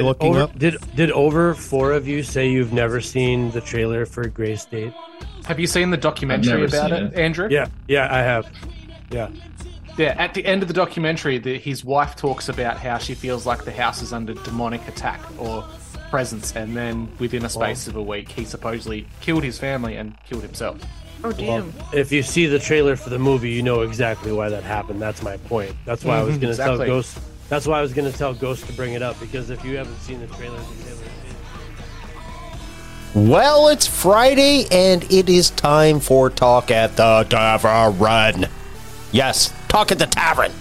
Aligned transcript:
I 0.00 0.02
Did 0.02 0.08
looking 0.08 0.30
over, 0.30 0.40
up? 0.40 0.58
Did 0.58 0.76
did 0.96 1.10
over 1.12 1.54
four 1.54 1.92
of 1.92 2.08
you 2.08 2.22
say 2.22 2.48
you've 2.48 2.72
never 2.72 3.00
seen 3.00 3.50
the 3.50 3.60
trailer 3.60 4.06
for 4.06 4.26
Grey 4.28 4.56
State? 4.56 4.92
Have 5.44 5.60
you 5.60 5.66
seen 5.66 5.90
the 5.90 5.96
documentary 5.96 6.64
about 6.64 6.92
it, 6.92 7.02
it. 7.02 7.14
Andrew? 7.14 7.48
Yeah, 7.50 7.66
yeah, 7.88 8.08
I 8.10 8.18
have. 8.18 8.50
Yeah, 9.10 9.28
Yeah, 9.98 10.14
at 10.18 10.34
the 10.34 10.44
end 10.46 10.62
of 10.62 10.68
the 10.68 10.74
documentary, 10.74 11.38
the, 11.38 11.58
his 11.58 11.84
wife 11.84 12.14
talks 12.14 12.48
about 12.48 12.76
how 12.76 12.98
she 12.98 13.14
feels 13.14 13.44
like 13.44 13.64
the 13.64 13.72
house 13.72 14.02
is 14.02 14.12
under 14.12 14.34
demonic 14.34 14.86
attack 14.86 15.20
or 15.38 15.64
presence, 16.10 16.54
and 16.54 16.76
then 16.76 17.10
within 17.18 17.44
a 17.44 17.48
space 17.48 17.88
of 17.88 17.96
a 17.96 18.02
week, 18.02 18.30
he 18.30 18.44
supposedly 18.44 19.06
killed 19.20 19.42
his 19.42 19.58
family 19.58 19.96
and 19.96 20.16
killed 20.24 20.42
himself. 20.42 20.80
Oh 21.22 21.32
damn. 21.32 21.72
if 21.92 22.12
you 22.12 22.22
see 22.22 22.46
the 22.46 22.58
trailer 22.58 22.96
for 22.96 23.10
the 23.10 23.18
movie, 23.18 23.50
you 23.50 23.62
know 23.62 23.82
exactly 23.82 24.32
why 24.32 24.48
that 24.48 24.62
happened. 24.62 25.02
That's 25.02 25.22
my 25.22 25.36
point. 25.36 25.74
That's 25.84 26.04
why 26.04 26.18
I 26.18 26.22
was 26.22 26.36
Mhm, 26.36 26.40
going 26.40 26.56
to 26.56 26.62
tell. 26.62 26.78
Ghost. 26.78 27.18
That's 27.50 27.66
why 27.66 27.80
I 27.80 27.82
was 27.82 27.92
to 27.92 28.12
tell 28.12 28.32
Ghost 28.32 28.64
to 28.68 28.72
bring 28.74 28.94
it 28.94 29.02
up 29.02 29.18
because 29.18 29.50
if 29.50 29.64
you 29.64 29.76
haven't 29.76 29.98
seen 29.98 30.20
the 30.20 30.28
trailer, 30.28 30.60
Well, 33.12 33.66
it's 33.68 33.88
Friday 33.88 34.66
and 34.70 35.02
it 35.10 35.28
is 35.28 35.50
time 35.50 35.98
for 35.98 36.30
Talk 36.30 36.70
at 36.70 36.94
the 36.94 37.26
Tavern. 37.28 38.46
Yes, 39.10 39.52
Talk 39.66 39.90
at 39.90 39.98
the 39.98 40.06
Tavern. 40.06 40.52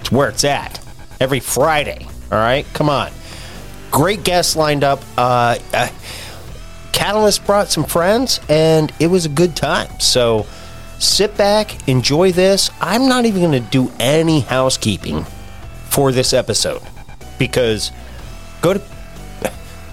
It's 0.00 0.10
where 0.10 0.30
it's 0.30 0.42
at. 0.44 0.80
Every 1.20 1.40
Friday. 1.40 2.08
All 2.32 2.38
right, 2.38 2.64
come 2.72 2.88
on. 2.88 3.12
Great 3.90 4.24
guests 4.24 4.56
lined 4.56 4.84
up. 4.84 5.02
Uh, 5.18 5.58
uh, 5.74 5.88
Catalyst 6.92 7.44
brought 7.44 7.68
some 7.68 7.84
friends 7.84 8.40
and 8.48 8.90
it 9.00 9.08
was 9.08 9.26
a 9.26 9.28
good 9.28 9.54
time. 9.54 10.00
So 10.00 10.46
sit 10.98 11.36
back, 11.36 11.86
enjoy 11.86 12.32
this. 12.32 12.70
I'm 12.80 13.06
not 13.06 13.26
even 13.26 13.42
going 13.42 13.62
to 13.62 13.70
do 13.70 13.92
any 14.00 14.40
housekeeping 14.40 15.26
for 15.94 16.10
this 16.12 16.32
episode 16.32 16.82
because 17.38 17.92
go 18.60 18.74
to 18.74 18.82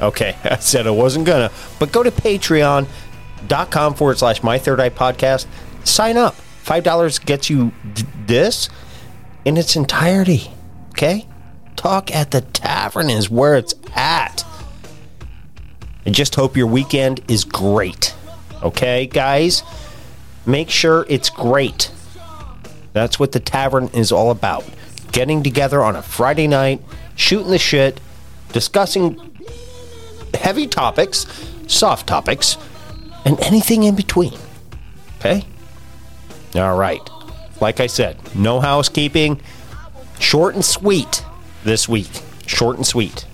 Okay, 0.01 0.35
I 0.43 0.57
said 0.57 0.87
I 0.87 0.91
wasn't 0.91 1.25
gonna, 1.25 1.51
but 1.79 1.91
go 1.91 2.01
to 2.03 2.11
patreon.com 2.11 3.93
forward 3.93 4.17
slash 4.17 4.41
my 4.41 4.57
third 4.57 4.79
eye 4.79 4.89
podcast. 4.89 5.45
Sign 5.83 6.17
up. 6.17 6.35
$5 6.65 7.25
gets 7.25 7.49
you 7.49 7.71
d- 7.93 8.03
this 8.25 8.69
in 9.45 9.57
its 9.57 9.75
entirety. 9.75 10.51
Okay? 10.89 11.27
Talk 11.75 12.13
at 12.13 12.31
the 12.31 12.41
tavern 12.41 13.09
is 13.09 13.29
where 13.29 13.55
it's 13.55 13.73
at. 13.95 14.43
I 16.05 16.09
just 16.09 16.35
hope 16.35 16.57
your 16.57 16.67
weekend 16.67 17.21
is 17.27 17.43
great. 17.43 18.15
Okay, 18.63 19.07
guys? 19.07 19.63
Make 20.45 20.69
sure 20.69 21.05
it's 21.09 21.29
great. 21.29 21.91
That's 22.93 23.19
what 23.19 23.31
the 23.31 23.39
tavern 23.39 23.89
is 23.93 24.11
all 24.11 24.31
about. 24.31 24.63
Getting 25.11 25.43
together 25.43 25.83
on 25.83 25.95
a 25.95 26.01
Friday 26.01 26.47
night, 26.47 26.81
shooting 27.15 27.51
the 27.51 27.59
shit, 27.59 27.99
discussing 28.53 29.19
heavy 30.33 30.67
topics, 30.67 31.25
soft 31.67 32.07
topics, 32.07 32.57
and 33.25 33.39
anything 33.41 33.83
in 33.83 33.95
between. 33.95 34.37
Okay? 35.19 35.45
All 36.55 36.77
right. 36.77 37.01
Like 37.59 37.79
I 37.79 37.87
said, 37.87 38.17
no 38.35 38.59
housekeeping. 38.59 39.39
Short 40.19 40.55
and 40.55 40.65
sweet 40.65 41.23
this 41.63 41.87
week. 41.87 42.09
Short 42.47 42.77
and 42.77 42.85
sweet. 42.85 43.25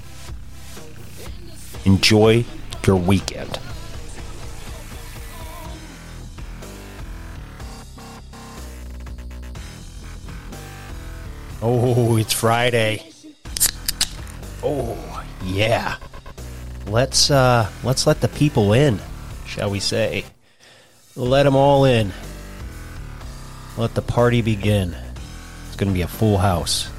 Enjoy 1.85 2.43
your 2.85 2.97
weekend. 2.97 3.59
Oh, 11.69 12.15
it's 12.15 12.31
Friday. 12.31 13.11
Oh, 14.63 15.25
yeah. 15.43 15.97
Let's 16.85 17.29
uh 17.29 17.69
let's 17.83 18.07
let 18.07 18.21
the 18.21 18.29
people 18.29 18.71
in, 18.71 19.01
shall 19.45 19.69
we 19.69 19.81
say? 19.81 20.23
Let 21.17 21.43
them 21.43 21.57
all 21.57 21.83
in. 21.83 22.13
Let 23.75 23.95
the 23.95 24.01
party 24.01 24.41
begin. 24.41 24.95
It's 25.67 25.75
going 25.75 25.89
to 25.89 25.93
be 25.93 26.03
a 26.03 26.07
full 26.07 26.37
house. 26.37 26.89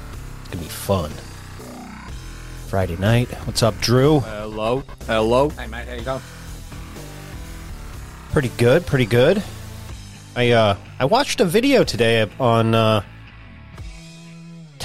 It's 0.41 0.49
going 0.49 0.59
to 0.59 0.65
be 0.65 0.69
fun. 0.69 1.09
Friday 2.67 2.97
night. 2.97 3.27
What's 3.47 3.63
up, 3.63 3.75
Drew? 3.79 4.19
Hello, 4.19 4.83
hello. 5.07 5.49
Hey, 5.49 5.65
mate, 5.65 5.87
how 5.87 5.95
you 5.95 6.03
going? 6.03 6.21
Pretty 8.31 8.49
good, 8.49 8.85
pretty 8.85 9.07
good. 9.07 9.41
I 10.35 10.51
uh 10.51 10.77
I 10.99 11.05
watched 11.05 11.41
a 11.41 11.45
video 11.45 11.83
today 11.83 12.29
on 12.39 12.75
uh 12.75 13.01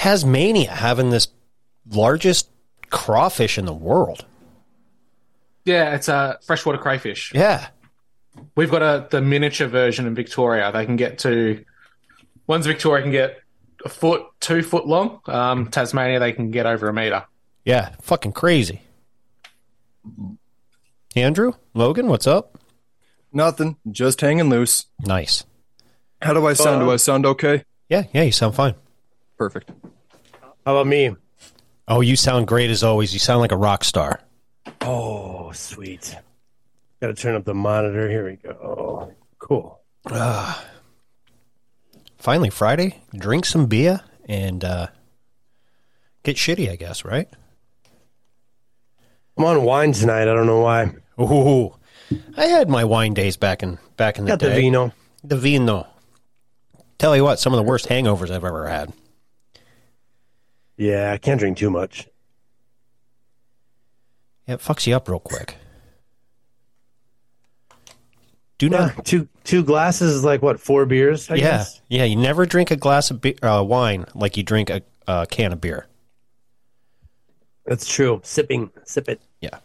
Tasmania 0.05 0.69
having 0.69 1.09
this 1.09 1.29
largest 1.89 2.47
crawfish 2.91 3.57
in 3.57 3.65
the 3.65 3.73
world. 3.73 4.23
Yeah, 5.65 5.95
it's 5.95 6.07
a 6.07 6.37
freshwater 6.45 6.77
crayfish. 6.77 7.31
Yeah. 7.33 7.69
We've 8.55 8.69
got 8.69 8.83
a 8.83 9.07
the 9.09 9.19
miniature 9.19 9.67
version 9.67 10.05
in 10.05 10.13
Victoria. 10.13 10.71
They 10.71 10.85
can 10.85 10.95
get 10.95 11.17
to 11.19 11.65
One's 12.45 12.67
Victoria 12.67 13.01
can 13.01 13.11
get 13.11 13.41
a 13.83 13.89
foot, 13.89 14.21
two 14.39 14.61
foot 14.61 14.85
long. 14.85 15.21
Um, 15.25 15.71
Tasmania 15.71 16.19
they 16.19 16.33
can 16.33 16.51
get 16.51 16.67
over 16.67 16.87
a 16.87 16.93
meter. 16.93 17.25
Yeah, 17.63 17.95
fucking 18.03 18.33
crazy. 18.33 18.83
Andrew, 21.15 21.53
Logan, 21.73 22.09
what's 22.09 22.27
up? 22.27 22.59
Nothing. 23.33 23.77
Just 23.89 24.21
hanging 24.21 24.51
loose. 24.51 24.85
Nice. 24.99 25.45
How 26.21 26.33
do 26.33 26.45
I 26.45 26.53
sound? 26.53 26.85
Do 26.85 26.91
I 26.91 26.97
sound 26.97 27.25
okay? 27.25 27.63
Yeah, 27.89 28.03
yeah, 28.13 28.21
you 28.21 28.31
sound 28.31 28.53
fine. 28.53 28.75
Perfect. 29.35 29.71
How 30.65 30.75
about 30.75 30.87
me? 30.87 31.15
Oh, 31.87 32.01
you 32.01 32.15
sound 32.15 32.47
great 32.47 32.71
as 32.71 32.83
always. 32.83 33.13
You 33.13 33.19
sound 33.19 33.41
like 33.41 33.51
a 33.51 33.57
rock 33.57 33.83
star. 33.83 34.19
Oh, 34.81 35.51
sweet. 35.51 36.15
Got 36.99 37.07
to 37.07 37.13
turn 37.13 37.35
up 37.35 37.45
the 37.45 37.53
monitor. 37.53 38.09
Here 38.09 38.25
we 38.25 38.37
go. 38.37 39.13
Cool. 39.37 39.79
Finally, 42.17 42.49
Friday. 42.49 43.01
Drink 43.15 43.45
some 43.45 43.67
beer 43.67 44.01
and 44.27 44.63
uh, 44.63 44.87
get 46.23 46.35
shitty, 46.35 46.71
I 46.71 46.77
guess, 46.77 47.05
right? 47.05 47.29
I'm 49.37 49.45
on 49.45 49.63
wine 49.63 49.91
tonight. 49.91 50.23
I 50.23 50.33
don't 50.33 50.47
know 50.47 50.61
why. 50.61 50.95
Ooh, 51.19 51.75
I 52.37 52.45
had 52.45 52.69
my 52.69 52.83
wine 52.85 53.13
days 53.13 53.37
back 53.37 53.61
in 53.61 53.77
back 53.97 54.17
in 54.17 54.25
the 54.25 54.31
Got 54.31 54.39
the 54.39 54.49
vino. 54.49 54.93
The 55.23 55.37
vino. 55.37 55.87
Tell 56.97 57.15
you 57.15 57.23
what, 57.23 57.39
some 57.39 57.53
of 57.53 57.57
the 57.57 57.63
worst 57.63 57.87
hangovers 57.87 58.31
I've 58.31 58.45
ever 58.45 58.67
had. 58.67 58.93
Yeah, 60.77 61.11
I 61.11 61.17
can't 61.17 61.39
drink 61.39 61.57
too 61.57 61.69
much. 61.69 62.07
Yeah, 64.47 64.55
it 64.55 64.59
fucks 64.61 64.85
you 64.85 64.95
up 64.95 65.07
real 65.07 65.19
quick. 65.19 65.55
Do 68.57 68.69
not. 68.69 69.05
two 69.05 69.27
two 69.43 69.63
glasses 69.63 70.13
is 70.13 70.23
like 70.23 70.41
what 70.41 70.59
four 70.59 70.85
beers? 70.85 71.29
I 71.29 71.35
yeah, 71.35 71.41
guess. 71.41 71.81
yeah. 71.89 72.03
You 72.03 72.15
never 72.15 72.45
drink 72.45 72.71
a 72.71 72.75
glass 72.75 73.11
of 73.11 73.21
be- 73.21 73.37
uh, 73.41 73.63
wine 73.63 74.05
like 74.13 74.37
you 74.37 74.43
drink 74.43 74.69
a, 74.69 74.81
a 75.07 75.25
can 75.27 75.51
of 75.53 75.61
beer. 75.61 75.87
that's 77.65 77.87
true. 77.91 78.21
Sipping, 78.23 78.69
sip 78.83 79.09
it. 79.09 79.21
Yeah. 79.41 79.59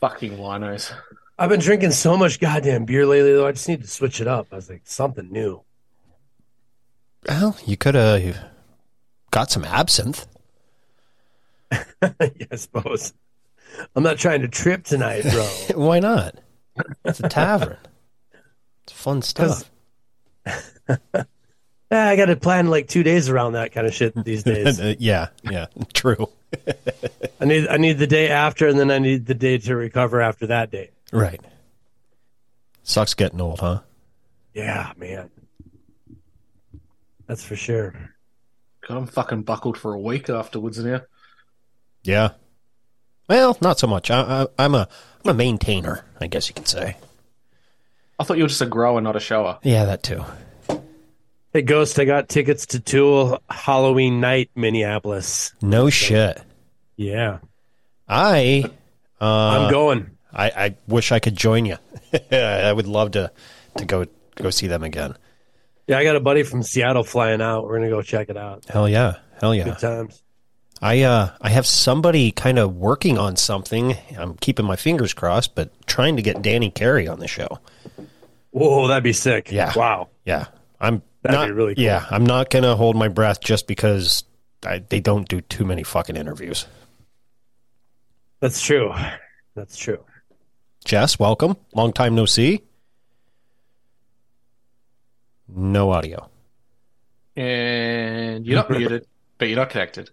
Fucking 0.00 0.36
winos. 0.36 0.92
I've 1.38 1.50
been 1.50 1.60
drinking 1.60 1.90
so 1.92 2.16
much 2.16 2.38
goddamn 2.40 2.84
beer 2.84 3.06
lately, 3.06 3.32
though. 3.32 3.46
I 3.46 3.52
just 3.52 3.68
need 3.68 3.82
to 3.82 3.88
switch 3.88 4.20
it 4.20 4.28
up. 4.28 4.46
I 4.52 4.56
was 4.56 4.70
like 4.70 4.82
something 4.84 5.30
new. 5.32 5.62
Well, 7.28 7.56
you 7.66 7.76
could 7.76 7.94
have 7.94 8.36
got 9.34 9.50
some 9.50 9.64
absinthe. 9.64 10.28
I 11.72 12.30
suppose. 12.54 13.12
I'm 13.96 14.04
not 14.04 14.16
trying 14.16 14.42
to 14.42 14.48
trip 14.48 14.84
tonight, 14.84 15.24
bro. 15.24 15.42
Why 15.74 15.98
not? 15.98 16.36
It's 17.04 17.18
a 17.18 17.28
tavern. 17.28 17.76
It's 18.84 18.92
fun 18.92 19.22
stuff. 19.22 19.70
Yeah, 21.90 22.08
I 22.08 22.16
got 22.16 22.24
to 22.26 22.34
plan 22.34 22.70
like 22.70 22.88
two 22.88 23.04
days 23.04 23.28
around 23.28 23.52
that 23.52 23.70
kind 23.70 23.86
of 23.86 23.94
shit 23.94 24.14
these 24.24 24.42
days. 24.42 24.80
Uh, 24.80 24.94
yeah, 24.98 25.28
yeah, 25.44 25.66
true. 25.92 26.28
I 27.40 27.44
need 27.44 27.68
I 27.68 27.76
need 27.76 27.98
the 27.98 28.08
day 28.08 28.30
after, 28.30 28.66
and 28.66 28.76
then 28.76 28.90
I 28.90 28.98
need 28.98 29.26
the 29.26 29.34
day 29.34 29.58
to 29.58 29.76
recover 29.76 30.20
after 30.20 30.48
that 30.48 30.72
day. 30.72 30.90
Right. 31.12 31.40
Sucks 32.82 33.14
getting 33.14 33.40
old, 33.40 33.60
huh? 33.60 33.82
Yeah, 34.54 34.92
man. 34.96 35.30
That's 37.28 37.44
for 37.44 37.54
sure. 37.54 38.13
God, 38.86 38.98
I'm 38.98 39.06
fucking 39.06 39.42
buckled 39.42 39.78
for 39.78 39.94
a 39.94 39.98
week 39.98 40.28
afterwards 40.28 40.78
now. 40.78 41.02
Yeah. 42.02 42.30
Well, 43.28 43.56
not 43.60 43.78
so 43.78 43.86
much. 43.86 44.10
I, 44.10 44.20
I, 44.42 44.46
I'm 44.58 44.74
a 44.74 44.88
I'm 45.24 45.30
a 45.30 45.34
maintainer, 45.34 46.04
I 46.20 46.26
guess 46.26 46.48
you 46.48 46.54
could 46.54 46.68
say. 46.68 46.96
I 48.18 48.24
thought 48.24 48.36
you 48.36 48.44
were 48.44 48.48
just 48.48 48.60
a 48.60 48.66
grower, 48.66 49.00
not 49.00 49.16
a 49.16 49.20
shower. 49.20 49.58
Yeah, 49.62 49.86
that 49.86 50.02
too. 50.02 50.24
Hey, 51.52 51.62
Ghost, 51.62 51.98
I 51.98 52.04
got 52.04 52.28
tickets 52.28 52.66
to 52.66 52.80
Tool 52.80 53.40
Halloween 53.48 54.20
night, 54.20 54.50
Minneapolis. 54.54 55.52
No 55.62 55.88
shit. 55.88 56.42
Yeah, 56.96 57.38
I 58.08 58.64
uh, 59.20 59.24
I'm 59.24 59.70
going. 59.70 60.10
I, 60.32 60.50
I 60.50 60.76
wish 60.88 61.10
I 61.12 61.20
could 61.20 61.36
join 61.36 61.64
you. 61.64 61.78
I 62.32 62.72
would 62.72 62.86
love 62.86 63.12
to 63.12 63.32
to 63.78 63.84
go 63.86 64.06
go 64.34 64.50
see 64.50 64.66
them 64.66 64.82
again. 64.82 65.16
Yeah, 65.86 65.98
I 65.98 66.04
got 66.04 66.16
a 66.16 66.20
buddy 66.20 66.42
from 66.42 66.62
Seattle 66.62 67.04
flying 67.04 67.42
out. 67.42 67.64
We're 67.64 67.78
gonna 67.78 67.90
go 67.90 68.02
check 68.02 68.30
it 68.30 68.36
out. 68.36 68.64
Hell 68.68 68.88
yeah, 68.88 69.16
hell 69.40 69.54
yeah. 69.54 69.64
Good 69.64 69.78
times. 69.78 70.22
I 70.80 71.02
uh 71.02 71.30
I 71.40 71.50
have 71.50 71.66
somebody 71.66 72.30
kind 72.30 72.58
of 72.58 72.74
working 72.74 73.18
on 73.18 73.36
something. 73.36 73.96
I'm 74.18 74.36
keeping 74.36 74.64
my 74.64 74.76
fingers 74.76 75.12
crossed, 75.12 75.54
but 75.54 75.70
trying 75.86 76.16
to 76.16 76.22
get 76.22 76.42
Danny 76.42 76.70
Carey 76.70 77.06
on 77.06 77.20
the 77.20 77.28
show. 77.28 77.58
Whoa, 78.50 78.88
that'd 78.88 79.02
be 79.04 79.12
sick. 79.12 79.50
Yeah. 79.50 79.72
Wow. 79.74 80.08
Yeah, 80.24 80.46
I'm 80.80 81.02
That'd 81.22 81.38
not 81.38 81.46
be 81.48 81.52
really 81.52 81.74
cool. 81.74 81.84
Yeah, 81.84 82.06
I'm 82.10 82.24
not 82.24 82.50
gonna 82.50 82.76
hold 82.76 82.96
my 82.96 83.08
breath 83.08 83.40
just 83.40 83.66
because 83.66 84.24
I, 84.64 84.78
they 84.78 85.00
don't 85.00 85.28
do 85.28 85.40
too 85.40 85.64
many 85.64 85.82
fucking 85.82 86.16
interviews. 86.16 86.66
That's 88.40 88.60
true. 88.60 88.92
That's 89.54 89.76
true. 89.76 90.04
Jess, 90.84 91.18
welcome. 91.18 91.56
Long 91.74 91.92
time 91.92 92.14
no 92.14 92.26
see. 92.26 92.62
No 95.54 95.90
audio. 95.92 96.28
And 97.36 98.46
you're 98.46 98.56
not 98.56 98.70
muted, 98.70 99.06
but 99.38 99.48
you're 99.48 99.56
not 99.56 99.70
connected. 99.70 100.10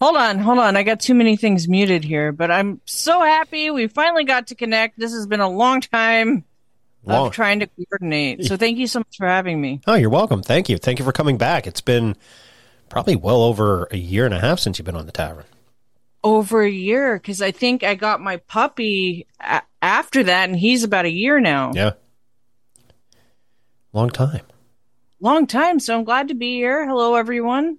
Hold 0.00 0.16
on, 0.16 0.38
hold 0.38 0.58
on. 0.58 0.76
I 0.76 0.82
got 0.82 1.00
too 1.00 1.14
many 1.14 1.36
things 1.36 1.68
muted 1.68 2.04
here, 2.04 2.30
but 2.30 2.50
I'm 2.50 2.80
so 2.84 3.22
happy 3.22 3.70
we 3.70 3.86
finally 3.86 4.24
got 4.24 4.48
to 4.48 4.54
connect. 4.54 4.98
This 4.98 5.12
has 5.12 5.26
been 5.26 5.40
a 5.40 5.48
long 5.48 5.80
time 5.80 6.44
Long- 7.04 7.28
of 7.28 7.32
trying 7.32 7.60
to 7.60 7.66
coordinate. 7.88 8.44
So 8.44 8.56
thank 8.58 8.76
you 8.76 8.86
so 8.86 9.00
much 9.00 9.16
for 9.16 9.26
having 9.26 9.60
me. 9.60 9.80
Oh, 9.86 9.94
you're 9.94 10.10
welcome. 10.10 10.42
Thank 10.42 10.68
you. 10.68 10.76
Thank 10.76 10.98
you 10.98 11.04
for 11.04 11.12
coming 11.12 11.38
back. 11.38 11.66
It's 11.66 11.80
been 11.80 12.14
probably 12.90 13.16
well 13.16 13.42
over 13.42 13.88
a 13.90 13.96
year 13.96 14.26
and 14.26 14.34
a 14.34 14.38
half 14.40 14.58
since 14.58 14.78
you've 14.78 14.86
been 14.86 14.96
on 14.96 15.06
the 15.06 15.12
tavern. 15.12 15.44
Over 16.22 16.62
a 16.62 16.70
year, 16.70 17.14
because 17.16 17.40
I 17.40 17.50
think 17.52 17.82
I 17.82 17.94
got 17.94 18.20
my 18.20 18.36
puppy 18.36 19.26
a- 19.40 19.62
after 19.80 20.24
that, 20.24 20.48
and 20.48 20.58
he's 20.58 20.84
about 20.84 21.04
a 21.06 21.10
year 21.10 21.40
now. 21.40 21.72
Yeah. 21.74 21.92
Long 23.92 24.10
time. 24.10 24.42
Long 25.20 25.46
time. 25.46 25.80
So 25.80 25.96
I'm 25.96 26.04
glad 26.04 26.28
to 26.28 26.34
be 26.34 26.54
here. 26.56 26.86
Hello, 26.86 27.14
everyone. 27.14 27.78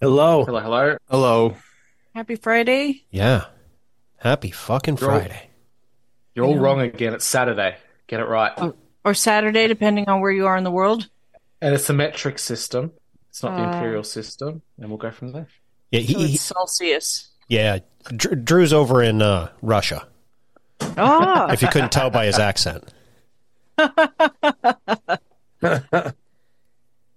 Hello. 0.00 0.44
Hello, 0.44 0.60
hello. 0.60 0.96
Hello. 1.10 1.56
Happy 2.14 2.36
Friday. 2.36 3.04
Yeah. 3.10 3.46
Happy 4.18 4.50
fucking 4.50 4.98
You're 4.98 5.10
all- 5.10 5.18
Friday. 5.18 5.50
You're 6.34 6.46
all 6.46 6.54
Yeah. 6.54 6.60
wrong 6.60 6.80
again. 6.80 7.14
It's 7.14 7.24
Saturday. 7.24 7.76
Get 8.06 8.20
it 8.20 8.24
right. 8.28 8.52
Or 9.04 9.14
Saturday, 9.14 9.66
depending 9.66 10.08
on 10.08 10.20
where 10.20 10.30
you 10.30 10.46
are 10.46 10.56
in 10.56 10.64
the 10.64 10.70
world. 10.70 11.08
And 11.60 11.74
it's 11.74 11.88
a 11.88 11.92
metric 11.92 12.38
system. 12.38 12.92
It's 13.30 13.42
not 13.42 13.56
the 13.56 13.64
Uh. 13.64 13.72
imperial 13.72 14.04
system. 14.04 14.62
And 14.78 14.88
we'll 14.88 14.98
go 14.98 15.10
from 15.10 15.32
there. 15.32 15.48
Yeah, 15.90 16.00
So 16.00 16.06
he, 16.06 16.14
he- 16.26 16.34
it's 16.34 16.42
Celsius. 16.42 17.30
yeah. 17.48 17.78
Drew's 18.16 18.72
over 18.72 19.02
in 19.02 19.22
uh, 19.22 19.48
Russia. 19.62 20.06
Ah, 20.98 21.50
If 21.50 21.62
you 21.62 21.68
couldn't 21.68 21.92
tell 21.92 22.10
by 22.10 22.26
his 22.26 22.38
accent. 22.38 22.92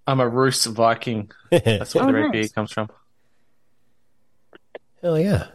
I'm 0.06 0.20
a 0.20 0.28
Rus 0.28 0.64
Viking. 0.66 1.30
That's 1.50 1.94
where 1.94 2.04
Oh, 2.04 2.06
the 2.06 2.12
red 2.14 2.22
nice. 2.24 2.32
beer 2.32 2.48
comes 2.48 2.72
from. 2.72 2.88
Hell 5.02 5.18
yeah. 5.18 5.48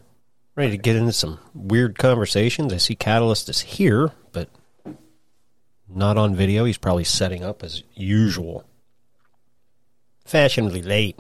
Ready 0.55 0.72
to 0.72 0.77
get 0.77 0.95
into 0.95 1.12
some 1.13 1.39
weird 1.53 1.98
conversations. 1.98 2.72
I 2.72 2.77
see 2.77 2.95
Catalyst 2.95 3.50
is 3.50 3.62
here, 3.62 4.12
but 4.31 4.50
not 5.89 6.17
on 6.17 6.36
video. 6.36 6.65
He's 6.65 6.77
probably 6.77 7.03
setting 7.03 7.43
up 7.43 7.63
as 7.63 7.81
usual. 7.95 8.63
Fashionably 10.25 10.81
late. 10.83 11.19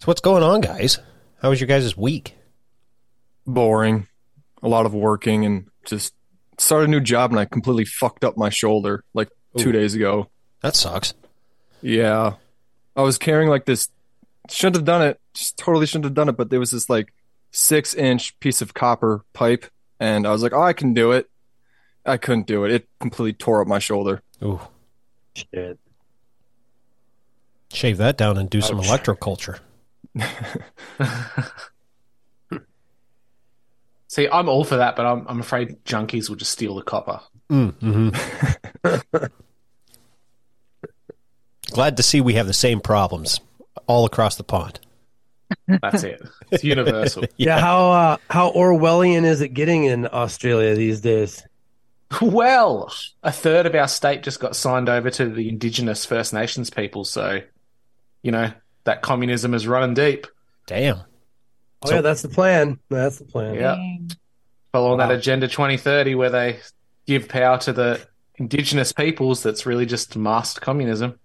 So 0.00 0.06
what's 0.06 0.20
going 0.22 0.42
on, 0.42 0.62
guys? 0.62 0.98
How 1.42 1.50
was 1.50 1.60
your 1.60 1.68
guys' 1.68 1.96
week? 1.96 2.34
Boring. 3.46 4.08
A 4.62 4.68
lot 4.68 4.86
of 4.86 4.94
working 4.94 5.44
and 5.44 5.68
just 5.84 6.14
started 6.58 6.88
a 6.88 6.90
new 6.90 7.00
job 7.00 7.30
and 7.30 7.40
I 7.40 7.44
completely 7.44 7.84
fucked 7.84 8.24
up 8.24 8.36
my 8.36 8.48
shoulder 8.48 9.04
like 9.14 9.28
two 9.56 9.70
Ooh. 9.70 9.72
days 9.72 9.94
ago. 9.94 10.30
That 10.62 10.76
sucks. 10.76 11.14
Yeah. 11.82 12.34
I 12.94 13.02
was 13.02 13.18
carrying 13.18 13.48
like 13.48 13.64
this 13.66 13.88
shouldn't 14.48 14.76
have 14.76 14.84
done 14.84 15.02
it. 15.02 15.20
Just 15.34 15.56
totally 15.58 15.86
shouldn't 15.86 16.04
have 16.04 16.14
done 16.14 16.28
it, 16.28 16.36
but 16.36 16.50
there 16.50 16.60
was 16.60 16.70
this 16.70 16.88
like 16.88 17.12
six 17.50 17.94
inch 17.94 18.38
piece 18.40 18.62
of 18.62 18.74
copper 18.74 19.24
pipe 19.32 19.66
and 20.00 20.26
I 20.26 20.30
was 20.32 20.42
like, 20.42 20.52
Oh, 20.52 20.62
I 20.62 20.72
can 20.72 20.94
do 20.94 21.12
it. 21.12 21.28
I 22.04 22.16
couldn't 22.16 22.46
do 22.46 22.64
it. 22.64 22.72
It 22.72 22.88
completely 23.00 23.32
tore 23.32 23.60
up 23.60 23.68
my 23.68 23.78
shoulder. 23.78 24.22
Ooh. 24.42 24.60
Shit. 25.34 25.78
Shave 27.72 27.98
that 27.98 28.16
down 28.16 28.38
and 28.38 28.48
do 28.48 28.60
some 28.60 28.80
electroculture. 28.80 29.58
See, 34.16 34.26
I'm 34.32 34.48
all 34.48 34.64
for 34.64 34.78
that, 34.78 34.96
but 34.96 35.04
I'm, 35.04 35.26
I'm 35.28 35.40
afraid 35.40 35.84
junkies 35.84 36.30
will 36.30 36.36
just 36.36 36.50
steal 36.50 36.76
the 36.76 36.82
copper. 36.82 37.20
Mm, 37.50 38.14
hmm 39.12 39.18
Glad 41.70 41.98
to 41.98 42.02
see 42.02 42.22
we 42.22 42.32
have 42.32 42.46
the 42.46 42.54
same 42.54 42.80
problems 42.80 43.40
all 43.86 44.06
across 44.06 44.36
the 44.36 44.42
pond. 44.42 44.80
That's 45.68 46.02
it. 46.02 46.22
It's 46.50 46.64
universal. 46.64 47.24
Yeah. 47.36 47.60
how 47.60 47.90
uh, 47.90 48.16
how 48.30 48.52
Orwellian 48.52 49.24
is 49.24 49.42
it 49.42 49.48
getting 49.48 49.84
in 49.84 50.08
Australia 50.10 50.74
these 50.74 51.02
days? 51.02 51.46
Well, 52.22 52.90
a 53.22 53.30
third 53.30 53.66
of 53.66 53.74
our 53.74 53.86
state 53.86 54.22
just 54.22 54.40
got 54.40 54.56
signed 54.56 54.88
over 54.88 55.10
to 55.10 55.28
the 55.28 55.50
Indigenous 55.50 56.06
First 56.06 56.32
Nations 56.32 56.70
people, 56.70 57.04
so 57.04 57.42
you 58.22 58.32
know 58.32 58.50
that 58.84 59.02
communism 59.02 59.52
is 59.52 59.66
running 59.66 59.92
deep. 59.92 60.26
Damn. 60.66 61.02
Oh 61.82 61.90
yeah, 61.94 62.00
that's 62.00 62.22
the 62.22 62.28
plan. 62.28 62.78
That's 62.88 63.18
the 63.18 63.24
plan. 63.24 63.54
Yeah, 63.54 63.76
following 64.72 64.98
Wow. 64.98 65.08
that 65.08 65.14
Agenda 65.18 65.46
2030, 65.48 66.14
where 66.14 66.30
they 66.30 66.60
give 67.06 67.28
power 67.28 67.58
to 67.58 67.72
the 67.72 68.00
Indigenous 68.36 68.92
peoples. 68.92 69.42
That's 69.42 69.66
really 69.66 69.86
just 69.86 70.16
masked 70.16 70.60
communism. 70.60 71.18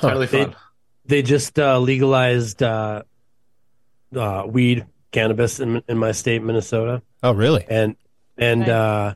Totally 0.00 0.26
They- 0.26 0.44
fun. 0.44 0.56
They 1.04 1.22
just 1.22 1.58
uh, 1.58 1.80
legalized 1.80 2.62
uh, 2.62 3.02
uh, 4.14 4.44
weed, 4.46 4.86
cannabis 5.10 5.58
in, 5.58 5.82
in 5.88 5.98
my 5.98 6.12
state, 6.12 6.42
Minnesota, 6.42 7.02
Oh, 7.24 7.32
really? 7.32 7.64
and 7.68 7.96
and 8.38 8.60
Nice. 8.60 8.68
uh, 8.68 9.14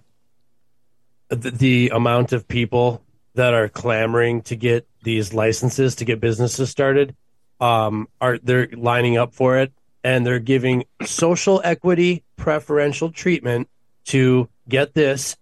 the, 1.29 1.51
the 1.53 1.91
amount 1.95 2.33
of 2.33 2.49
people 2.49 3.03
that 3.35 3.55
are 3.55 3.69
clamoring 3.69 4.43
to 4.43 4.57
get 4.57 4.89
these 5.05 5.33
licenses 5.33 5.95
to 5.97 6.05
get 6.05 6.19
businesses 6.21 6.71
started 6.71 7.15
um, 7.61 8.09
are 8.21 8.39
they're 8.39 8.69
lining 8.77 9.17
up 9.17 9.33
for 9.33 9.59
it, 9.59 9.73
and 10.07 10.25
they're 10.25 10.39
giving 10.39 10.85
social 11.05 11.61
equity 11.65 12.23
preferential 12.37 13.11
treatment 13.11 13.69
to 14.05 14.49
get 14.69 14.95
this 14.95 15.37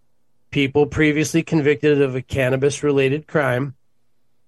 people 0.50 0.86
previously 0.86 1.42
convicted 1.42 2.00
of 2.00 2.16
a 2.16 2.22
cannabis 2.22 2.82
related 2.82 3.26
crime 3.26 3.74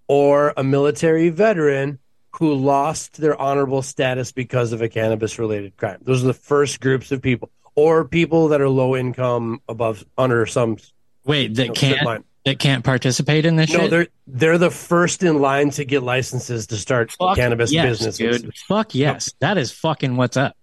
or 0.08 0.54
a 0.56 0.64
military 0.64 1.28
veteran 1.28 1.98
who 2.30 2.54
lost 2.54 3.18
their 3.18 3.38
honorable 3.38 3.82
status 3.82 4.32
because 4.32 4.72
of 4.72 4.80
a 4.80 4.88
cannabis 4.88 5.38
related 5.38 5.76
crime. 5.76 5.98
Those 6.00 6.24
are 6.24 6.28
the 6.28 6.32
first 6.32 6.80
groups 6.80 7.12
of 7.12 7.20
people, 7.20 7.50
or 7.74 8.06
people 8.06 8.48
that 8.48 8.62
are 8.62 8.70
low 8.70 8.96
income 8.96 9.60
above 9.68 10.02
under 10.16 10.46
some 10.46 10.78
Wait, 11.26 11.50
you 11.50 11.56
that 11.56 11.66
know, 11.68 11.74
can't. 11.74 12.24
That 12.46 12.60
can't 12.60 12.84
participate 12.84 13.44
in 13.44 13.56
this 13.56 13.72
No, 13.72 13.80
shit? 13.80 13.90
they're 13.90 14.06
they're 14.28 14.56
the 14.58 14.70
first 14.70 15.22
in 15.24 15.40
line 15.40 15.70
to 15.70 15.84
get 15.84 16.04
licenses 16.04 16.68
to 16.68 16.76
start 16.76 17.10
Fuck 17.12 17.36
cannabis 17.36 17.72
yes, 17.72 17.98
businesses. 17.98 18.42
dude. 18.42 18.56
Fuck 18.68 18.94
yes. 18.94 19.32
That 19.40 19.58
is 19.58 19.72
fucking 19.72 20.16
what's 20.16 20.36
up. 20.36 20.56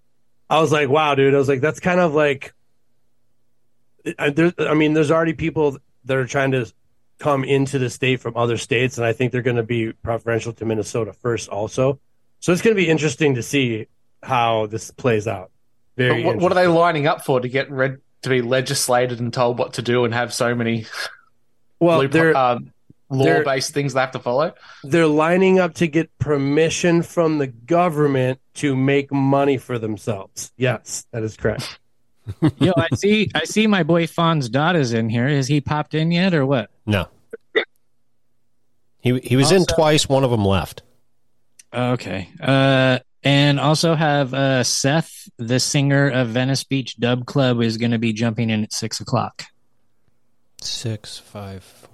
I 0.50 0.62
was 0.62 0.72
like, 0.72 0.88
wow, 0.88 1.14
dude. 1.14 1.36
I 1.36 1.38
was 1.38 1.50
like, 1.50 1.60
that's 1.60 1.82
kind 1.82 2.00
of 2.00 2.14
like, 2.14 2.54
I, 4.18 4.30
there, 4.30 4.54
I 4.60 4.74
mean, 4.76 4.94
there's 4.94 5.12
already 5.12 5.34
people 5.34 5.78
that 6.06 6.16
are 6.18 6.26
trying 6.26 6.52
to 6.52 6.72
come 7.20 7.44
into 7.44 7.80
the 7.80 7.90
state 7.90 8.22
from 8.22 8.38
other 8.38 8.58
states, 8.58 8.98
and 8.98 9.06
I 9.06 9.12
think 9.14 9.32
they're 9.34 9.42
going 9.42 9.58
to 9.58 9.64
be 9.64 9.92
preferential 9.92 10.54
to 10.54 10.66
Minnesota 10.66 11.12
first, 11.12 11.50
also. 11.50 12.00
So 12.40 12.54
it's 12.54 12.62
going 12.62 12.76
to 12.76 12.82
be 12.82 12.90
interesting 12.90 13.36
to 13.36 13.44
see 13.44 13.88
how 14.22 14.68
this 14.68 14.90
plays 14.92 15.28
out. 15.28 15.52
Very. 15.98 16.24
What, 16.24 16.38
what 16.38 16.52
are 16.52 16.56
they 16.56 16.68
lining 16.68 17.08
up 17.08 17.26
for 17.26 17.40
to 17.42 17.48
get 17.50 17.70
red 17.70 18.00
to 18.22 18.30
be 18.30 18.42
legislated 18.42 19.20
and 19.20 19.34
told 19.34 19.60
what 19.60 19.74
to 19.74 19.82
do 19.82 20.06
and 20.06 20.14
have 20.14 20.34
so 20.34 20.56
many 20.56 20.86
Well, 21.80 22.00
loop- 22.00 22.12
they're 22.12 22.36
um, 22.36 22.72
law-based 23.10 23.74
things 23.74 23.94
they 23.94 24.00
have 24.00 24.12
to 24.12 24.20
follow? 24.20 24.54
they're 24.84 25.08
lining 25.08 25.60
up 25.60 25.76
to 25.76 25.88
get 25.88 26.18
permission 26.20 27.04
from 27.04 27.38
the 27.38 27.48
government 27.48 28.40
to 28.56 28.76
make 28.76 29.12
money 29.12 29.58
for 29.58 29.78
themselves. 29.80 30.52
Yes, 30.58 31.06
that 31.12 31.24
is 31.24 31.38
correct. 31.38 31.80
Yo, 32.58 32.72
I 32.78 32.88
see 32.96 33.30
I 33.36 33.44
see 33.44 33.68
my 33.68 33.84
boy 33.84 34.08
Fonz 34.08 34.50
Dot 34.50 34.76
is 34.76 34.94
in 34.94 35.10
here. 35.10 35.28
Is 35.28 35.48
he 35.48 35.60
popped 35.60 35.94
in 35.94 36.12
yet 36.12 36.34
or 36.34 36.46
what? 36.46 36.70
No. 36.86 37.08
He 39.02 39.20
he 39.20 39.36
was 39.36 39.52
in 39.52 39.66
twice. 39.66 40.08
One 40.08 40.24
of 40.24 40.32
them 40.32 40.46
left. 40.46 40.84
Okay. 41.74 42.30
Uh 42.40 43.00
and 43.24 43.60
also 43.60 43.96
have 43.96 44.34
uh 44.34 44.64
Seth, 44.64 45.30
the 45.38 45.60
singer 45.60 46.10
of 46.10 46.30
Venice 46.30 46.64
Beach 46.64 46.96
Dub 46.98 47.26
Club, 47.26 47.62
is 47.62 47.76
gonna 47.78 48.00
be 48.00 48.14
jumping 48.14 48.50
in 48.50 48.64
at 48.64 48.72
six 48.72 49.02
o'clock. 49.02 49.44
Six 50.64 51.18
five. 51.20 51.88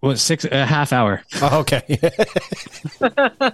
What 0.00 0.18
six 0.18 0.44
a 0.44 0.64
half 0.66 0.92
hour. 0.92 1.22
Oh, 1.40 1.60
okay. 1.60 1.98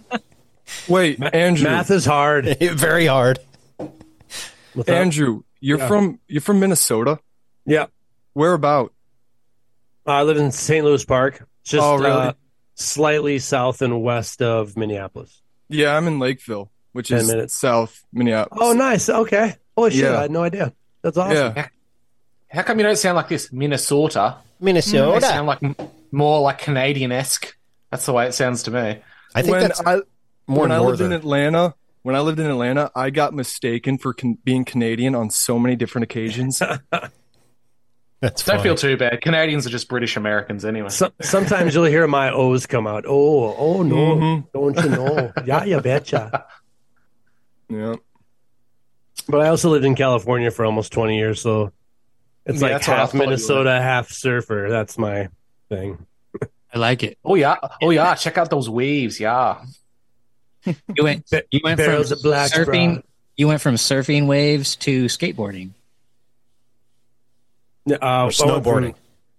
Wait, 0.88 1.22
Andrew. 1.32 1.64
Math 1.64 1.90
is 1.90 2.04
hard. 2.04 2.56
Very 2.60 3.06
hard. 3.06 3.38
What's 4.74 4.88
up? 4.88 4.94
Andrew, 4.94 5.42
you're 5.60 5.78
Yeah. 5.78 5.88
from 5.88 6.18
you're 6.26 6.40
from 6.42 6.60
Minnesota. 6.60 7.18
Yeah, 7.64 7.86
Where 8.34 8.52
about? 8.52 8.92
I 10.06 10.22
live 10.22 10.36
in 10.36 10.52
St. 10.52 10.84
Louis 10.84 11.04
Park. 11.04 11.48
Just 11.64 11.82
Oh, 11.82 11.96
really? 11.96 12.10
uh, 12.10 12.32
slightly 12.74 13.38
south 13.38 13.82
and 13.82 14.02
west 14.02 14.40
of 14.42 14.76
Minneapolis. 14.76 15.42
Yeah, 15.68 15.96
I'm 15.96 16.06
in 16.06 16.18
Lakeville, 16.20 16.70
which 16.92 17.08
10 17.08 17.18
is 17.18 17.28
minutes. 17.28 17.54
south 17.54 18.04
Minneapolis. 18.12 18.58
Oh, 18.62 18.72
nice. 18.72 19.08
Okay. 19.08 19.56
Oh 19.76 19.88
shit! 19.88 20.02
Yeah. 20.04 20.18
I 20.18 20.22
had 20.22 20.30
no 20.30 20.42
idea. 20.42 20.72
That's 21.02 21.16
awesome. 21.16 21.54
Yeah. 21.56 21.68
How 22.50 22.62
come 22.62 22.78
you 22.78 22.84
don't 22.84 22.96
sound 22.96 23.16
like 23.16 23.28
this, 23.28 23.52
Minnesota? 23.52 24.36
You 24.60 24.64
Minnesota. 24.66 25.20
sound 25.26 25.46
like 25.46 25.60
more 26.12 26.40
like 26.40 26.58
Canadian-esque. 26.58 27.54
That's 27.90 28.06
the 28.06 28.12
way 28.12 28.26
it 28.26 28.32
sounds 28.32 28.62
to 28.64 28.70
me. 28.70 29.00
I 29.34 29.42
think 29.42 29.52
when 29.52 29.62
that's 29.62 29.80
I 29.84 30.00
more 30.46 30.62
when 30.62 30.72
I 30.72 30.78
lived 30.78 31.00
in. 31.00 31.12
Atlanta, 31.12 31.74
when 32.02 32.14
I 32.16 32.20
lived 32.20 32.38
in 32.38 32.46
Atlanta, 32.46 32.90
I 32.94 33.10
got 33.10 33.34
mistaken 33.34 33.98
for 33.98 34.14
con- 34.14 34.38
being 34.44 34.64
Canadian 34.64 35.14
on 35.14 35.30
so 35.30 35.58
many 35.58 35.76
different 35.76 36.04
occasions. 36.04 36.62
That's 38.20 38.42
Don't 38.44 38.56
funny. 38.56 38.62
feel 38.62 38.74
too 38.76 38.96
bad. 38.96 39.20
Canadians 39.20 39.66
are 39.66 39.70
just 39.70 39.88
British 39.88 40.16
Americans 40.16 40.64
anyway. 40.64 40.88
So, 40.88 41.12
sometimes 41.20 41.74
you'll 41.74 41.84
hear 41.84 42.06
my 42.06 42.30
O's 42.30 42.64
come 42.66 42.86
out. 42.86 43.04
Oh, 43.06 43.54
oh 43.58 43.82
no! 43.82 43.94
Mhm. 44.16 44.46
Don't 44.54 44.76
you 44.82 44.88
know? 44.88 45.32
yeah, 45.44 45.64
you 45.64 45.80
betcha. 45.80 46.46
yeah. 47.68 47.96
But 49.28 49.42
I 49.42 49.48
also 49.48 49.68
lived 49.68 49.84
in 49.84 49.94
California 49.94 50.50
for 50.50 50.64
almost 50.64 50.92
twenty 50.92 51.18
years, 51.18 51.42
so 51.42 51.72
it's 52.46 52.60
Yeah, 52.60 52.68
like 52.68 52.72
that's 52.72 52.88
what 52.88 52.96
I 52.96 53.00
half 53.00 53.14
Minnesota, 53.14 53.70
half 53.82 54.10
surfer. 54.10 54.68
That's 54.70 54.96
my 54.96 55.28
thing. 55.68 56.06
I 56.74 56.78
like 56.78 57.02
it. 57.02 57.18
oh 57.24 57.34
yeah, 57.34 57.56
oh 57.82 57.90
yeah. 57.90 58.14
Check 58.14 58.38
out 58.38 58.48
those 58.50 58.68
waves. 58.70 59.18
Yeah, 59.20 59.62
You 60.64 61.04
went 61.04 61.24
you 61.50 61.60
went 61.62 61.80
from 61.80 62.02
black, 62.22 62.50
surfing 62.52 62.94
bro. 62.94 63.02
you 63.36 63.48
went 63.48 63.60
from 63.60 63.74
surfing 63.76 64.26
waves 64.26 64.76
to 64.76 65.04
skateboarding. 65.06 65.70
Uh, 67.90 67.94
Or 67.94 67.98
I 68.02 68.22
went 68.24 68.34
from 68.34 68.48
snowboarding. 68.62 68.94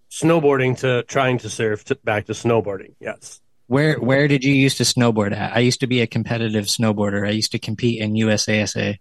snowboarding 0.10 0.78
to 0.80 1.04
trying 1.04 1.38
to 1.40 1.50
surf 1.50 1.84
to 1.86 1.96
back 1.96 2.26
to 2.28 2.32
snowboarding. 2.34 2.94
Yes. 3.00 3.42
Where 3.68 4.00
where 4.00 4.28
did 4.30 4.44
you 4.46 4.54
used 4.54 4.78
to 4.78 4.84
snowboard 4.84 5.34
at? 5.36 5.56
I 5.56 5.60
used 5.60 5.82
to 5.82 5.88
be 5.88 6.02
a 6.02 6.08
competitive 6.08 6.66
snowboarder. 6.66 7.28
I 7.28 7.32
used 7.32 7.52
to 7.52 7.60
compete 7.60 8.02
in 8.02 8.14
USASA. 8.14 8.98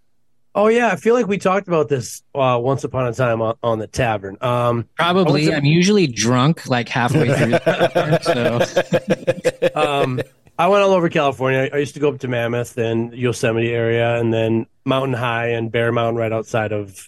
Oh 0.59 0.69
yeah, 0.69 0.89
I 0.89 0.97
feel 0.97 1.15
like 1.15 1.27
we 1.29 1.37
talked 1.39 1.69
about 1.69 1.89
this 1.89 2.23
uh, 2.35 2.59
once 2.61 2.83
upon 2.83 3.07
a 3.07 3.13
time 3.13 3.43
on, 3.43 3.57
on 3.63 3.79
the 3.79 3.87
tavern. 3.87 4.39
Um, 4.41 4.89
Probably. 4.97 5.43
I 5.43 5.47
was 5.47 5.49
a- 5.49 5.57
I'm 5.59 5.65
usually 5.67 6.07
drunk 6.07 6.67
like 6.67 6.89
halfway 6.89 7.27
through. 7.29 7.51
the 7.51 8.19
so 9.75 9.81
um, 9.81 10.21
I 10.59 10.69
went 10.69 10.83
all 10.83 10.93
over 10.93 11.09
California. 11.11 11.69
I 11.73 11.77
used 11.77 11.93
to 11.95 12.01
go 12.01 12.09
up 12.09 12.21
to 12.21 12.29
Mammoth 12.29 12.79
and 12.79 13.13
Yosemite 13.13 13.71
area, 13.73 14.17
and 14.19 14.33
then 14.33 14.67
Mountain 14.87 15.13
High 15.15 15.49
and 15.49 15.71
Bear 15.71 15.93
Mountain 15.93 16.17
right 16.17 16.33
outside 16.33 16.73
of 16.73 17.07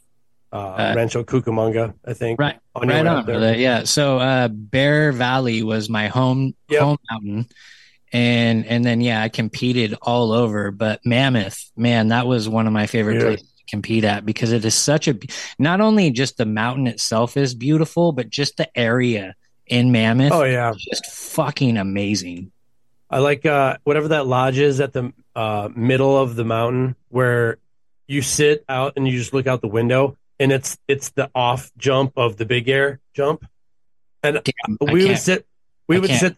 uh, 0.52 0.56
Uh, 0.56 0.92
Rancho 0.96 1.24
Cucamonga. 1.24 1.94
I 2.06 2.12
think. 2.12 2.38
right, 2.38 2.58
On 2.74 2.86
right 2.86 3.06
on. 3.06 3.24
there. 3.24 3.56
Yeah. 3.56 3.84
So 3.84 4.18
uh, 4.18 4.48
Bear 4.48 5.12
Valley 5.12 5.62
was 5.62 5.88
my 5.88 6.08
home 6.08 6.54
Yep. 6.68 6.82
home 6.82 6.98
mountain, 7.10 7.46
and 8.12 8.66
and 8.66 8.84
then 8.84 9.00
yeah, 9.00 9.22
I 9.22 9.28
competed 9.28 9.94
all 10.02 10.32
over. 10.32 10.70
But 10.70 11.00
Mammoth, 11.04 11.70
man, 11.76 12.08
that 12.08 12.26
was 12.26 12.48
one 12.48 12.66
of 12.66 12.72
my 12.72 12.86
favorite 12.86 13.16
Yeah. 13.16 13.20
places 13.22 13.48
to 13.48 13.64
compete 13.70 14.04
at 14.04 14.24
because 14.24 14.52
it 14.52 14.64
is 14.64 14.74
such 14.74 15.08
a 15.08 15.16
not 15.58 15.80
only 15.80 16.10
just 16.10 16.36
the 16.36 16.46
mountain 16.46 16.86
itself 16.86 17.36
is 17.36 17.54
beautiful, 17.54 18.12
but 18.12 18.30
just 18.30 18.56
the 18.56 18.68
area 18.78 19.34
in 19.66 19.92
Mammoth. 19.92 20.32
Oh 20.32 20.44
yeah, 20.44 20.70
is 20.70 20.84
just 20.90 21.06
fucking 21.06 21.76
amazing. 21.76 22.50
I 23.10 23.18
like 23.20 23.46
uh, 23.46 23.78
whatever 23.84 24.08
that 24.08 24.26
lodge 24.26 24.58
is 24.58 24.80
at 24.80 24.92
the 24.92 25.12
uh, 25.34 25.70
middle 25.74 26.16
of 26.16 26.36
the 26.36 26.44
mountain 26.44 26.94
where 27.08 27.56
you 28.06 28.22
sit 28.22 28.64
out 28.68 28.94
and 28.96 29.06
you 29.08 29.18
just 29.18 29.32
look 29.32 29.46
out 29.46 29.60
the 29.60 29.68
window, 29.68 30.16
and 30.38 30.52
it's 30.52 30.78
it's 30.88 31.10
the 31.10 31.30
off 31.34 31.70
jump 31.78 32.12
of 32.16 32.36
the 32.36 32.44
big 32.44 32.68
air 32.68 33.00
jump, 33.14 33.46
and 34.22 34.40
Damn, 34.44 34.92
we 34.92 35.06
would 35.06 35.18
sit. 35.18 35.46
We 35.86 35.96
I 35.96 36.00
would 36.00 36.08
can't 36.10 36.20
sit. 36.20 36.36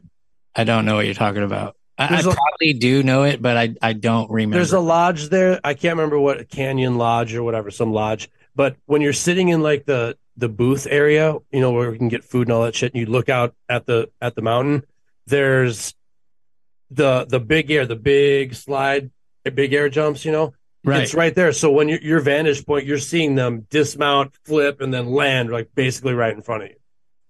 I 0.55 0.65
don't 0.65 0.85
know 0.85 0.97
what 0.97 1.07
you're 1.07 1.15
talking 1.15 1.43
about. 1.43 1.77
I, 1.97 2.05
I 2.05 2.09
There's 2.09 2.27
a- 2.27 2.35
probably 2.35 2.73
do 2.73 3.03
know 3.03 3.25
it, 3.25 3.43
but 3.43 3.57
I 3.57 3.75
I 3.83 3.93
don't 3.93 4.31
remember. 4.31 4.57
There's 4.57 4.73
a 4.73 4.81
lodge 4.81 5.29
there. 5.29 5.61
I 5.63 5.75
can't 5.75 5.97
remember 5.97 6.19
what 6.19 6.49
Canyon 6.49 6.97
Lodge 6.97 7.35
or 7.35 7.43
whatever, 7.43 7.71
some 7.71 7.93
lodge. 7.93 8.31
But 8.55 8.77
when 8.87 9.03
you're 9.03 9.13
sitting 9.13 9.49
in 9.49 9.63
like 9.63 9.85
the 9.85 10.17
the 10.37 10.49
booth 10.49 10.87
area, 10.91 11.37
you 11.53 11.61
know, 11.61 11.73
where 11.73 11.91
we 11.91 11.99
can 11.99 12.09
get 12.09 12.25
food 12.25 12.49
and 12.49 12.53
all 12.53 12.65
that 12.65 12.75
shit, 12.75 12.95
and 12.95 13.01
you 13.01 13.07
look 13.07 13.29
out 13.29 13.55
at 13.69 13.87
the 13.87 14.11
at 14.21 14.35
the 14.35 14.43
mountain, 14.43 14.85
there's 15.27 15.95
the 16.91 17.27
the 17.27 17.39
big 17.39 17.71
air, 17.71 17.87
the 17.87 17.97
big 17.97 18.55
slide, 18.55 19.11
the 19.45 19.51
big 19.51 19.73
air 19.73 19.89
jumps. 19.89 20.25
You 20.25 20.33
know, 20.33 20.55
right. 20.85 21.03
it's 21.03 21.15
right 21.15 21.35
there. 21.35 21.53
So 21.53 21.71
when 21.71 21.89
you 21.89 21.99
your 22.01 22.21
vantage 22.21 22.65
point, 22.65 22.87
you're 22.87 22.99
seeing 22.99 23.35
them 23.35 23.67
dismount, 23.71 24.35
flip, 24.45 24.81
and 24.81 24.93
then 24.93 25.11
land 25.11 25.51
like 25.51 25.71
basically 25.75 26.15
right 26.15 26.35
in 26.35 26.43
front 26.43 26.65
of 26.65 26.71
you. 26.71 26.77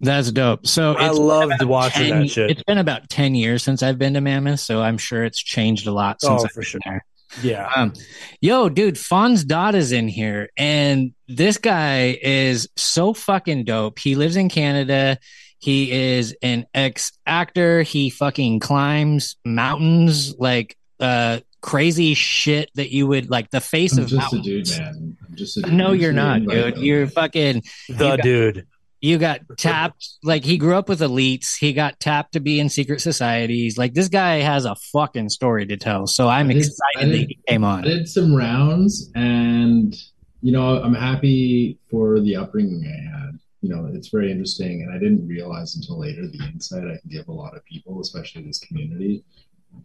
That's 0.00 0.33
dope. 0.33 0.66
So 0.66 0.95
I 0.95 1.09
it's 1.11 1.19
loved 1.19 1.52
about 1.54 1.69
watching 1.69 2.09
10 2.09 2.21
that 2.23 2.30
shit. 2.30 2.50
It's 2.50 2.62
been 2.62 2.78
about 2.78 3.09
ten 3.11 3.35
years 3.35 3.62
since 3.62 3.83
I've 3.83 3.99
been 3.99 4.14
to 4.14 4.21
Mammoth, 4.21 4.61
so 4.61 4.80
I'm 4.83 4.97
sure 4.99 5.25
it's 5.25 5.38
changed 5.42 5.87
a 5.87 5.92
lot 5.92 6.21
since 6.21 6.40
Oh, 6.40 6.45
I've 6.45 6.52
for 6.52 6.61
been 6.61 6.69
sure. 6.69 6.80
there. 6.85 7.04
Yeah. 7.42 7.71
Um, 7.76 7.92
yo, 8.40 8.69
dude, 8.69 8.95
Fonz 8.97 9.47
Dot 9.47 9.75
is 9.75 9.92
in 9.92 10.09
here, 10.09 10.49
and 10.57 11.12
this 11.28 11.59
guy 11.59 12.19
is 12.23 12.69
so 12.76 13.12
fucking 13.14 13.64
dope. 13.64 13.99
He 13.99 14.14
lives 14.16 14.37
in 14.37 14.49
Canada. 14.49 15.19
He 15.59 15.92
is 15.92 16.35
an 16.42 16.66
ex 16.75 17.12
actor. 17.26 17.83
He 17.83 18.09
fucking 18.11 18.61
climbs 18.61 19.37
mountains 19.45 20.35
like 20.38 20.76
uh 20.99 21.40
crazy 21.62 22.14
shit 22.14 22.71
that 22.75 22.90
you 22.90 23.07
would 23.07 23.28
like 23.30 23.50
the 23.50 23.61
face 23.61 23.97
I'm 23.99 24.04
of 24.04 24.09
just 24.09 24.33
a 24.33 24.38
dude, 24.40 24.69
man. 24.71 25.16
I'm 25.28 25.37
just 25.37 25.59
a 25.59 25.62
dude. 25.62 25.75
No, 25.75 25.88
Thanks 25.90 26.02
you're 26.02 26.12
not, 26.14 26.42
dude. 26.47 26.78
You're 26.78 27.07
fucking 27.07 27.62
The 27.88 27.92
You 27.92 27.99
got- 28.16 28.23
dude. 28.23 28.66
You 29.00 29.19
got 29.19 29.40
tapped 29.59 30.09
like 30.23 30.45
he 30.45 30.59
grew 30.59 30.76
up 30.76 30.88
with 30.88 31.00
elites. 31.00 31.57
He 31.59 31.73
got 31.73 31.99
tapped 32.00 32.33
to 32.33 32.40
be 32.40 32.61
in 32.61 32.69
secret 32.69 33.00
societies. 33.00 33.78
Like 33.78 33.95
this 33.95 34.09
guy 34.09 34.37
has 34.40 34.64
a 34.64 34.75
fucking 34.92 35.28
story 35.30 35.66
to 35.66 35.76
tell. 35.76 36.07
So 36.07 36.28
I'm 36.28 36.49
did- 36.49 36.59
excited 36.59 36.78
I 36.99 37.04
that 37.07 37.16
he 37.16 37.38
came 37.49 37.64
I 37.64 37.71
on. 37.78 37.83
did 37.83 38.09
some 38.09 38.35
rounds, 38.35 39.11
and 39.14 39.95
you 40.42 40.52
know, 40.52 40.83
I'm 40.83 40.95
happy 40.95 41.78
for 41.90 42.21
the 42.21 42.37
upbringing 42.37 42.85
I 42.87 43.19
had. 43.19 43.38
You 43.62 43.69
know, 43.69 43.90
it's 43.92 44.09
very 44.09 44.30
interesting, 44.30 44.83
and 44.83 44.90
I 44.90 44.99
didn't 44.99 45.28
realize 45.28 45.76
until 45.76 45.99
later 45.99 46.26
the 46.26 46.42
insight 46.52 46.85
I 46.85 46.97
can 46.99 47.11
give 47.11 47.28
a 47.28 47.33
lot 47.33 47.54
of 47.54 47.64
people, 47.66 48.00
especially 48.00 48.42
this 48.42 48.59
community. 48.59 49.23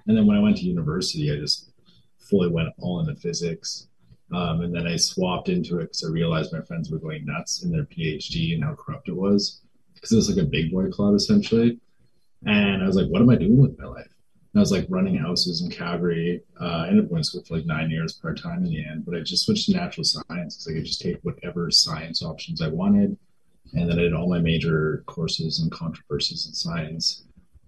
And 0.08 0.16
then 0.18 0.26
when 0.26 0.38
I 0.38 0.40
went 0.40 0.56
to 0.58 0.64
university, 0.64 1.32
I 1.32 1.36
just 1.36 1.72
fully 2.18 2.48
went 2.50 2.70
all 2.80 3.02
into 3.02 3.16
physics. 3.20 3.88
Um, 4.34 4.62
and 4.62 4.74
then 4.74 4.88
I 4.88 4.96
swapped 4.96 5.50
into 5.50 5.80
it 5.80 5.86
because 5.86 6.04
I 6.04 6.12
realized 6.12 6.52
my 6.52 6.62
friends 6.62 6.90
were 6.90 7.00
going 7.00 7.26
nuts 7.26 7.64
in 7.64 7.72
their 7.72 7.86
PhD 7.86 8.56
and 8.56 8.64
how 8.64 8.76
corrupt 8.76 9.08
it 9.08 9.16
was. 9.16 9.62
Because 9.94 10.12
it 10.12 10.16
was 10.16 10.30
like 10.30 10.44
a 10.44 10.50
big 10.50 10.72
boy 10.72 10.90
club 10.90 11.16
essentially. 11.16 11.80
And 12.46 12.84
I 12.84 12.88
was 12.88 12.96
like, 12.96 13.08
what 13.08 13.22
am 13.22 13.30
I 13.30 13.36
doing 13.36 13.62
with 13.62 13.78
my 13.80 13.86
life? 13.86 14.10
And 14.54 14.60
I 14.60 14.60
was 14.60 14.72
like 14.72 14.86
running 14.90 15.16
houses 15.16 15.62
in 15.62 15.70
Calgary. 15.70 16.42
Uh, 16.60 16.66
I 16.66 16.88
ended 16.88 17.06
up 17.06 17.10
going 17.10 17.22
to 17.22 17.28
school 17.28 17.44
for 17.44 17.58
like 17.58 17.66
nine 17.66 17.90
years 17.90 18.14
part 18.14 18.42
time 18.42 18.64
in 18.64 18.72
the 18.72 18.86
end, 18.86 19.06
but 19.06 19.16
I 19.16 19.20
just 19.20 19.46
switched 19.46 19.66
to 19.68 19.74
natural 19.74 20.04
science 20.04 20.56
because 20.56 20.68
I 20.68 20.74
could 20.74 20.86
just 20.86 21.02
take 21.02 21.20
whatever 21.24 21.70
science 21.72 22.24
options 22.24 22.62
I 22.62 22.70
wanted. 22.70 23.18
And 23.74 23.90
then 23.90 24.00
I 24.00 24.04
did 24.04 24.14
all 24.14 24.30
my 24.30 24.40
major 24.40 25.04
courses 25.08 25.60
and 25.60 25.72
controversies 25.72 26.48
in 26.48 26.54
science, 26.54 27.26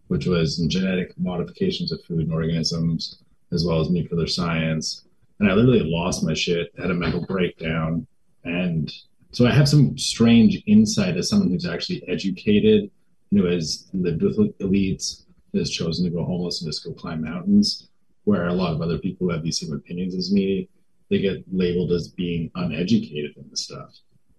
which 0.07 0.27
was 0.27 0.59
in 0.59 0.69
genetic 0.69 1.17
modifications 1.17 1.91
of 1.91 2.03
food 2.05 2.21
and 2.21 2.33
organisms, 2.33 3.21
as 3.51 3.65
well 3.65 3.81
as 3.81 3.89
nuclear 3.89 4.27
science. 4.27 5.06
And 5.39 5.49
I 5.49 5.53
literally 5.53 5.83
lost 5.83 6.23
my 6.23 6.33
shit, 6.33 6.71
had 6.77 6.91
a 6.91 6.95
mental 6.95 7.25
breakdown. 7.25 8.07
And 8.43 8.91
so 9.31 9.45
I 9.45 9.51
have 9.51 9.69
some 9.69 9.97
strange 9.97 10.63
insight 10.65 11.17
as 11.17 11.29
someone 11.29 11.51
who's 11.51 11.67
actually 11.67 12.07
educated, 12.07 12.89
who 13.31 13.45
has 13.45 13.87
lived 13.93 14.23
with 14.23 14.37
elites, 14.59 15.25
has 15.53 15.69
chosen 15.69 16.05
to 16.05 16.11
go 16.11 16.23
homeless 16.23 16.61
and 16.61 16.71
just 16.71 16.83
go 16.83 16.93
climb 16.93 17.23
mountains, 17.23 17.89
where 18.23 18.47
a 18.47 18.53
lot 18.53 18.73
of 18.73 18.81
other 18.81 18.97
people 18.97 19.27
who 19.27 19.33
have 19.33 19.43
these 19.43 19.59
same 19.59 19.73
opinions 19.73 20.15
as 20.15 20.31
me, 20.31 20.69
they 21.09 21.19
get 21.19 21.43
labeled 21.51 21.91
as 21.91 22.09
being 22.09 22.51
uneducated 22.55 23.35
in 23.37 23.45
this 23.49 23.63
stuff, 23.63 23.95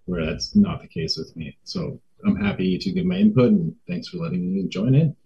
where 0.07 0.25
that's 0.26 0.55
not 0.55 0.83
the 0.83 0.88
case 0.88 1.17
with 1.17 1.35
me. 1.37 1.57
So 1.64 2.00
I'm 2.26 2.37
happy 2.37 2.78
to 2.78 2.93
give 2.93 3.07
my 3.07 3.17
input 3.17 3.52
and 3.52 3.75
thanks 3.87 4.09
for 4.09 4.19
letting 4.19 4.52
me 4.52 4.69
join 4.69 4.95
in. 4.95 5.17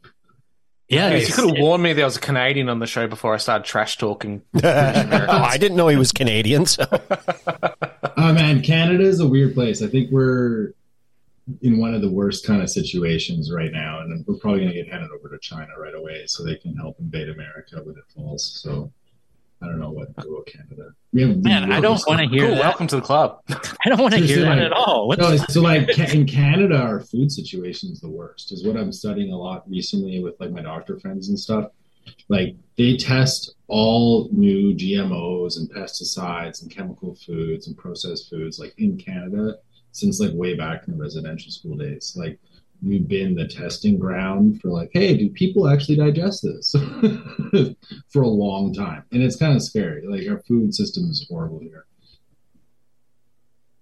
Yeah, 0.93 1.11
Yes, 1.11 1.29
you 1.29 1.35
could 1.35 1.57
have 1.57 1.63
warned 1.63 1.83
me 1.83 1.93
there 1.95 2.05
was 2.05 2.17
a 2.17 2.21
Canadian 2.21 2.69
on 2.69 2.79
the 2.79 2.87
show 2.87 3.07
before 3.07 3.35
I 3.35 3.39
started 3.39 3.65
trash 3.65 3.97
talking. 3.97 4.43
oh, 4.55 4.61
I 4.63 5.57
didn't 5.59 5.77
know 5.77 5.89
he 5.89 5.97
was 5.97 6.13
Canadian. 6.13 6.67
So 6.67 6.85
Oh 8.17 8.33
man, 8.33 8.63
Canada 8.63 9.03
is 9.03 9.21
a 9.21 9.27
weird 9.27 9.55
place. 9.55 9.83
I 9.83 9.89
think 9.89 10.11
we're 10.11 10.75
in 11.61 11.79
one 11.79 11.95
of 11.95 12.03
the 12.03 12.11
worst 12.11 12.47
kind 12.47 12.63
of 12.63 12.71
situations 12.71 13.51
right 13.51 13.73
now, 13.73 14.01
and 14.01 14.25
we're 14.27 14.37
probably 14.37 14.61
going 14.61 14.73
to 14.73 14.83
get 14.83 14.93
handed 14.93 15.11
over 15.11 15.29
to 15.29 15.39
China 15.41 15.71
right 15.79 15.95
away 15.95 16.25
so 16.27 16.45
they 16.45 16.57
can 16.57 16.77
help 16.77 17.01
invade 17.01 17.29
America 17.29 17.81
when 17.83 17.97
it 17.97 18.05
falls. 18.15 18.61
So 18.63 18.93
I 19.63 19.67
don't 19.67 19.79
know 19.79 19.91
what 19.91 20.15
to 20.17 20.23
do 20.23 20.37
with 20.37 20.47
Canada. 20.47 20.91
We 21.13 21.23
have 21.23 21.37
Man, 21.43 21.71
I 21.73 21.81
don't 21.81 22.01
want 22.07 22.21
to 22.21 22.27
hear 22.29 22.47
Cool, 22.47 22.55
that. 22.57 22.61
welcome 22.61 22.87
to 22.89 22.97
the 22.97 23.03
club. 23.03 23.41
I 23.49 23.89
don't 23.89 24.01
want 24.01 24.13
to 24.15 24.19
hear 24.19 24.29
Seriously, 24.29 24.45
that 24.45 24.57
like- 24.57 24.67
at 24.67 24.73
all. 24.73 25.07
What 25.09 25.19
No, 25.19 25.37
so 25.37 25.61
like 25.61 25.89
in 26.15 26.27
Canada, 26.27 26.77
our 26.77 27.01
food 27.01 27.31
situation 27.31 27.91
is 27.91 28.01
the 28.01 28.09
worst. 28.09 28.51
Is 28.53 28.65
what 28.67 28.77
I'm 28.77 28.93
studying 28.93 29.33
a 29.33 29.39
lot 29.39 29.69
recently 29.69 30.21
with 30.23 30.35
like 30.41 30.51
my 30.51 30.63
doctor 30.63 30.99
friends 30.99 31.29
and 31.29 31.39
stuff. 31.39 31.71
Like 32.29 32.57
they 32.77 32.97
test 32.97 33.55
all 33.69 34.29
new 34.33 34.75
GMOs 34.75 35.57
and 35.59 35.71
pesticides 35.73 36.63
and 36.63 36.71
chemical 36.71 37.15
foods 37.15 37.69
and 37.69 37.77
processed 37.77 38.29
foods 38.29 38.59
like 38.59 38.75
in 38.79 38.97
Canada 38.97 39.57
since 39.93 40.19
like 40.19 40.33
way 40.35 40.55
back 40.55 40.89
in 40.89 40.95
the 40.97 41.01
residential 41.01 41.51
school 41.53 41.77
days. 41.77 42.15
Like 42.17 42.39
we've 42.85 43.07
been 43.07 43.35
the 43.35 43.47
testing 43.47 43.99
ground 43.99 44.61
for 44.61 44.69
like, 44.69 44.91
hey, 44.93 45.17
do 45.17 45.29
people 45.31 45.69
actually 45.69 45.97
digest 45.97 46.43
this 46.43 46.73
for 48.09 48.23
a 48.23 48.29
long 48.29 48.75
time? 48.75 49.05
And 49.13 49.23
it's 49.23 49.37
kind 49.37 49.55
of 49.55 49.63
scary. 49.63 50.07
Like 50.07 50.29
our 50.29 50.41
food 50.43 50.75
system 50.75 51.05
is 51.11 51.25
horrible 51.31 51.61
here. 51.61 51.87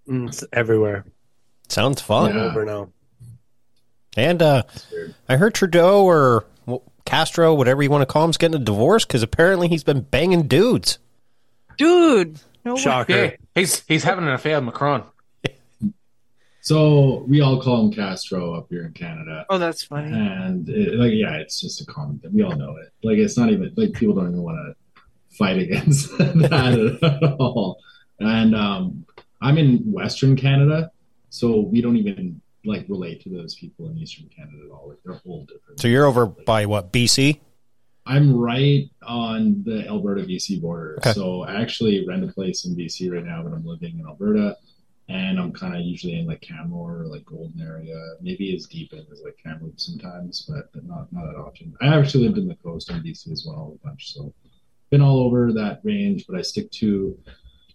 Mm, 0.08 0.28
It's 0.28 0.44
everywhere. 0.52 1.04
sounds 1.68 2.00
fun. 2.00 2.34
Yeah. 2.34 2.42
Over 2.44 2.64
now. 2.64 2.90
And 4.16 4.42
uh, 4.42 4.64
I 5.28 5.36
heard 5.36 5.54
Trudeau 5.54 6.04
or 6.04 6.44
Castro, 7.04 7.54
whatever 7.54 7.82
you 7.82 7.90
want 7.90 8.02
to 8.02 8.06
call 8.06 8.24
him, 8.24 8.30
is 8.30 8.36
getting 8.36 8.60
a 8.60 8.64
divorce 8.64 9.04
because 9.04 9.22
apparently 9.22 9.68
he's 9.68 9.84
been 9.84 10.00
banging 10.00 10.48
dudes. 10.48 10.98
Dude. 11.78 12.38
No 12.64 12.74
way. 12.74 12.80
Shocker. 12.80 13.12
Yeah, 13.14 13.30
he's 13.54 13.80
he's 13.86 14.04
having 14.04 14.26
an 14.26 14.32
affair 14.32 14.56
with 14.56 14.64
Macron. 14.64 15.04
So 16.62 17.24
we 17.26 17.40
all 17.40 17.60
call 17.62 17.86
him 17.86 17.92
Castro 17.92 18.54
up 18.54 18.66
here 18.68 18.84
in 18.84 18.92
Canada. 18.92 19.46
Oh, 19.48 19.58
that's 19.58 19.82
funny. 19.82 20.12
And 20.12 20.68
it, 20.68 20.94
like, 20.94 21.12
yeah, 21.14 21.36
it's 21.36 21.60
just 21.60 21.80
a 21.80 21.86
common 21.86 22.18
thing. 22.18 22.32
We 22.34 22.42
all 22.42 22.54
know 22.54 22.76
it. 22.76 22.92
Like, 23.02 23.18
it's 23.18 23.38
not 23.38 23.50
even 23.50 23.72
like 23.76 23.92
people 23.94 24.14
don't 24.14 24.28
even 24.28 24.42
want 24.42 24.58
to 24.58 25.02
fight 25.36 25.58
against 25.58 26.16
that 26.18 26.98
at 27.02 27.32
all. 27.40 27.78
And 28.18 28.54
um, 28.54 29.06
I'm 29.40 29.56
in 29.56 29.78
Western 29.90 30.36
Canada, 30.36 30.90
so 31.30 31.60
we 31.60 31.80
don't 31.80 31.96
even 31.96 32.40
like 32.66 32.84
relate 32.90 33.22
to 33.22 33.30
those 33.30 33.54
people 33.54 33.88
in 33.88 33.96
Eastern 33.96 34.28
Canada 34.28 34.58
at 34.66 34.70
all. 34.70 34.90
Like, 34.90 34.98
they're 35.04 35.14
whole 35.14 35.46
different. 35.46 35.80
So 35.80 35.88
you're 35.88 36.04
over 36.04 36.26
by 36.26 36.66
what 36.66 36.92
BC? 36.92 37.40
I'm 38.06 38.36
right 38.36 38.90
on 39.02 39.62
the 39.64 39.86
Alberta 39.86 40.22
BC 40.22 40.60
border. 40.60 40.98
Okay. 40.98 41.12
So 41.12 41.42
I 41.42 41.60
actually 41.60 42.06
rent 42.06 42.24
a 42.24 42.32
place 42.32 42.64
in 42.64 42.76
BC 42.76 43.12
right 43.12 43.24
now, 43.24 43.42
but 43.42 43.52
I'm 43.52 43.64
living 43.64 43.98
in 43.98 44.06
Alberta. 44.06 44.56
And 45.10 45.40
I'm 45.40 45.52
kind 45.52 45.74
of 45.74 45.80
usually 45.80 46.18
in 46.20 46.26
like 46.26 46.40
Canmore 46.40 47.00
or 47.00 47.06
like 47.06 47.24
Golden 47.24 47.60
area, 47.60 47.96
maybe 48.20 48.54
as 48.54 48.66
deep 48.66 48.92
in 48.92 49.04
as 49.12 49.22
like 49.24 49.36
Kamloops 49.42 49.84
sometimes, 49.86 50.48
but 50.48 50.70
not 50.84 51.12
not 51.12 51.24
that 51.26 51.36
often. 51.36 51.74
I 51.80 51.88
actually 51.98 52.24
lived 52.26 52.38
in 52.38 52.46
the 52.46 52.54
coast 52.54 52.90
in 52.90 53.02
BC 53.02 53.32
as 53.32 53.44
well 53.46 53.76
a 53.82 53.86
bunch, 53.86 54.14
so 54.14 54.32
been 54.90 55.00
all 55.00 55.20
over 55.20 55.52
that 55.54 55.80
range. 55.82 56.26
But 56.28 56.38
I 56.38 56.42
stick 56.42 56.70
to 56.72 57.18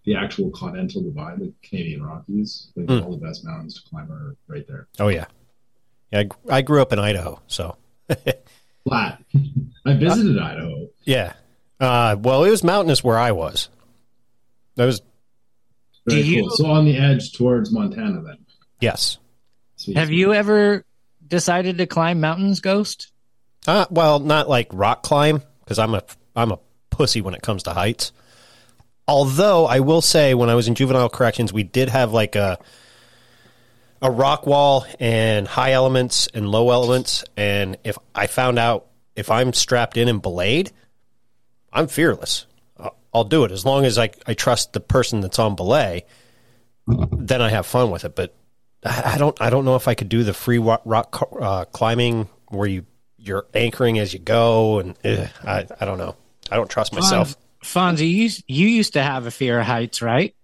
the 0.05 0.15
actual 0.15 0.49
continental 0.51 1.01
divide, 1.03 1.39
the 1.39 1.51
Canadian 1.61 2.03
Rockies. 2.03 2.71
Like 2.75 2.87
Hmm. 2.87 3.03
all 3.05 3.11
the 3.17 3.25
best 3.25 3.43
mountains 3.43 3.81
to 3.81 3.89
climb 3.89 4.09
are 4.11 4.37
right 4.47 4.65
there. 4.67 4.87
Oh 4.99 5.09
yeah, 5.09 5.25
yeah. 6.13 6.23
I, 6.49 6.57
I 6.57 6.61
grew 6.61 6.81
up 6.81 6.93
in 6.93 6.99
Idaho, 6.99 7.41
so 7.47 7.75
Flat. 8.87 9.21
I 9.85 9.93
visited 9.93 10.39
Idaho. 10.39 10.87
yeah. 11.03 11.33
Uh, 11.81 12.15
well, 12.17 12.45
it 12.45 12.49
was 12.51 12.63
mountainous 12.63 13.03
where 13.03 13.17
I 13.17 13.33
was. 13.33 13.67
That 14.75 14.85
was 14.85 15.01
Very 16.07 16.21
Do 16.23 16.27
you- 16.29 16.41
cool. 16.41 16.49
So 16.51 16.65
on 16.67 16.85
the 16.85 16.97
edge 16.97 17.33
towards 17.33 17.71
Montana, 17.71 18.21
then. 18.21 18.37
yes. 18.79 19.17
Sweet. 19.77 19.97
Have 19.97 20.11
you 20.11 20.33
ever 20.33 20.83
decided 21.27 21.77
to 21.79 21.85
climb 21.87 22.19
mountains, 22.21 22.59
Ghost? 22.59 23.11
Uh, 23.67 23.85
well, 23.89 24.19
not 24.19 24.47
like 24.47 24.67
rock 24.71 25.03
climb 25.03 25.41
because 25.63 25.79
I'm 25.79 25.93
a 25.95 26.03
I'm 26.35 26.51
a 26.51 26.59
pussy 26.91 27.21
when 27.21 27.33
it 27.33 27.41
comes 27.41 27.63
to 27.63 27.71
heights. 27.73 28.11
Although 29.07 29.65
I 29.65 29.79
will 29.81 30.01
say, 30.01 30.33
when 30.33 30.49
I 30.49 30.55
was 30.55 30.67
in 30.67 30.75
juvenile 30.75 31.09
corrections, 31.09 31.51
we 31.53 31.63
did 31.63 31.89
have 31.89 32.11
like 32.11 32.35
a 32.35 32.57
a 34.01 34.11
rock 34.11 34.45
wall 34.45 34.85
and 34.99 35.47
high 35.47 35.71
elements 35.71 36.27
and 36.33 36.47
low 36.49 36.69
elements. 36.71 37.23
And 37.35 37.77
if 37.83 37.97
I 38.13 38.27
found 38.27 38.59
out 38.59 38.87
if 39.15 39.31
I'm 39.31 39.51
strapped 39.53 39.97
in 39.97 40.07
and 40.07 40.21
belayed, 40.21 40.71
I'm 41.73 41.87
fearless. 41.87 42.45
I'll- 43.15 43.19
I'll 43.19 43.23
do 43.23 43.43
it 43.45 43.51
as 43.51 43.65
long 43.65 43.85
as 43.85 43.97
I 43.97 44.09
I 44.27 44.33
trust 44.33 44.73
the 44.73 44.79
person 44.79 45.21
that's 45.21 45.39
on 45.39 45.55
belay. 45.55 46.05
Then 46.87 47.41
I 47.41 47.49
have 47.49 47.65
fun 47.65 47.89
with 47.91 48.05
it. 48.05 48.15
But 48.15 48.33
I 48.83 49.13
I 49.15 49.17
don't 49.17 49.39
I 49.41 49.49
don't 49.49 49.65
know 49.65 49.75
if 49.75 49.87
I 49.87 49.95
could 49.95 50.09
do 50.09 50.23
the 50.23 50.33
free 50.33 50.59
rock, 50.59 50.81
rock 50.85 51.27
uh, 51.39 51.65
climbing 51.65 52.27
where 52.49 52.67
you 52.67 52.85
you're 53.17 53.45
anchoring 53.53 53.97
as 53.99 54.13
you 54.13 54.19
go, 54.19 54.79
and 54.79 54.95
ugh, 55.03 55.27
I 55.43 55.65
I 55.79 55.85
don't 55.85 55.97
know. 55.97 56.15
I 56.51 56.57
don't 56.57 56.69
trust 56.69 56.93
myself. 56.93 57.35
Fonzie, 57.63 58.07
you, 58.11 58.29
you 58.47 58.67
used 58.67 58.93
to 58.93 59.01
have 59.01 59.25
a 59.25 59.31
fear 59.31 59.59
of 59.59 59.65
heights, 59.65 59.99
right? 60.03 60.35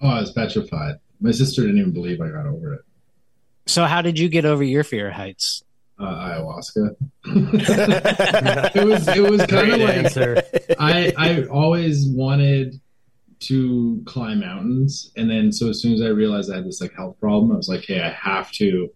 Oh, 0.00 0.08
I 0.08 0.20
was 0.20 0.32
petrified. 0.32 0.96
My 1.20 1.30
sister 1.30 1.62
didn't 1.62 1.78
even 1.78 1.92
believe 1.92 2.20
I 2.20 2.28
got 2.30 2.46
over 2.46 2.74
it. 2.74 2.80
So 3.66 3.84
how 3.84 4.02
did 4.02 4.18
you 4.18 4.28
get 4.28 4.44
over 4.44 4.64
your 4.64 4.82
fear 4.82 5.06
of 5.08 5.14
heights? 5.14 5.62
Uh, 5.98 6.04
ayahuasca. 6.04 6.94
it 8.74 8.84
was 8.84 9.08
it 9.08 9.30
was 9.30 9.46
kind 9.46 9.72
of 9.72 9.80
like 9.80 9.96
answer. 9.96 10.42
I 10.78 11.12
I 11.16 11.44
always 11.44 12.06
wanted 12.06 12.78
to 13.40 14.02
climb 14.04 14.40
mountains, 14.40 15.10
and 15.16 15.30
then 15.30 15.52
so 15.52 15.70
as 15.70 15.80
soon 15.80 15.94
as 15.94 16.02
I 16.02 16.08
realized 16.08 16.52
I 16.52 16.56
had 16.56 16.66
this 16.66 16.82
like 16.82 16.92
health 16.94 17.18
problem, 17.18 17.50
I 17.50 17.56
was 17.56 17.68
like, 17.68 17.84
hey, 17.86 18.02
I 18.02 18.10
have 18.10 18.52
to 18.52 18.90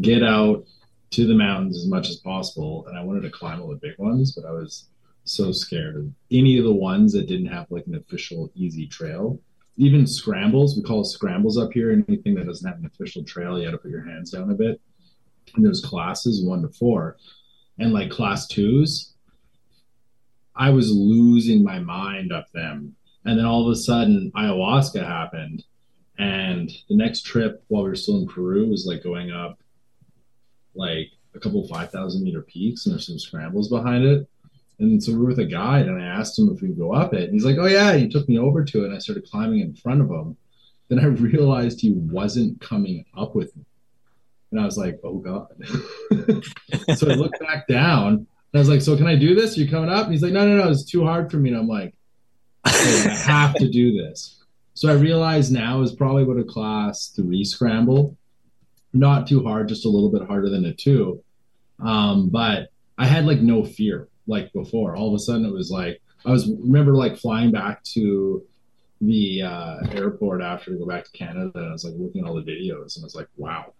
get 0.00 0.24
out 0.24 0.64
to 1.12 1.26
the 1.26 1.34
mountains 1.34 1.78
as 1.78 1.86
much 1.86 2.08
as 2.10 2.16
possible, 2.16 2.84
and 2.88 2.98
I 2.98 3.04
wanted 3.04 3.22
to 3.22 3.30
climb 3.30 3.60
all 3.62 3.68
the 3.68 3.76
big 3.76 3.96
ones, 3.98 4.32
but 4.32 4.44
I 4.44 4.50
was 4.50 4.88
so 5.24 5.52
scared 5.52 5.96
of 5.96 6.10
any 6.30 6.58
of 6.58 6.64
the 6.64 6.74
ones 6.74 7.12
that 7.12 7.26
didn't 7.26 7.46
have 7.46 7.66
like 7.70 7.86
an 7.86 7.94
official 7.94 8.50
easy 8.54 8.86
trail. 8.86 9.38
Even 9.76 10.06
scrambles, 10.06 10.76
we 10.76 10.82
call 10.82 11.02
scrambles 11.04 11.58
up 11.58 11.72
here. 11.72 11.90
Anything 11.90 12.34
that 12.34 12.46
doesn't 12.46 12.68
have 12.68 12.78
an 12.78 12.86
official 12.86 13.24
trail, 13.24 13.58
you 13.58 13.64
got 13.64 13.72
to 13.72 13.78
put 13.78 13.90
your 13.90 14.04
hands 14.04 14.30
down 14.30 14.50
a 14.50 14.54
bit. 14.54 14.80
And 15.54 15.64
there's 15.64 15.84
classes 15.84 16.44
one 16.44 16.62
to 16.62 16.68
four, 16.68 17.16
and 17.78 17.92
like 17.92 18.10
class 18.10 18.46
twos, 18.46 19.12
I 20.56 20.70
was 20.70 20.92
losing 20.92 21.62
my 21.62 21.78
mind 21.78 22.32
up 22.32 22.50
them. 22.52 22.96
And 23.24 23.38
then 23.38 23.46
all 23.46 23.66
of 23.66 23.72
a 23.72 23.76
sudden, 23.76 24.32
ayahuasca 24.36 25.04
happened, 25.04 25.64
and 26.18 26.70
the 26.88 26.96
next 26.96 27.22
trip 27.22 27.62
while 27.68 27.84
we 27.84 27.90
were 27.90 27.96
still 27.96 28.18
in 28.18 28.28
Peru 28.28 28.68
was 28.68 28.86
like 28.86 29.02
going 29.02 29.32
up 29.32 29.58
like 30.74 31.10
a 31.34 31.40
couple 31.40 31.66
5,000 31.66 32.22
meter 32.22 32.42
peaks, 32.42 32.86
and 32.86 32.92
there's 32.92 33.06
some 33.06 33.18
scrambles 33.18 33.68
behind 33.68 34.04
it. 34.04 34.28
And 34.78 35.02
so 35.02 35.12
we 35.12 35.18
were 35.18 35.26
with 35.26 35.38
a 35.38 35.44
guide, 35.44 35.86
and 35.86 36.02
I 36.02 36.06
asked 36.06 36.38
him 36.38 36.50
if 36.52 36.60
we 36.60 36.68
go 36.68 36.92
up 36.92 37.14
it. 37.14 37.24
And 37.24 37.32
he's 37.32 37.44
like, 37.44 37.58
"Oh 37.58 37.66
yeah." 37.66 37.94
He 37.94 38.08
took 38.08 38.28
me 38.28 38.38
over 38.38 38.64
to 38.64 38.82
it, 38.82 38.86
and 38.86 38.94
I 38.94 38.98
started 38.98 39.28
climbing 39.28 39.60
in 39.60 39.74
front 39.74 40.00
of 40.00 40.10
him. 40.10 40.36
Then 40.88 40.98
I 40.98 41.04
realized 41.06 41.80
he 41.80 41.92
wasn't 41.92 42.60
coming 42.60 43.04
up 43.16 43.34
with 43.34 43.56
me, 43.56 43.64
and 44.54 44.62
I 44.62 44.66
was 44.66 44.78
like, 44.78 45.00
"Oh 45.02 45.18
god." 45.18 45.48
so 46.96 47.10
I 47.10 47.14
looked 47.14 47.40
back 47.40 47.66
down, 47.66 48.12
and 48.12 48.26
I 48.54 48.58
was 48.58 48.68
like, 48.68 48.82
"So 48.82 48.96
can 48.96 49.08
I 49.08 49.16
do 49.16 49.34
this? 49.34 49.56
Are 49.56 49.60
you 49.60 49.68
coming 49.68 49.90
up?" 49.90 50.04
And 50.04 50.12
he's 50.12 50.22
like, 50.22 50.32
"No, 50.32 50.46
no, 50.46 50.62
no. 50.62 50.70
It's 50.70 50.84
too 50.84 51.04
hard 51.04 51.28
for 51.30 51.38
me." 51.38 51.50
And 51.50 51.58
I'm 51.58 51.66
like, 51.66 51.92
"Okay, 52.66 53.10
"I 53.10 53.14
have 53.14 53.54
to 53.56 53.68
do 53.68 53.92
this." 53.92 54.42
So 54.74 54.88
I 54.88 54.94
realize 54.94 55.50
now 55.50 55.82
is 55.82 55.92
probably 55.92 56.24
what 56.24 56.38
a 56.38 56.44
class 56.44 57.08
three 57.08 57.44
scramble. 57.44 58.16
Not 58.92 59.26
too 59.26 59.42
hard, 59.42 59.68
just 59.68 59.86
a 59.86 59.88
little 59.88 60.10
bit 60.10 60.22
harder 60.22 60.48
than 60.48 60.66
a 60.66 60.72
two. 60.72 61.22
Um, 61.80 62.28
but 62.28 62.68
I 62.96 63.06
had 63.06 63.26
like 63.26 63.40
no 63.40 63.64
fear 63.64 64.08
like 64.28 64.52
before. 64.52 64.96
All 64.96 65.08
of 65.08 65.14
a 65.14 65.18
sudden, 65.18 65.44
it 65.44 65.52
was 65.52 65.72
like 65.72 66.00
I 66.24 66.30
was 66.30 66.48
remember 66.48 66.94
like 66.94 67.16
flying 67.16 67.50
back 67.50 67.82
to 67.94 68.44
the 69.00 69.42
uh, 69.42 69.78
airport 69.90 70.42
after 70.42 70.70
to 70.70 70.78
go 70.78 70.86
back 70.86 71.04
to 71.04 71.10
Canada, 71.10 71.50
and 71.56 71.68
I 71.68 71.72
was 71.72 71.84
like 71.84 71.94
looking 71.96 72.22
at 72.22 72.28
all 72.28 72.36
the 72.36 72.42
videos, 72.42 72.94
and 72.94 73.02
I 73.02 73.06
was 73.06 73.16
like, 73.16 73.28
wow, 73.36 73.74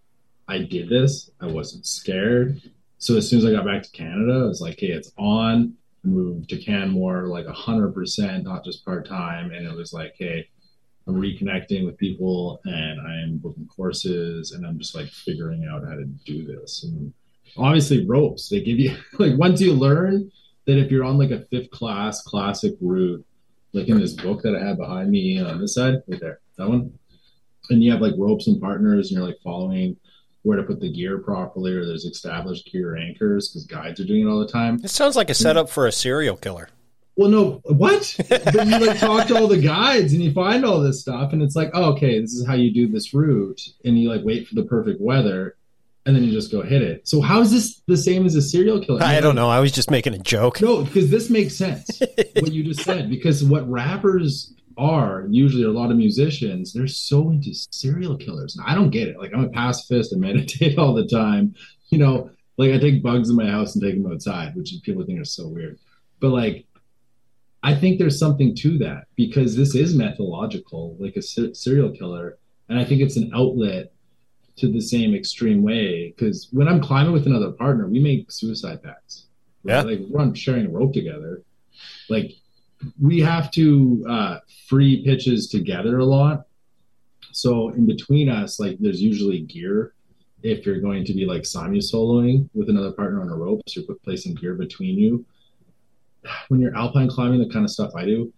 I 0.48 0.58
did 0.58 0.88
this. 0.88 1.30
I 1.40 1.46
wasn't 1.46 1.86
scared. 1.86 2.60
So 2.98 3.16
as 3.16 3.28
soon 3.28 3.40
as 3.40 3.44
I 3.44 3.52
got 3.52 3.64
back 3.64 3.82
to 3.82 3.90
Canada, 3.90 4.40
I 4.44 4.46
was 4.46 4.60
like, 4.60 4.80
hey, 4.80 4.88
it's 4.88 5.12
on. 5.18 5.74
I 6.04 6.08
moved 6.08 6.50
to 6.50 6.58
Canmore 6.58 7.26
like 7.26 7.46
hundred 7.46 7.92
percent, 7.92 8.44
not 8.44 8.64
just 8.64 8.84
part 8.84 9.08
time, 9.08 9.50
and 9.50 9.66
it 9.66 9.74
was 9.74 9.92
like, 9.92 10.14
hey. 10.18 10.48
I'm 11.06 11.16
reconnecting 11.16 11.84
with 11.84 11.98
people 11.98 12.62
and 12.64 12.98
I'm 12.98 13.36
booking 13.36 13.68
courses 13.68 14.52
and 14.52 14.64
I'm 14.64 14.78
just 14.78 14.94
like 14.94 15.08
figuring 15.08 15.66
out 15.70 15.84
how 15.84 15.96
to 15.96 16.06
do 16.06 16.46
this. 16.46 16.82
And 16.84 17.12
obviously 17.56 18.06
ropes 18.06 18.48
they 18.48 18.60
give 18.60 18.78
you 18.78 18.96
like 19.18 19.36
once 19.38 19.60
you 19.60 19.72
learn 19.72 20.30
that 20.66 20.78
if 20.78 20.90
you're 20.90 21.04
on 21.04 21.18
like 21.18 21.30
a 21.30 21.44
fifth 21.46 21.70
class 21.70 22.22
classic 22.22 22.74
route 22.80 23.24
like 23.72 23.88
in 23.88 23.98
this 23.98 24.12
book 24.12 24.42
that 24.42 24.56
i 24.56 24.64
have 24.64 24.78
behind 24.78 25.10
me 25.10 25.40
on 25.40 25.60
this 25.60 25.74
side 25.74 25.94
right 26.08 26.20
there 26.20 26.40
that 26.56 26.68
one 26.68 26.92
and 27.70 27.82
you 27.82 27.90
have 27.90 28.00
like 28.00 28.14
ropes 28.18 28.46
and 28.46 28.60
partners 28.60 29.10
and 29.10 29.18
you're 29.18 29.26
like 29.26 29.38
following 29.42 29.96
where 30.44 30.56
to 30.58 30.62
put 30.62 30.78
the 30.78 30.92
gear 30.92 31.18
properly 31.18 31.72
or 31.72 31.84
there's 31.84 32.04
established 32.04 32.70
gear 32.70 32.96
anchors 32.96 33.48
because 33.48 33.66
guides 33.66 33.98
are 33.98 34.04
doing 34.04 34.26
it 34.26 34.30
all 34.30 34.38
the 34.38 34.46
time 34.46 34.78
It 34.84 34.90
sounds 34.90 35.16
like 35.16 35.28
a 35.30 35.32
hmm. 35.32 35.42
setup 35.42 35.68
for 35.68 35.86
a 35.86 35.92
serial 35.92 36.36
killer. 36.36 36.68
well 37.16 37.28
no 37.28 37.60
what 37.64 38.14
but 38.28 38.54
you 38.54 38.78
like 38.78 38.98
talk 38.98 39.26
to 39.28 39.36
all 39.36 39.48
the 39.48 39.60
guides 39.60 40.12
and 40.12 40.22
you 40.22 40.32
find 40.32 40.64
all 40.64 40.80
this 40.80 41.00
stuff 41.00 41.32
and 41.32 41.42
it's 41.42 41.56
like 41.56 41.70
oh, 41.74 41.92
okay 41.92 42.20
this 42.20 42.32
is 42.32 42.46
how 42.46 42.54
you 42.54 42.72
do 42.72 42.86
this 42.86 43.12
route 43.12 43.60
and 43.84 43.98
you 43.98 44.08
like 44.08 44.22
wait 44.24 44.46
for 44.46 44.54
the 44.54 44.64
perfect 44.64 45.00
weather 45.00 45.56
and 46.06 46.14
then 46.14 46.22
you 46.22 46.30
just 46.30 46.52
go 46.52 46.60
hit 46.60 46.82
it 46.82 47.08
so 47.08 47.20
how 47.22 47.40
is 47.40 47.50
this 47.50 47.80
the 47.86 47.96
same 47.96 48.26
as 48.26 48.34
a 48.34 48.42
serial 48.42 48.78
killer 48.80 49.02
I 49.02 49.20
don't 49.20 49.34
know. 49.34 49.48
I 49.48 49.60
was 49.60 49.72
just 49.72 49.90
making 49.90 50.12
a 50.14 50.18
joke. 50.18 50.60
no, 50.60 50.84
because 50.84 51.10
this 51.10 51.30
makes 51.30 51.54
sense 51.56 52.00
what 52.34 52.52
you 52.52 52.62
just 52.62 52.82
said. 52.82 53.08
Because 53.08 53.42
what 53.42 53.68
rappers 53.70 54.52
are 54.76 55.26
usually, 55.28 55.64
a 55.64 55.70
lot 55.70 55.90
of 55.90 55.96
musicians, 55.96 56.72
they're 56.72 56.86
so 56.86 57.30
into 57.30 57.54
serial 57.70 58.16
killers. 58.16 58.56
And 58.56 58.66
I 58.66 58.74
don't 58.74 58.90
get 58.90 59.08
it. 59.08 59.18
Like 59.18 59.32
I'm 59.34 59.44
a 59.44 59.48
pacifist. 59.48 60.12
I 60.14 60.16
meditate 60.16 60.78
all 60.78 60.94
the 60.94 61.06
time. 61.06 61.54
You 61.88 61.98
know, 61.98 62.30
like 62.56 62.72
I 62.72 62.78
take 62.78 63.02
bugs 63.02 63.30
in 63.30 63.36
my 63.36 63.48
house 63.48 63.74
and 63.74 63.82
take 63.82 64.00
them 64.00 64.10
outside, 64.10 64.54
which 64.54 64.74
people 64.82 65.04
think 65.04 65.20
are 65.20 65.24
so 65.24 65.48
weird. 65.48 65.78
But 66.20 66.30
like, 66.30 66.66
I 67.62 67.74
think 67.74 67.98
there's 67.98 68.18
something 68.18 68.54
to 68.56 68.78
that 68.78 69.06
because 69.16 69.56
this 69.56 69.74
is 69.74 69.94
methodological, 69.94 70.96
like 70.98 71.16
a 71.16 71.22
ser- 71.22 71.54
serial 71.54 71.90
killer, 71.90 72.38
and 72.68 72.78
I 72.78 72.84
think 72.84 73.00
it's 73.00 73.16
an 73.16 73.32
outlet 73.34 73.92
to 74.56 74.70
the 74.70 74.80
same 74.80 75.14
extreme 75.14 75.62
way. 75.62 76.14
Because 76.16 76.48
when 76.52 76.68
I'm 76.68 76.80
climbing 76.80 77.12
with 77.12 77.26
another 77.26 77.50
partner, 77.50 77.88
we 77.88 78.00
make 78.00 78.30
suicide 78.30 78.82
pacts. 78.82 79.26
Yeah. 79.64 79.82
Like 79.82 80.00
we're 80.08 80.20
on 80.20 80.34
sharing 80.34 80.66
a 80.66 80.70
rope 80.70 80.92
together. 80.92 81.42
Like 82.08 82.32
we 83.00 83.20
have 83.20 83.50
to 83.52 84.04
uh, 84.08 84.38
free 84.68 85.04
pitches 85.04 85.48
together 85.48 85.98
a 85.98 86.04
lot. 86.04 86.46
So 87.32 87.70
in 87.70 87.86
between 87.86 88.28
us, 88.28 88.60
like 88.60 88.76
there's 88.78 89.02
usually 89.02 89.40
gear. 89.40 89.94
If 90.42 90.66
you're 90.66 90.80
going 90.80 91.04
to 91.06 91.14
be 91.14 91.24
like 91.24 91.42
simu 91.42 91.78
soloing 91.78 92.48
with 92.54 92.68
another 92.68 92.92
partner 92.92 93.22
on 93.22 93.30
a 93.30 93.36
rope, 93.36 93.62
so 93.66 93.80
you're 93.80 93.96
placing 94.04 94.34
gear 94.34 94.54
between 94.54 94.98
you. 94.98 95.24
When 96.48 96.60
you're 96.60 96.76
alpine 96.76 97.08
climbing, 97.08 97.40
the 97.40 97.52
kind 97.52 97.64
of 97.64 97.70
stuff 97.70 97.92
I 97.96 98.04
do, 98.04 98.32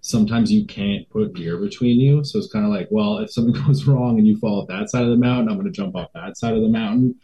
sometimes 0.00 0.52
you 0.52 0.64
can't 0.66 1.08
put 1.10 1.34
gear 1.34 1.58
between 1.58 2.00
you. 2.00 2.24
So 2.24 2.38
it's 2.38 2.52
kind 2.52 2.64
of 2.64 2.70
like, 2.70 2.88
well, 2.90 3.18
if 3.18 3.32
something 3.32 3.60
goes 3.66 3.84
wrong 3.86 4.18
and 4.18 4.26
you 4.26 4.38
fall 4.38 4.62
off 4.62 4.68
that 4.68 4.90
side 4.90 5.04
of 5.04 5.10
the 5.10 5.16
mountain, 5.16 5.48
I'm 5.48 5.54
going 5.58 5.66
to 5.66 5.72
jump 5.72 5.96
off 5.96 6.12
that 6.14 6.36
side 6.36 6.54
of 6.54 6.62
the 6.62 6.68
mountain, 6.68 7.16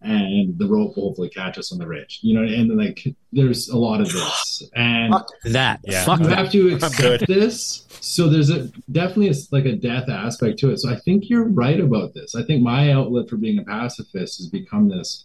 and 0.00 0.56
the 0.58 0.66
rope 0.66 0.96
will 0.96 1.04
hopefully 1.08 1.28
catch 1.28 1.58
us 1.58 1.72
on 1.72 1.78
the 1.78 1.86
ridge. 1.86 2.20
You 2.22 2.34
know, 2.34 2.42
and 2.42 2.76
like 2.76 3.06
there's 3.32 3.68
a 3.68 3.76
lot 3.76 4.00
of 4.00 4.10
this, 4.12 4.62
and 4.74 5.14
That. 5.44 5.80
Yeah. 5.84 6.04
Fuck 6.04 6.20
you 6.20 6.26
that. 6.26 6.38
have 6.38 6.52
to 6.52 6.74
accept 6.74 7.26
this. 7.26 7.86
So 8.00 8.28
there's 8.28 8.50
a 8.50 8.68
definitely 8.92 9.28
a, 9.28 9.34
like 9.50 9.64
a 9.64 9.76
death 9.76 10.08
aspect 10.08 10.58
to 10.60 10.70
it. 10.70 10.78
So 10.78 10.90
I 10.90 10.96
think 10.96 11.28
you're 11.28 11.48
right 11.48 11.80
about 11.80 12.14
this. 12.14 12.34
I 12.34 12.42
think 12.42 12.62
my 12.62 12.92
outlet 12.92 13.28
for 13.28 13.36
being 13.36 13.58
a 13.58 13.64
pacifist 13.64 14.38
has 14.38 14.46
become 14.48 14.88
this 14.88 15.24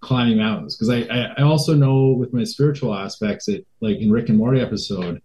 climbing 0.00 0.38
mountains 0.38 0.76
because 0.76 0.90
I, 0.90 1.00
I 1.12 1.34
I 1.38 1.42
also 1.42 1.74
know 1.74 2.08
with 2.10 2.32
my 2.32 2.44
spiritual 2.44 2.94
aspects 2.94 3.46
that 3.46 3.66
like 3.80 3.98
in 3.98 4.10
Rick 4.10 4.28
and 4.28 4.38
Morty 4.38 4.60
episode, 4.60 5.20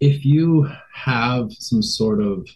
if 0.00 0.24
you 0.24 0.68
have 0.92 1.52
some 1.52 1.82
sort 1.82 2.20
of 2.20 2.46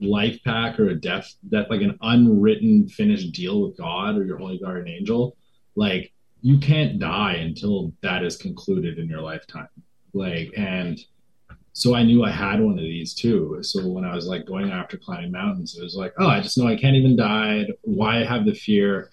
life 0.00 0.38
pack 0.44 0.80
or 0.80 0.88
a 0.88 0.94
death 0.94 1.34
that 1.50 1.70
like 1.70 1.82
an 1.82 1.98
unwritten 2.02 2.88
finished 2.88 3.32
deal 3.32 3.62
with 3.62 3.76
God 3.76 4.16
or 4.16 4.24
your 4.24 4.38
holy 4.38 4.58
guardian 4.58 4.88
angel, 4.88 5.36
like 5.74 6.12
you 6.42 6.58
can't 6.58 6.98
die 6.98 7.34
until 7.34 7.92
that 8.02 8.24
is 8.24 8.36
concluded 8.36 8.98
in 8.98 9.08
your 9.08 9.20
lifetime. 9.20 9.68
Like, 10.12 10.52
and 10.56 10.98
so 11.72 11.94
I 11.94 12.02
knew 12.02 12.24
I 12.24 12.30
had 12.30 12.60
one 12.60 12.78
of 12.78 12.84
these 12.84 13.14
too. 13.14 13.58
So 13.62 13.86
when 13.86 14.04
I 14.04 14.14
was 14.14 14.26
like 14.26 14.46
going 14.46 14.70
after 14.70 14.96
climbing 14.96 15.32
mountains, 15.32 15.76
it 15.78 15.82
was 15.82 15.94
like, 15.94 16.12
oh, 16.18 16.26
I 16.26 16.40
just 16.40 16.58
know 16.58 16.66
I 16.66 16.76
can't 16.76 16.96
even 16.96 17.16
die. 17.16 17.66
Why 17.82 18.20
I 18.20 18.24
have 18.24 18.44
the 18.44 18.54
fear? 18.54 19.10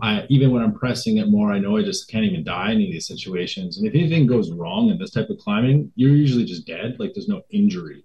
I 0.00 0.26
even 0.28 0.50
when 0.50 0.62
I'm 0.62 0.74
pressing 0.74 1.16
it 1.16 1.28
more, 1.28 1.52
I 1.52 1.58
know 1.58 1.78
I 1.78 1.82
just 1.82 2.10
can't 2.10 2.24
even 2.24 2.44
die 2.44 2.70
in 2.70 2.76
any 2.76 2.86
of 2.86 2.92
these 2.92 3.06
situations. 3.06 3.78
And 3.78 3.86
if 3.86 3.94
anything 3.94 4.26
goes 4.26 4.50
wrong 4.50 4.90
in 4.90 4.98
this 4.98 5.10
type 5.10 5.30
of 5.30 5.38
climbing, 5.38 5.90
you're 5.94 6.14
usually 6.14 6.44
just 6.44 6.66
dead. 6.66 6.96
Like 6.98 7.14
there's 7.14 7.28
no 7.28 7.42
injury. 7.50 8.04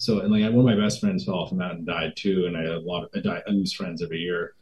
So 0.00 0.20
and 0.20 0.32
like 0.32 0.42
one 0.44 0.60
of 0.60 0.78
my 0.78 0.82
best 0.82 0.98
friends 0.98 1.26
fell 1.26 1.34
off 1.34 1.52
a 1.52 1.54
mountain 1.54 1.78
and 1.78 1.86
died 1.86 2.16
too, 2.16 2.46
and 2.46 2.56
I 2.56 2.60
had 2.60 2.70
a 2.70 2.80
lot 2.80 3.04
of 3.04 3.10
I, 3.14 3.20
die, 3.20 3.42
I 3.46 3.50
lose 3.50 3.74
friends 3.74 4.02
every 4.02 4.20
year. 4.20 4.54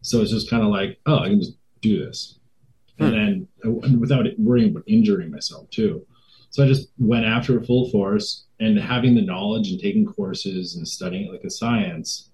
So 0.00 0.22
it's 0.22 0.30
just 0.30 0.48
kind 0.48 0.62
of 0.62 0.70
like, 0.70 0.98
oh, 1.04 1.18
I 1.18 1.28
can 1.28 1.38
just 1.38 1.58
do 1.82 2.02
this, 2.02 2.38
and 2.98 3.46
hmm. 3.62 3.62
then 3.62 4.00
without 4.00 4.24
worrying 4.38 4.70
about 4.70 4.84
injuring 4.86 5.30
myself 5.30 5.68
too. 5.68 6.06
So 6.48 6.64
I 6.64 6.66
just 6.66 6.88
went 6.98 7.26
after 7.26 7.58
it 7.58 7.66
full 7.66 7.90
force, 7.90 8.46
and 8.58 8.78
having 8.78 9.14
the 9.14 9.20
knowledge 9.20 9.70
and 9.70 9.78
taking 9.78 10.06
courses 10.06 10.76
and 10.76 10.88
studying 10.88 11.26
it 11.26 11.30
like 11.30 11.44
a 11.44 11.50
science, 11.50 12.30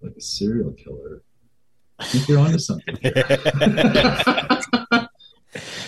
like 0.00 0.14
a 0.16 0.20
serial 0.20 0.70
killer. 0.70 1.22
I 1.98 2.04
think 2.04 2.28
you're 2.28 2.38
onto 2.38 2.60
something. 2.60 2.96
I 3.04 3.10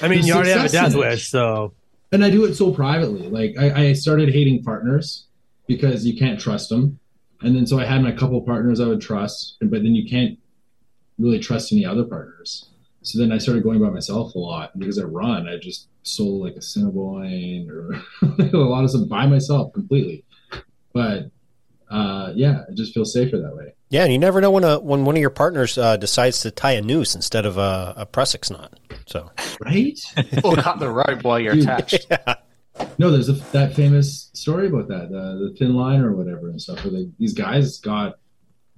mean, 0.02 0.10
There's 0.10 0.26
you 0.26 0.34
already 0.34 0.50
have 0.50 0.64
a 0.64 0.70
death 0.70 0.96
wish, 0.96 1.30
so 1.30 1.72
and 2.10 2.24
I 2.24 2.30
do 2.30 2.44
it 2.46 2.56
so 2.56 2.72
privately. 2.72 3.28
Like 3.28 3.54
I, 3.56 3.84
I 3.84 3.92
started 3.92 4.32
hating 4.32 4.64
partners 4.64 5.25
because 5.66 6.06
you 6.06 6.16
can't 6.16 6.40
trust 6.40 6.68
them, 6.68 6.98
and 7.40 7.54
then 7.54 7.66
so 7.66 7.78
I 7.78 7.84
had 7.84 8.02
my 8.02 8.12
couple 8.12 8.40
partners 8.42 8.80
I 8.80 8.86
would 8.86 9.00
trust, 9.00 9.56
but 9.60 9.82
then 9.82 9.94
you 9.94 10.08
can't 10.08 10.38
really 11.18 11.38
trust 11.38 11.72
any 11.72 11.84
other 11.84 12.04
partners. 12.04 12.68
So 13.02 13.18
then 13.20 13.30
I 13.30 13.38
started 13.38 13.62
going 13.62 13.80
by 13.80 13.90
myself 13.90 14.34
a 14.34 14.38
lot 14.38 14.72
and 14.74 14.80
because 14.80 14.98
I 14.98 15.04
run. 15.04 15.48
I 15.48 15.58
just 15.58 15.88
sold 16.02 16.42
like 16.42 16.56
a 16.56 16.60
Cinnabon 16.60 17.68
or 17.70 17.94
a 18.22 18.56
lot 18.56 18.82
of 18.84 18.90
stuff 18.90 19.08
by 19.08 19.26
myself 19.26 19.72
completely. 19.72 20.24
But 20.92 21.30
uh, 21.88 22.32
yeah, 22.34 22.64
I 22.68 22.74
just 22.74 22.92
feel 22.92 23.04
safer 23.04 23.38
that 23.38 23.54
way. 23.56 23.74
Yeah, 23.90 24.02
and 24.02 24.12
you 24.12 24.18
never 24.18 24.40
know 24.40 24.50
when 24.50 24.64
a 24.64 24.80
when 24.80 25.04
one 25.04 25.14
of 25.14 25.20
your 25.20 25.30
partners 25.30 25.78
uh, 25.78 25.96
decides 25.96 26.40
to 26.40 26.50
tie 26.50 26.72
a 26.72 26.82
noose 26.82 27.14
instead 27.14 27.46
of 27.46 27.58
a, 27.58 27.94
a 27.96 28.06
Prusik 28.06 28.50
knot. 28.50 28.74
So 29.06 29.30
Right? 29.60 29.98
or 30.44 30.56
cut 30.56 30.80
the 30.80 30.90
rope 30.90 31.22
while 31.22 31.38
you're 31.38 31.54
Dude. 31.54 31.62
attached. 31.62 32.06
No, 32.98 33.10
there's 33.10 33.28
a, 33.28 33.34
that 33.52 33.74
famous 33.74 34.30
story 34.32 34.68
about 34.68 34.88
that, 34.88 35.06
uh, 35.06 35.36
the 35.38 35.54
thin 35.58 35.74
line 35.74 36.00
or 36.00 36.14
whatever 36.16 36.48
and 36.48 36.60
stuff. 36.60 36.82
Where 36.84 36.92
they, 36.92 37.08
these 37.18 37.34
guys 37.34 37.78
got, 37.78 38.18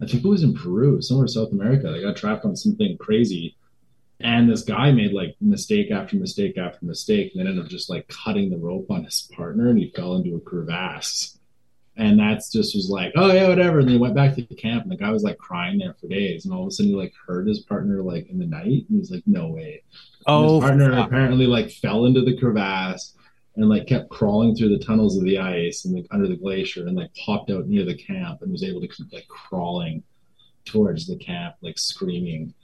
I 0.02 0.06
think 0.06 0.24
it 0.24 0.28
was 0.28 0.42
in 0.42 0.54
Peru, 0.54 1.00
somewhere 1.02 1.24
in 1.24 1.28
South 1.28 1.52
America. 1.52 1.90
They 1.92 2.02
got 2.02 2.16
trapped 2.16 2.44
on 2.44 2.56
something 2.56 2.96
crazy, 2.98 3.56
And 4.20 4.50
this 4.50 4.62
guy 4.62 4.90
made 4.92 5.12
like 5.12 5.36
mistake 5.40 5.90
after 5.92 6.16
mistake 6.16 6.58
after 6.58 6.84
mistake, 6.84 7.32
and 7.32 7.40
then 7.40 7.48
ended 7.48 7.64
up 7.64 7.70
just 7.70 7.88
like 7.90 8.08
cutting 8.08 8.50
the 8.50 8.56
rope 8.58 8.90
on 8.90 9.04
his 9.04 9.28
partner, 9.36 9.68
and 9.68 9.78
he 9.78 9.92
fell 9.94 10.16
into 10.16 10.36
a 10.36 10.40
crevasse. 10.40 11.38
And 11.96 12.18
that's 12.20 12.52
just 12.52 12.76
was 12.76 12.88
like, 12.88 13.12
oh 13.16 13.32
yeah, 13.32 13.48
whatever. 13.48 13.80
And 13.80 13.88
they 13.88 13.96
went 13.96 14.14
back 14.14 14.34
to 14.36 14.42
the 14.42 14.54
camp, 14.54 14.84
and 14.84 14.92
the 14.92 14.96
guy 14.96 15.10
was 15.10 15.24
like 15.24 15.38
crying 15.38 15.78
there 15.78 15.94
for 16.00 16.06
days. 16.08 16.44
And 16.44 16.54
all 16.54 16.62
of 16.62 16.68
a 16.68 16.70
sudden, 16.70 16.90
he 16.90 16.96
like 16.96 17.12
heard 17.26 17.46
his 17.48 17.60
partner 17.60 18.02
like 18.02 18.28
in 18.30 18.38
the 18.38 18.46
night, 18.46 18.64
and 18.66 18.86
he 18.88 18.98
was 18.98 19.10
like, 19.10 19.24
no 19.26 19.48
way. 19.48 19.82
And 20.26 20.36
Oh, 20.36 20.54
his 20.60 20.68
partner 20.68 20.90
fuck. 20.92 21.06
apparently 21.08 21.46
like 21.46 21.70
fell 21.70 22.04
into 22.06 22.20
the 22.22 22.36
crevasse 22.38 23.14
and 23.58 23.68
like 23.68 23.86
kept 23.86 24.08
crawling 24.08 24.54
through 24.54 24.70
the 24.70 24.84
tunnels 24.84 25.16
of 25.16 25.24
the 25.24 25.38
ice 25.38 25.84
and 25.84 25.94
like 25.94 26.06
under 26.10 26.28
the 26.28 26.36
glacier 26.36 26.86
and 26.86 26.96
like 26.96 27.10
popped 27.26 27.50
out 27.50 27.66
near 27.66 27.84
the 27.84 27.96
camp 27.96 28.40
and 28.40 28.52
was 28.52 28.62
able 28.62 28.80
to 28.80 28.88
keep 28.88 29.12
like 29.12 29.26
crawling 29.28 30.02
towards 30.64 31.06
the 31.06 31.16
camp 31.16 31.54
like 31.60 31.78
screaming 31.78 32.54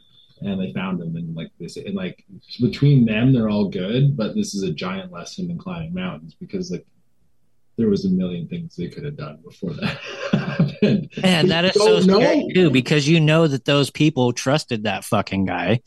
and 0.41 0.61
they 0.61 0.73
found 0.73 1.01
him 1.01 1.17
and 1.17 1.35
like 1.35 1.51
this 1.59 1.77
and 1.77 1.95
like 1.95 2.25
between 2.61 3.05
them 3.05 3.33
they're 3.33 3.49
all 3.49 3.69
good 3.69 4.17
but 4.17 4.35
this 4.35 4.55
is 4.55 4.63
a 4.63 4.73
giant 4.73 5.11
lesson 5.11 5.51
in 5.51 5.59
climbing 5.59 5.93
mountains 5.93 6.35
because 6.39 6.71
like 6.71 6.87
there 7.77 7.89
was 7.89 8.05
a 8.05 8.09
million 8.09 8.47
things 8.47 8.77
they 8.77 8.89
could 8.89 9.05
have 9.05 9.17
done 9.17 9.39
before 9.45 9.73
that 9.73 9.99
happened 10.33 11.11
Man, 11.21 11.49
that 11.49 11.65
is 11.65 11.75
so 11.75 12.01
don't 12.01 12.03
scary 12.03 12.45
know. 12.45 12.49
too, 12.55 12.71
because 12.71 13.09
you 13.09 13.19
know 13.21 13.49
that 13.49 13.65
those 13.65 13.91
people 13.91 14.33
trusted 14.33 14.85
that 14.85 15.05
fucking 15.05 15.47
guy. 15.47 15.81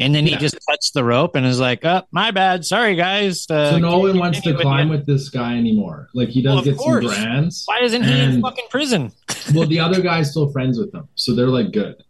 And 0.00 0.14
then 0.14 0.26
he 0.26 0.36
just 0.36 0.58
cuts 0.68 0.90
the 0.92 1.04
rope 1.04 1.34
and 1.34 1.44
is 1.44 1.58
like, 1.60 1.84
oh, 1.84 2.02
my 2.10 2.30
bad. 2.30 2.64
Sorry, 2.64 2.94
guys. 2.94 3.46
Uh, 3.50 3.72
so 3.72 3.78
no 3.78 3.98
one 3.98 4.18
wants 4.18 4.40
to 4.42 4.54
climb 4.54 4.88
you?" 4.88 4.92
with 4.92 5.06
this 5.06 5.28
guy 5.28 5.56
anymore 5.56 6.08
like 6.14 6.28
he 6.28 6.42
does 6.42 6.50
Well, 6.50 6.58
of 6.58 6.64
get 6.64 6.78
some 6.78 7.00
brands. 7.00 7.62
Why 7.66 7.80
isn't 7.82 8.02
he 8.02 8.20
in 8.20 8.42
fucking 8.42 8.66
prison? 8.70 9.12
well, 9.54 9.66
the 9.66 9.80
other 9.80 10.00
guy's 10.00 10.30
still 10.30 10.50
friends 10.50 10.78
with 10.78 10.92
them, 10.92 11.08
so 11.14 11.34
they're 11.34 11.46
like 11.46 11.72
good. 11.72 12.02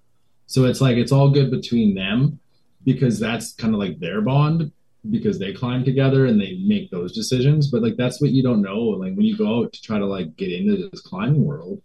So 0.46 0.64
it's 0.64 0.80
like 0.80 0.96
it's 0.96 1.12
all 1.12 1.30
good 1.30 1.50
between 1.50 1.94
them 1.94 2.40
because 2.84 3.18
that's 3.18 3.54
kind 3.54 3.74
of 3.74 3.80
like 3.80 3.98
their 3.98 4.20
bond 4.20 4.72
because 5.10 5.38
they 5.38 5.52
climb 5.52 5.84
together 5.84 6.26
and 6.26 6.40
they 6.40 6.58
make 6.66 6.90
those 6.90 7.12
decisions. 7.12 7.70
But 7.70 7.82
like 7.82 7.96
that's 7.96 8.20
what 8.20 8.30
you 8.30 8.42
don't 8.42 8.62
know. 8.62 8.78
Like 8.78 9.14
when 9.14 9.26
you 9.26 9.36
go 9.36 9.60
out 9.60 9.72
to 9.72 9.82
try 9.82 9.98
to 9.98 10.06
like 10.06 10.36
get 10.36 10.52
into 10.52 10.88
this 10.88 11.00
climbing 11.00 11.44
world, 11.44 11.82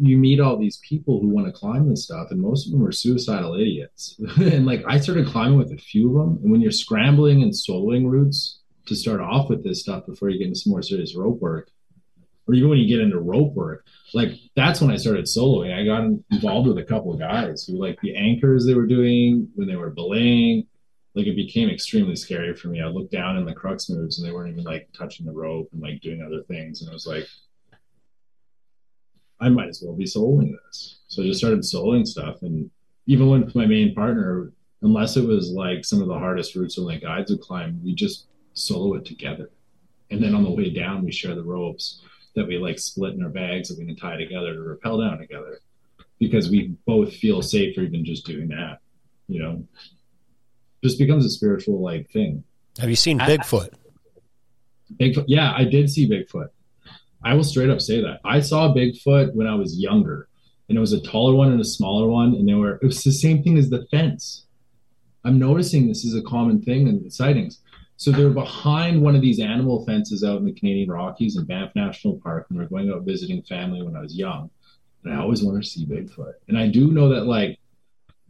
you 0.00 0.16
meet 0.16 0.40
all 0.40 0.58
these 0.58 0.78
people 0.78 1.20
who 1.20 1.28
want 1.28 1.46
to 1.46 1.52
climb 1.52 1.88
this 1.88 2.04
stuff, 2.04 2.30
and 2.30 2.40
most 2.40 2.66
of 2.66 2.72
them 2.72 2.86
are 2.86 2.92
suicidal 2.92 3.54
idiots. 3.54 4.20
and 4.36 4.66
like 4.66 4.82
I 4.86 4.98
started 4.98 5.26
climbing 5.26 5.58
with 5.58 5.72
a 5.72 5.78
few 5.78 6.08
of 6.08 6.26
them, 6.26 6.38
and 6.42 6.50
when 6.50 6.60
you're 6.60 6.70
scrambling 6.70 7.42
and 7.42 7.52
soloing 7.52 8.08
routes 8.08 8.60
to 8.86 8.96
start 8.96 9.20
off 9.20 9.48
with 9.48 9.64
this 9.64 9.80
stuff 9.80 10.06
before 10.06 10.30
you 10.30 10.38
get 10.38 10.48
into 10.48 10.60
some 10.60 10.70
more 10.70 10.82
serious 10.82 11.16
rope 11.16 11.40
work, 11.40 11.70
or 12.46 12.54
even 12.54 12.70
when 12.70 12.78
you 12.78 12.88
get 12.88 13.00
into 13.00 13.18
rope 13.18 13.52
work, 13.54 13.84
like 14.14 14.30
that's 14.56 14.80
when 14.80 14.90
I 14.90 14.96
started 14.96 15.26
soloing. 15.26 15.74
I 15.74 15.84
got 15.84 16.04
involved 16.30 16.68
with 16.68 16.78
a 16.78 16.84
couple 16.84 17.12
of 17.12 17.20
guys 17.20 17.64
who 17.64 17.80
like 17.80 18.00
the 18.00 18.16
anchors 18.16 18.64
they 18.64 18.74
were 18.74 18.86
doing 18.86 19.48
when 19.54 19.68
they 19.68 19.76
were 19.76 19.90
belaying. 19.90 20.66
Like 21.14 21.26
it 21.26 21.36
became 21.36 21.68
extremely 21.68 22.16
scary 22.16 22.54
for 22.54 22.68
me. 22.68 22.80
I 22.80 22.86
looked 22.86 23.12
down 23.12 23.36
in 23.36 23.44
the 23.44 23.54
crux 23.54 23.90
moves 23.90 24.18
and 24.18 24.26
they 24.26 24.32
weren't 24.32 24.52
even 24.52 24.64
like 24.64 24.88
touching 24.96 25.26
the 25.26 25.32
rope 25.32 25.68
and 25.72 25.82
like 25.82 26.00
doing 26.00 26.22
other 26.22 26.42
things. 26.44 26.80
And 26.80 26.90
I 26.90 26.92
was 26.92 27.06
like, 27.06 27.26
I 29.40 29.48
might 29.48 29.68
as 29.68 29.82
well 29.82 29.94
be 29.94 30.04
soloing 30.04 30.52
this. 30.66 30.98
So 31.08 31.22
I 31.22 31.26
just 31.26 31.38
started 31.38 31.60
soloing 31.60 32.06
stuff. 32.06 32.42
And 32.42 32.70
even 33.06 33.28
with 33.28 33.54
my 33.54 33.66
main 33.66 33.94
partner, 33.94 34.52
unless 34.82 35.16
it 35.16 35.26
was 35.26 35.50
like 35.50 35.84
some 35.84 36.02
of 36.02 36.08
the 36.08 36.18
hardest 36.18 36.54
routes 36.56 36.78
or 36.78 36.82
like 36.82 37.02
guides 37.02 37.30
would 37.30 37.40
climb, 37.40 37.80
we 37.84 37.94
just 37.94 38.26
solo 38.54 38.94
it 38.94 39.04
together. 39.04 39.50
And 40.10 40.22
then 40.22 40.34
on 40.34 40.44
the 40.44 40.50
way 40.50 40.70
down, 40.70 41.04
we 41.04 41.12
share 41.12 41.34
the 41.34 41.42
ropes 41.42 42.00
that 42.34 42.46
we 42.46 42.58
like 42.58 42.78
split 42.78 43.14
in 43.14 43.22
our 43.22 43.28
bags 43.28 43.68
that 43.68 43.78
we 43.78 43.86
can 43.86 43.96
tie 43.96 44.16
together 44.16 44.54
to 44.54 44.60
rappel 44.60 45.00
down 45.00 45.18
together 45.18 45.60
because 46.18 46.50
we 46.50 46.74
both 46.86 47.14
feel 47.14 47.42
safer 47.42 47.82
even 47.82 48.04
just 48.04 48.26
doing 48.26 48.48
that, 48.48 48.78
you 49.28 49.40
know. 49.40 49.64
Just 50.82 50.98
becomes 50.98 51.24
a 51.24 51.30
spiritual 51.30 51.80
like 51.80 52.08
thing. 52.10 52.44
Have 52.78 52.90
you 52.90 52.96
seen 52.96 53.20
I- 53.20 53.36
Bigfoot? 53.36 53.70
Bigfoot, 54.94 55.24
yeah, 55.26 55.52
I 55.54 55.64
did 55.64 55.90
see 55.90 56.08
Bigfoot. 56.08 56.48
I 57.24 57.34
will 57.34 57.44
straight 57.44 57.70
up 57.70 57.80
say 57.80 58.00
that 58.00 58.20
I 58.24 58.40
saw 58.40 58.74
Bigfoot 58.74 59.34
when 59.34 59.46
I 59.46 59.54
was 59.54 59.78
younger, 59.78 60.28
and 60.68 60.76
it 60.76 60.80
was 60.80 60.92
a 60.92 61.00
taller 61.00 61.34
one 61.34 61.52
and 61.52 61.60
a 61.60 61.64
smaller 61.64 62.08
one, 62.08 62.34
and 62.34 62.48
they 62.48 62.54
were 62.54 62.76
it 62.76 62.84
was 62.84 63.02
the 63.02 63.12
same 63.12 63.42
thing 63.42 63.58
as 63.58 63.70
the 63.70 63.86
fence. 63.90 64.46
I'm 65.24 65.38
noticing 65.38 65.88
this 65.88 66.04
is 66.04 66.14
a 66.14 66.22
common 66.22 66.62
thing 66.62 66.86
in 66.86 67.02
the 67.02 67.10
sightings. 67.10 67.60
So 67.96 68.12
they're 68.12 68.30
behind 68.30 69.02
one 69.02 69.16
of 69.16 69.22
these 69.22 69.40
animal 69.40 69.84
fences 69.84 70.22
out 70.22 70.38
in 70.38 70.44
the 70.44 70.52
Canadian 70.52 70.88
Rockies 70.90 71.36
in 71.36 71.44
Banff 71.44 71.74
National 71.74 72.20
Park, 72.20 72.46
and 72.48 72.58
we 72.58 72.64
are 72.64 72.68
going 72.68 72.90
out 72.90 73.02
visiting 73.02 73.42
family 73.42 73.82
when 73.82 73.96
I 73.96 74.00
was 74.00 74.16
young. 74.16 74.50
And 75.04 75.12
I 75.12 75.18
always 75.18 75.42
wanted 75.42 75.64
to 75.64 75.68
see 75.68 75.84
Bigfoot. 75.84 76.34
And 76.46 76.56
I 76.56 76.68
do 76.68 76.92
know 76.92 77.08
that 77.08 77.26
like 77.26 77.58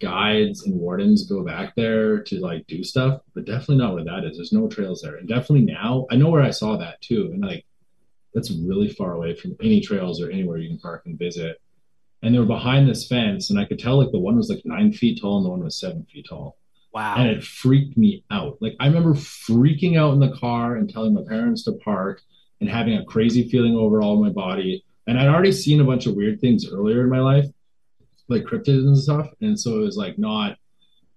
guides 0.00 0.64
and 0.64 0.78
wardens 0.80 1.26
go 1.26 1.44
back 1.44 1.74
there 1.74 2.22
to 2.22 2.40
like 2.40 2.66
do 2.66 2.82
stuff, 2.82 3.20
but 3.34 3.44
definitely 3.44 3.76
not 3.76 3.94
where 3.94 4.04
that 4.04 4.24
is. 4.24 4.36
There's 4.36 4.52
no 4.52 4.68
trails 4.68 5.02
there. 5.02 5.16
And 5.16 5.28
definitely 5.28 5.66
now, 5.66 6.06
I 6.10 6.16
know 6.16 6.30
where 6.30 6.42
I 6.42 6.50
saw 6.50 6.76
that 6.78 7.00
too. 7.02 7.30
And 7.32 7.42
like 7.42 7.66
that's 8.34 8.50
really 8.50 8.88
far 8.88 9.12
away 9.12 9.34
from 9.34 9.56
any 9.62 9.80
trails 9.80 10.20
or 10.20 10.30
anywhere 10.30 10.58
you 10.58 10.68
can 10.68 10.78
park 10.78 11.02
and 11.06 11.18
visit. 11.18 11.60
And 12.22 12.34
they 12.34 12.38
were 12.38 12.44
behind 12.46 12.88
this 12.88 13.06
fence, 13.06 13.50
and 13.50 13.58
I 13.58 13.64
could 13.64 13.78
tell 13.78 13.96
like 13.98 14.10
the 14.10 14.18
one 14.18 14.36
was 14.36 14.50
like 14.50 14.62
nine 14.64 14.92
feet 14.92 15.20
tall 15.20 15.36
and 15.38 15.46
the 15.46 15.50
one 15.50 15.62
was 15.62 15.78
seven 15.78 16.04
feet 16.12 16.26
tall 16.28 16.56
Wow. 16.92 17.16
and 17.18 17.28
it 17.28 17.44
freaked 17.44 17.96
me 17.96 18.24
out. 18.30 18.58
Like 18.60 18.74
I 18.80 18.86
remember 18.86 19.12
freaking 19.14 19.96
out 19.98 20.14
in 20.14 20.20
the 20.20 20.36
car 20.36 20.76
and 20.76 20.88
telling 20.90 21.14
my 21.14 21.22
parents 21.28 21.64
to 21.64 21.72
park 21.72 22.22
and 22.60 22.68
having 22.68 22.96
a 22.96 23.04
crazy 23.04 23.48
feeling 23.48 23.76
over 23.76 24.00
all 24.02 24.22
my 24.22 24.30
body. 24.30 24.84
And 25.06 25.18
I'd 25.18 25.28
already 25.28 25.52
seen 25.52 25.80
a 25.80 25.84
bunch 25.84 26.06
of 26.06 26.14
weird 26.16 26.40
things 26.40 26.68
earlier 26.70 27.02
in 27.02 27.10
my 27.10 27.20
life, 27.20 27.46
like 28.28 28.42
cryptids 28.44 28.84
and 28.86 28.98
stuff. 28.98 29.28
And 29.40 29.58
so 29.58 29.78
it 29.78 29.84
was 29.84 29.96
like 29.96 30.18
not 30.18 30.56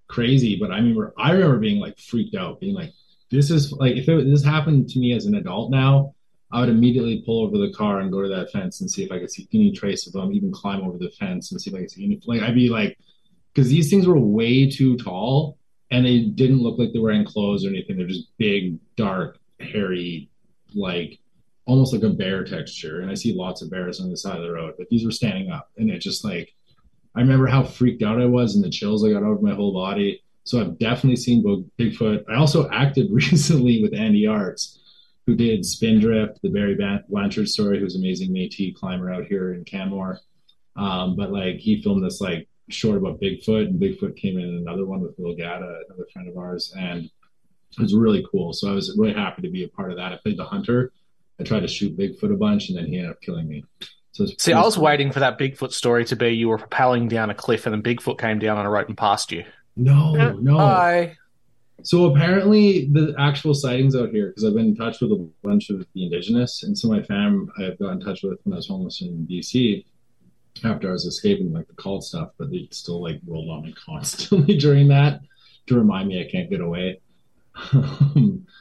crazy, 0.08 0.58
but 0.60 0.72
I 0.72 0.76
remember 0.76 1.14
I 1.18 1.32
remember 1.32 1.58
being 1.58 1.80
like 1.80 1.98
freaked 2.00 2.36
out, 2.36 2.60
being 2.60 2.76
like, 2.76 2.92
this 3.32 3.50
is 3.50 3.72
like 3.72 3.96
if 3.96 4.08
it, 4.08 4.30
this 4.30 4.44
happened 4.44 4.90
to 4.90 5.00
me 5.00 5.14
as 5.14 5.26
an 5.26 5.36
adult 5.36 5.72
now, 5.72 6.14
I 6.54 6.60
would 6.60 6.70
immediately 6.70 7.24
pull 7.26 7.46
over 7.46 7.58
the 7.58 7.74
car 7.74 8.00
and 8.00 8.12
go 8.12 8.22
to 8.22 8.28
that 8.30 8.52
fence 8.52 8.82
and 8.82 8.92
see 8.92 9.04
if 9.04 9.12
I 9.12 9.20
could 9.20 9.32
see 9.32 9.48
any 9.54 9.72
trace 9.72 10.08
of 10.08 10.14
them, 10.14 10.34
even 10.34 10.52
climb 10.52 10.82
over 10.82 10.98
the 10.98 11.12
fence 11.12 11.52
and 11.52 11.62
see 11.62 11.70
if 11.70 11.76
I 11.76 11.80
could 11.80 11.92
see 11.92 12.06
any 12.06 12.22
like 12.26 12.42
I'd 12.42 12.56
be 12.56 12.70
like 12.70 12.98
because 13.54 13.70
these 13.70 13.90
things 13.90 14.08
were 14.08 14.20
way 14.20 14.70
too 14.70 14.98
tall 14.98 15.58
and 15.92 16.06
they 16.06 16.20
didn't 16.20 16.62
look 16.62 16.80
like 16.80 16.94
they 16.94 17.00
were 17.00 17.12
in 17.12 17.26
clothes 17.26 17.66
or 17.66 17.70
anything. 17.70 17.98
They're 17.98 18.08
just 18.08 18.30
big, 18.38 18.80
dark, 18.96 19.38
hairy, 19.60 20.30
like 20.74 21.20
almost 21.66 21.94
like 21.94 22.04
a 22.04 22.10
bear 22.10 22.44
texture. 22.44 23.02
And 23.02 23.12
I 23.12 23.14
see 23.14 23.34
lots 23.34 23.62
of 23.62 23.70
bears 23.70 24.00
on 24.00 24.10
the 24.10 24.18
side 24.18 24.38
of 24.38 24.44
the 24.44 24.52
road, 24.52 24.76
but 24.78 24.88
these 24.90 25.06
were 25.06 25.12
standing 25.12 25.52
up, 25.52 25.70
and 25.78 25.90
it 25.90 26.00
just 26.00 26.24
like 26.24 26.54
I 27.16 27.20
remember 27.20 27.48
how 27.48 27.64
freaked 27.64 28.04
out 28.04 28.22
I 28.22 28.26
was 28.26 28.56
and 28.56 28.64
the 28.64 28.70
chills 28.70 29.06
I 29.06 29.12
got 29.12 29.24
over 29.24 29.42
my 29.42 29.54
whole 29.54 29.74
body. 29.74 30.24
So 30.44 30.60
I've 30.60 30.80
definitely 30.80 31.18
seen 31.18 31.44
Bigfoot. 31.78 32.24
I 32.30 32.36
also 32.36 32.70
acted 32.70 33.08
recently 33.12 33.82
with 33.82 33.94
Andy 33.94 34.26
Arts, 34.26 34.80
who 35.32 35.38
did 35.38 35.66
Spindrift, 35.66 36.42
the 36.42 36.50
Barry 36.50 36.78
Blanchard 37.08 37.48
story, 37.48 37.80
who's 37.80 37.96
an 37.96 38.02
amazing 38.02 38.32
Métis 38.32 38.76
climber 38.76 39.14
out 39.14 39.24
here 39.24 39.54
in 39.54 39.64
Canmore. 39.64 40.20
Um, 40.76 41.16
but 41.16 41.32
like 41.32 41.56
he 41.56 41.82
filmed 41.82 42.04
this 42.04 42.20
like 42.20 42.50
short 42.68 42.98
about 42.98 43.22
Bigfoot, 43.22 43.68
and 43.68 43.82
Bigfoot 43.82 44.18
came 44.18 44.38
in 44.38 44.58
another 44.58 44.86
one 44.86 45.00
with 45.00 45.16
Will 45.18 45.34
Gadd, 45.34 45.62
another 45.62 46.06
friend 46.12 46.28
of 46.28 46.38
ours, 46.38 46.74
and 46.78 47.06
it 47.06 47.80
was 47.80 47.96
really 47.96 48.26
cool. 48.30 48.52
So 48.52 48.70
I 48.70 48.74
was 48.74 48.94
really 48.98 49.14
happy 49.14 49.42
to 49.44 49.50
be 49.50 49.64
a 49.64 49.70
part 49.70 49.92
of 49.92 49.98
that. 49.98 50.12
I 50.12 50.18
played 50.18 50.38
the 50.38 50.44
hunter. 50.44 50.92
I 51.40 51.44
tried 51.44 51.62
to 51.62 51.68
shoot 51.70 51.98
Bigfoot 51.98 52.34
a 52.34 52.38
bunch, 52.38 52.68
and 52.68 52.78
then 52.78 52.88
he 52.88 52.98
ended 52.98 53.12
up 53.12 53.22
killing 53.22 53.48
me. 53.48 53.64
So 54.12 54.26
it's 54.26 54.44
See, 54.44 54.52
I 54.52 54.62
was 54.62 54.78
waiting 54.78 55.14
for 55.14 55.22
that 55.22 55.40
Bigfoot 55.40 55.72
story 55.72 56.04
to 56.06 56.18
be 56.18 56.32
you 56.32 56.50
were 56.50 56.58
propelling 56.58 57.08
down 57.08 57.30
a 57.30 57.36
cliff 57.36 57.66
and 57.66 57.74
then 57.74 57.82
Bigfoot 57.82 58.20
came 58.20 58.40
down 58.40 58.58
on 58.58 58.66
a 58.66 58.70
rope 58.70 58.90
and 58.90 58.98
passed 58.98 59.32
you. 59.32 59.46
No, 59.78 60.34
no. 60.34 60.58
Hi. 60.58 61.16
So 61.84 62.14
apparently, 62.14 62.88
the 62.92 63.14
actual 63.18 63.54
sightings 63.54 63.96
out 63.96 64.10
here, 64.10 64.28
because 64.28 64.46
I've 64.46 64.56
been 64.56 64.68
in 64.68 64.76
touch 64.76 65.02
with 65.02 65.12
a 65.12 65.30
bunch 65.44 65.70
of 65.70 65.86
the 65.94 66.04
indigenous, 66.04 66.64
and 66.64 66.78
some 66.78 66.92
of 66.92 66.98
my 66.98 67.04
fam 67.04 67.50
I've 67.60 67.80
got 67.80 67.92
in 67.92 68.00
touch 68.00 68.24
with 68.24 68.40
when 68.44 68.54
I 68.54 68.58
was 68.58 68.68
homeless 68.68 69.02
in 69.02 69.28
BC 69.30 69.86
after 70.64 70.90
I 70.90 70.92
was 70.92 71.06
escaping 71.06 71.54
like 71.54 71.68
the 71.68 71.74
cult 71.76 72.04
stuff, 72.04 72.30
but 72.38 72.52
they 72.52 72.68
still 72.72 73.02
like 73.02 73.20
rolled 73.26 73.50
on 73.50 73.64
me 73.64 73.74
constantly 73.86 74.58
during 74.58 74.88
that 74.90 75.22
to 75.68 75.78
remind 75.78 76.10
me 76.10 76.22
I 76.26 76.30
can't 76.30 76.50
get 76.50 76.62
away. 76.62 77.00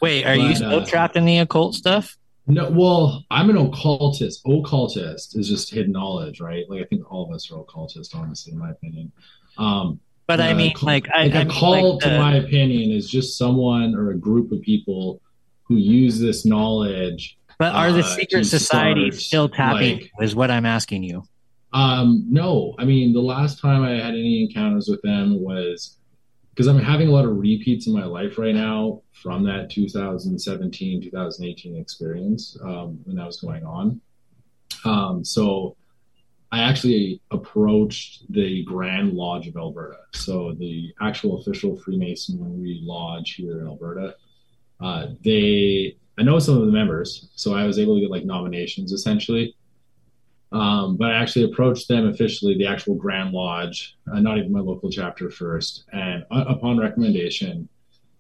Wait, 0.03 0.25
are 0.25 0.35
you 0.35 0.55
still 0.55 0.81
uh, 0.81 0.87
trapped 0.87 1.17
in 1.17 1.25
the 1.25 1.39
occult 1.39 1.75
stuff? 1.75 2.17
No, 2.47 2.69
well, 2.71 3.25
I'm 3.31 3.51
an 3.51 3.57
occultist. 3.57 4.43
Occultist 4.45 5.37
is 5.37 5.49
just 5.49 5.73
hidden 5.73 5.93
knowledge, 5.93 6.41
right? 6.41 6.69
Like 6.69 6.83
I 6.83 6.85
think 6.85 7.11
all 7.11 7.25
of 7.25 7.35
us 7.35 7.51
are 7.51 7.61
occultists, 7.61 8.15
honestly, 8.15 8.53
in 8.53 8.59
my 8.59 8.71
opinion. 8.71 9.13
Um, 9.57 10.01
But 10.31 10.41
I 10.41 10.53
uh, 10.53 10.55
mean, 10.55 10.73
like, 10.83 11.09
I, 11.13 11.25
like 11.25 11.35
I 11.35 11.41
a 11.41 11.45
mean, 11.45 11.59
cult, 11.59 11.95
like 11.95 12.05
to 12.05 12.11
the- 12.11 12.19
my 12.21 12.37
opinion, 12.37 12.93
is 12.93 13.11
just 13.11 13.37
someone 13.37 13.97
or 13.97 14.11
a 14.13 14.17
group 14.17 14.53
of 14.53 14.63
people 14.63 15.21
who 15.65 15.75
use 15.75 16.21
this 16.21 16.47
knowledge. 16.47 17.37
But 17.59 17.75
are 17.75 17.91
the 17.91 18.05
uh, 18.05 18.15
secret 18.15 18.45
societies 18.45 19.27
still 19.27 19.49
tapping? 19.49 19.99
like- 19.99 20.11
is 20.21 20.37
what 20.37 20.53
I'm 20.53 20.67
asking 20.67 21.03
you. 21.03 21.25
Um, 21.73 22.27
no, 22.31 22.77
I 22.79 22.85
mean 22.85 23.13
the 23.13 23.21
last 23.21 23.61
time 23.61 23.83
I 23.83 23.91
had 23.91 24.15
any 24.15 24.43
encounters 24.43 24.87
with 24.87 25.03
them 25.03 25.41
was 25.43 25.99
because 26.51 26.69
I'm 26.69 26.79
having 26.79 27.09
a 27.09 27.11
lot 27.11 27.25
of 27.25 27.37
repeats 27.37 27.89
in 27.89 27.93
my 27.93 28.05
life 28.05 28.39
right 28.39 28.55
now 28.55 29.03
from 29.11 29.43
that 29.47 29.69
2017 29.69 31.03
2018 31.03 31.77
experience 31.77 32.57
um, 32.63 33.01
when 33.03 33.17
that 33.17 33.27
was 33.27 33.41
going 33.41 33.65
on. 33.65 34.01
Um, 34.85 35.25
so 35.25 35.77
I 36.53 36.61
actually 36.61 37.21
approached 37.31 38.25
the 38.33 38.65
Grand 38.65 39.13
Lodge 39.13 39.47
of 39.47 39.57
Alberta, 39.57 39.99
so 40.13 40.53
the 40.59 40.93
actual 41.01 41.39
official 41.39 41.77
Freemasonry 41.77 42.81
lodge 42.83 43.35
here 43.35 43.61
in 43.61 43.67
Alberta. 43.67 44.17
Uh, 44.81 45.09
they, 45.23 45.97
I 46.19 46.23
know 46.23 46.39
some 46.41 46.57
of 46.57 46.67
the 46.67 46.73
members, 46.73 47.29
so 47.37 47.55
I 47.55 47.65
was 47.65 47.79
able 47.79 47.95
to 47.95 48.01
get 48.01 48.11
like 48.11 48.25
nominations 48.25 48.93
essentially. 48.93 49.55
Um, 50.53 50.97
but 50.97 51.13
I 51.13 51.15
actually 51.15 51.45
approached 51.45 51.87
them 51.87 52.09
officially, 52.09 52.59
the 52.59 52.67
actual 52.67 52.97
Grand 52.97 53.33
Lodge, 53.33 53.97
uh, 54.13 54.19
not 54.19 54.39
even 54.39 54.51
my 54.51 54.59
local 54.59 54.91
chapter 54.91 55.31
first, 55.31 55.85
and 55.93 56.25
uh, 56.33 56.45
upon 56.49 56.79
recommendation. 56.79 57.69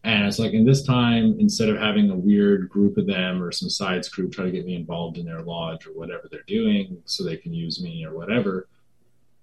And 0.02 0.26
it's 0.26 0.38
like 0.38 0.52
in 0.52 0.64
this 0.64 0.82
time, 0.82 1.36
instead 1.38 1.68
of 1.68 1.76
having 1.76 2.10
a 2.10 2.16
weird 2.16 2.70
group 2.70 2.96
of 2.96 3.06
them 3.06 3.42
or 3.42 3.52
some 3.52 3.68
sides 3.68 4.08
group 4.08 4.32
try 4.32 4.46
to 4.46 4.50
get 4.50 4.64
me 4.64 4.74
involved 4.74 5.18
in 5.18 5.26
their 5.26 5.42
lodge 5.42 5.86
or 5.86 5.90
whatever 5.90 6.26
they're 6.30 6.40
doing 6.46 7.02
so 7.04 7.22
they 7.22 7.36
can 7.36 7.52
use 7.52 7.82
me 7.82 8.04
or 8.06 8.14
whatever, 8.14 8.68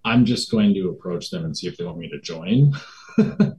I'm 0.03 0.25
just 0.25 0.49
going 0.49 0.73
to 0.73 0.89
approach 0.89 1.29
them 1.29 1.45
and 1.45 1.55
see 1.55 1.67
if 1.67 1.77
they 1.77 1.83
want 1.83 1.99
me 1.99 2.09
to 2.09 2.19
join. 2.19 2.73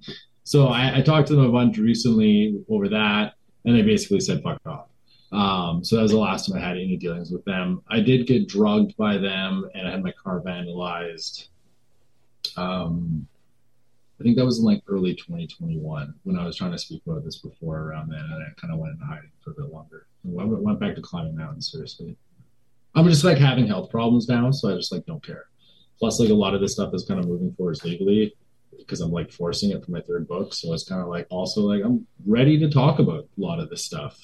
so 0.44 0.68
I, 0.68 0.98
I 0.98 1.02
talked 1.02 1.28
to 1.28 1.36
them 1.36 1.44
a 1.44 1.52
bunch 1.52 1.78
recently 1.78 2.60
over 2.68 2.88
that, 2.88 3.34
and 3.64 3.76
they 3.76 3.82
basically 3.82 4.20
said 4.20 4.42
fuck 4.42 4.60
off. 4.66 4.88
Um, 5.30 5.84
so 5.84 5.96
that 5.96 6.02
was 6.02 6.10
the 6.10 6.18
last 6.18 6.48
time 6.48 6.56
I 6.56 6.66
had 6.66 6.78
any 6.78 6.96
dealings 6.96 7.30
with 7.30 7.44
them. 7.44 7.82
I 7.88 8.00
did 8.00 8.26
get 8.26 8.48
drugged 8.48 8.96
by 8.96 9.18
them, 9.18 9.68
and 9.74 9.86
I 9.86 9.90
had 9.90 10.02
my 10.02 10.12
car 10.12 10.40
vandalized. 10.40 11.48
Um, 12.56 13.27
I 14.20 14.24
think 14.24 14.36
that 14.36 14.44
was 14.44 14.58
in 14.58 14.64
like 14.64 14.82
early 14.88 15.14
2021 15.14 16.14
when 16.24 16.38
I 16.38 16.44
was 16.44 16.56
trying 16.56 16.72
to 16.72 16.78
speak 16.78 17.02
about 17.06 17.24
this 17.24 17.38
before 17.38 17.78
around 17.78 18.10
then, 18.10 18.20
and 18.20 18.42
I 18.42 18.60
kind 18.60 18.72
of 18.72 18.80
went 18.80 18.94
in 18.94 19.06
hiding 19.06 19.30
for 19.42 19.52
a 19.52 19.54
bit 19.54 19.72
longer. 19.72 20.06
I 20.24 20.44
went, 20.44 20.80
back 20.80 20.96
to 20.96 21.00
climbing 21.00 21.36
mountains 21.36 21.70
seriously. 21.70 22.16
I'm 22.94 23.08
just 23.08 23.24
like 23.24 23.38
having 23.38 23.66
health 23.66 23.90
problems 23.90 24.28
now, 24.28 24.50
so 24.50 24.72
I 24.72 24.74
just 24.74 24.90
like 24.90 25.06
don't 25.06 25.24
care. 25.24 25.46
Plus, 25.98 26.18
like 26.18 26.30
a 26.30 26.34
lot 26.34 26.54
of 26.54 26.60
this 26.60 26.72
stuff 26.72 26.94
is 26.94 27.04
kind 27.04 27.20
of 27.20 27.26
moving 27.26 27.52
forwards 27.52 27.84
legally 27.84 28.34
because 28.76 29.00
I'm 29.00 29.12
like 29.12 29.32
forcing 29.32 29.70
it 29.70 29.84
for 29.84 29.90
my 29.92 30.00
third 30.00 30.26
book. 30.26 30.52
So 30.52 30.72
it's 30.72 30.84
kind 30.84 31.00
of 31.00 31.08
like 31.08 31.26
also 31.30 31.62
like 31.62 31.84
I'm 31.84 32.06
ready 32.26 32.58
to 32.58 32.70
talk 32.70 32.98
about 32.98 33.20
a 33.24 33.40
lot 33.40 33.60
of 33.60 33.70
this 33.70 33.84
stuff. 33.84 34.18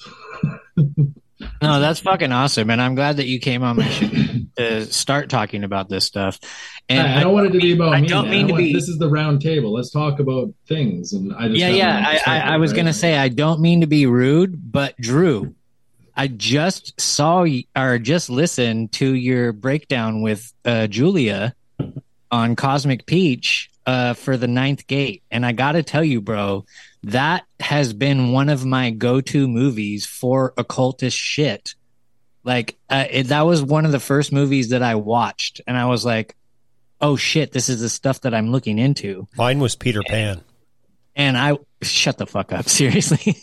No, 1.61 1.79
that's 1.81 1.99
fucking 1.99 2.31
awesome, 2.31 2.69
and 2.69 2.81
I'm 2.81 2.95
glad 2.95 3.17
that 3.17 3.27
you 3.27 3.39
came 3.39 3.61
on 3.63 3.75
my 3.77 3.87
show 3.89 4.07
to 4.57 4.85
start 4.85 5.29
talking 5.29 5.63
about 5.65 5.89
this 5.89 6.05
stuff. 6.05 6.39
And 6.87 7.05
I, 7.05 7.17
I 7.17 7.23
don't 7.23 7.33
want 7.33 7.47
it 7.47 7.51
to 7.53 7.59
be 7.59 7.73
about 7.73 7.93
I 7.93 8.01
me. 8.01 8.07
don't 8.07 8.29
mean 8.29 8.45
I 8.45 8.47
to 8.47 8.53
want- 8.53 8.63
be- 8.63 8.73
This 8.73 8.87
is 8.87 8.97
the 8.99 9.09
round 9.09 9.41
table. 9.41 9.73
Let's 9.73 9.89
talk 9.89 10.19
about 10.19 10.53
things. 10.67 11.11
And 11.13 11.33
I 11.35 11.47
just 11.49 11.59
yeah, 11.59 11.69
yeah. 11.69 12.19
I, 12.25 12.37
I, 12.37 12.39
I 12.53 12.57
was 12.57 12.71
right? 12.71 12.77
gonna 12.77 12.93
say 12.93 13.17
I 13.17 13.27
don't 13.27 13.59
mean 13.59 13.81
to 13.81 13.87
be 13.87 14.05
rude, 14.05 14.71
but 14.71 14.95
Drew, 14.97 15.53
I 16.15 16.27
just 16.27 16.99
saw 17.01 17.45
or 17.75 17.99
just 17.99 18.29
listened 18.29 18.93
to 18.93 19.13
your 19.13 19.51
breakdown 19.51 20.21
with 20.21 20.53
uh, 20.63 20.87
Julia 20.87 21.53
on 22.31 22.55
Cosmic 22.55 23.05
Peach 23.05 23.69
uh, 23.85 24.13
for 24.13 24.37
the 24.37 24.47
Ninth 24.47 24.87
Gate, 24.87 25.21
and 25.31 25.45
I 25.45 25.51
got 25.51 25.73
to 25.73 25.83
tell 25.83 26.03
you, 26.03 26.21
bro, 26.21 26.65
that 27.05 27.45
has 27.59 27.93
been 27.93 28.31
one 28.31 28.49
of 28.49 28.65
my 28.65 28.89
go-to 28.89 29.47
movies 29.47 30.05
for 30.05 30.53
occultist 30.57 31.17
shit. 31.17 31.75
Like 32.43 32.77
uh, 32.89 33.05
it, 33.09 33.23
that 33.27 33.41
was 33.45 33.61
one 33.63 33.85
of 33.85 33.91
the 33.91 33.99
first 33.99 34.31
movies 34.31 34.69
that 34.69 34.81
I 34.83 34.95
watched, 34.95 35.61
and 35.65 35.75
I 35.77 35.85
was 35.85 36.05
like, 36.05 36.35
"Oh 37.01 37.15
shit, 37.15 37.51
this 37.51 37.69
is 37.69 37.81
the 37.81 37.89
stuff 37.89 38.21
that 38.21 38.33
I'm 38.33 38.51
looking 38.51 38.77
into." 38.79 39.27
Mine 39.37 39.59
was 39.59 39.75
Peter 39.75 40.01
Pan. 40.07 40.41
and 41.15 41.37
I 41.37 41.57
shut 41.81 42.17
the 42.17 42.27
fuck 42.27 42.51
up, 42.51 42.69
seriously. 42.69 43.35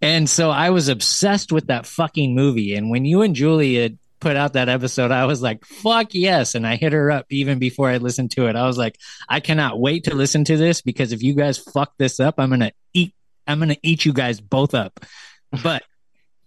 and 0.00 0.28
so 0.28 0.50
I 0.50 0.70
was 0.70 0.88
obsessed 0.88 1.52
with 1.52 1.66
that 1.66 1.84
fucking 1.86 2.34
movie. 2.34 2.74
And 2.74 2.90
when 2.90 3.04
you 3.04 3.20
and 3.22 3.34
Julia 3.34 3.90
put 4.22 4.36
out 4.36 4.52
that 4.52 4.68
episode, 4.68 5.10
I 5.10 5.26
was 5.26 5.42
like, 5.42 5.64
fuck 5.64 6.14
yes. 6.14 6.54
And 6.54 6.64
I 6.64 6.76
hit 6.76 6.92
her 6.92 7.10
up 7.10 7.26
even 7.30 7.58
before 7.58 7.88
I 7.88 7.96
listened 7.96 8.30
to 8.32 8.46
it. 8.46 8.54
I 8.54 8.66
was 8.66 8.78
like, 8.78 8.96
I 9.28 9.40
cannot 9.40 9.80
wait 9.80 10.04
to 10.04 10.14
listen 10.14 10.44
to 10.44 10.56
this 10.56 10.80
because 10.80 11.12
if 11.12 11.22
you 11.22 11.34
guys 11.34 11.58
fuck 11.58 11.92
this 11.98 12.20
up, 12.20 12.36
I'm 12.38 12.48
gonna 12.48 12.72
eat 12.94 13.14
I'm 13.46 13.58
gonna 13.58 13.76
eat 13.82 14.04
you 14.04 14.12
guys 14.12 14.40
both 14.40 14.74
up. 14.74 15.00
But 15.62 15.82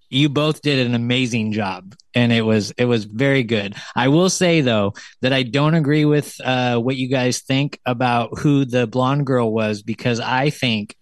you 0.09 0.29
both 0.29 0.61
did 0.63 0.87
an 0.87 0.95
amazing 0.95 1.51
job 1.51 1.93
and 2.15 2.31
it 2.31 2.41
was 2.41 2.71
it 2.71 2.85
was 2.85 3.05
very 3.05 3.43
good 3.43 3.75
i 3.95 4.07
will 4.07 4.29
say 4.29 4.61
though 4.61 4.93
that 5.21 5.33
i 5.33 5.43
don't 5.43 5.73
agree 5.73 6.05
with 6.05 6.39
uh, 6.43 6.79
what 6.79 6.95
you 6.95 7.07
guys 7.07 7.39
think 7.39 7.79
about 7.85 8.39
who 8.39 8.65
the 8.65 8.87
blonde 8.87 9.25
girl 9.25 9.51
was 9.51 9.81
because 9.81 10.19
i 10.19 10.49
think 10.49 10.95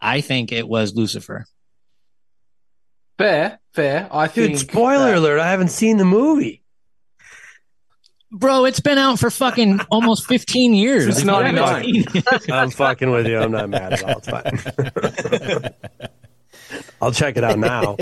i 0.00 0.20
think 0.20 0.52
it 0.52 0.66
was 0.66 0.94
lucifer 0.94 1.44
Fair, 3.18 3.58
fair. 3.72 4.08
I 4.12 4.28
think. 4.28 4.58
Dude, 4.58 4.68
spoiler 4.70 5.12
that- 5.12 5.18
alert! 5.18 5.40
I 5.40 5.50
haven't 5.50 5.70
seen 5.70 5.96
the 5.96 6.04
movie. 6.04 6.62
bro 8.30 8.64
it's 8.66 8.80
been 8.80 8.98
out 8.98 9.18
for 9.18 9.30
fucking 9.30 9.80
almost 9.90 10.26
15 10.26 10.74
years 10.74 11.04
Since 11.04 11.18
If 11.20 11.24
you 11.24 11.30
haven't 11.32 11.54
99. 11.54 12.22
I'm 12.52 12.70
fucking 12.70 13.10
with 13.10 13.26
you. 13.26 13.38
I'm 13.38 13.52
not 13.52 13.70
mad 13.70 13.94
at 13.94 14.02
all. 14.02 14.18
It's 14.18 14.28
fine. 14.28 15.70
I'll 17.00 17.12
check 17.12 17.36
it 17.36 17.44
out 17.44 17.58
now. 17.58 17.96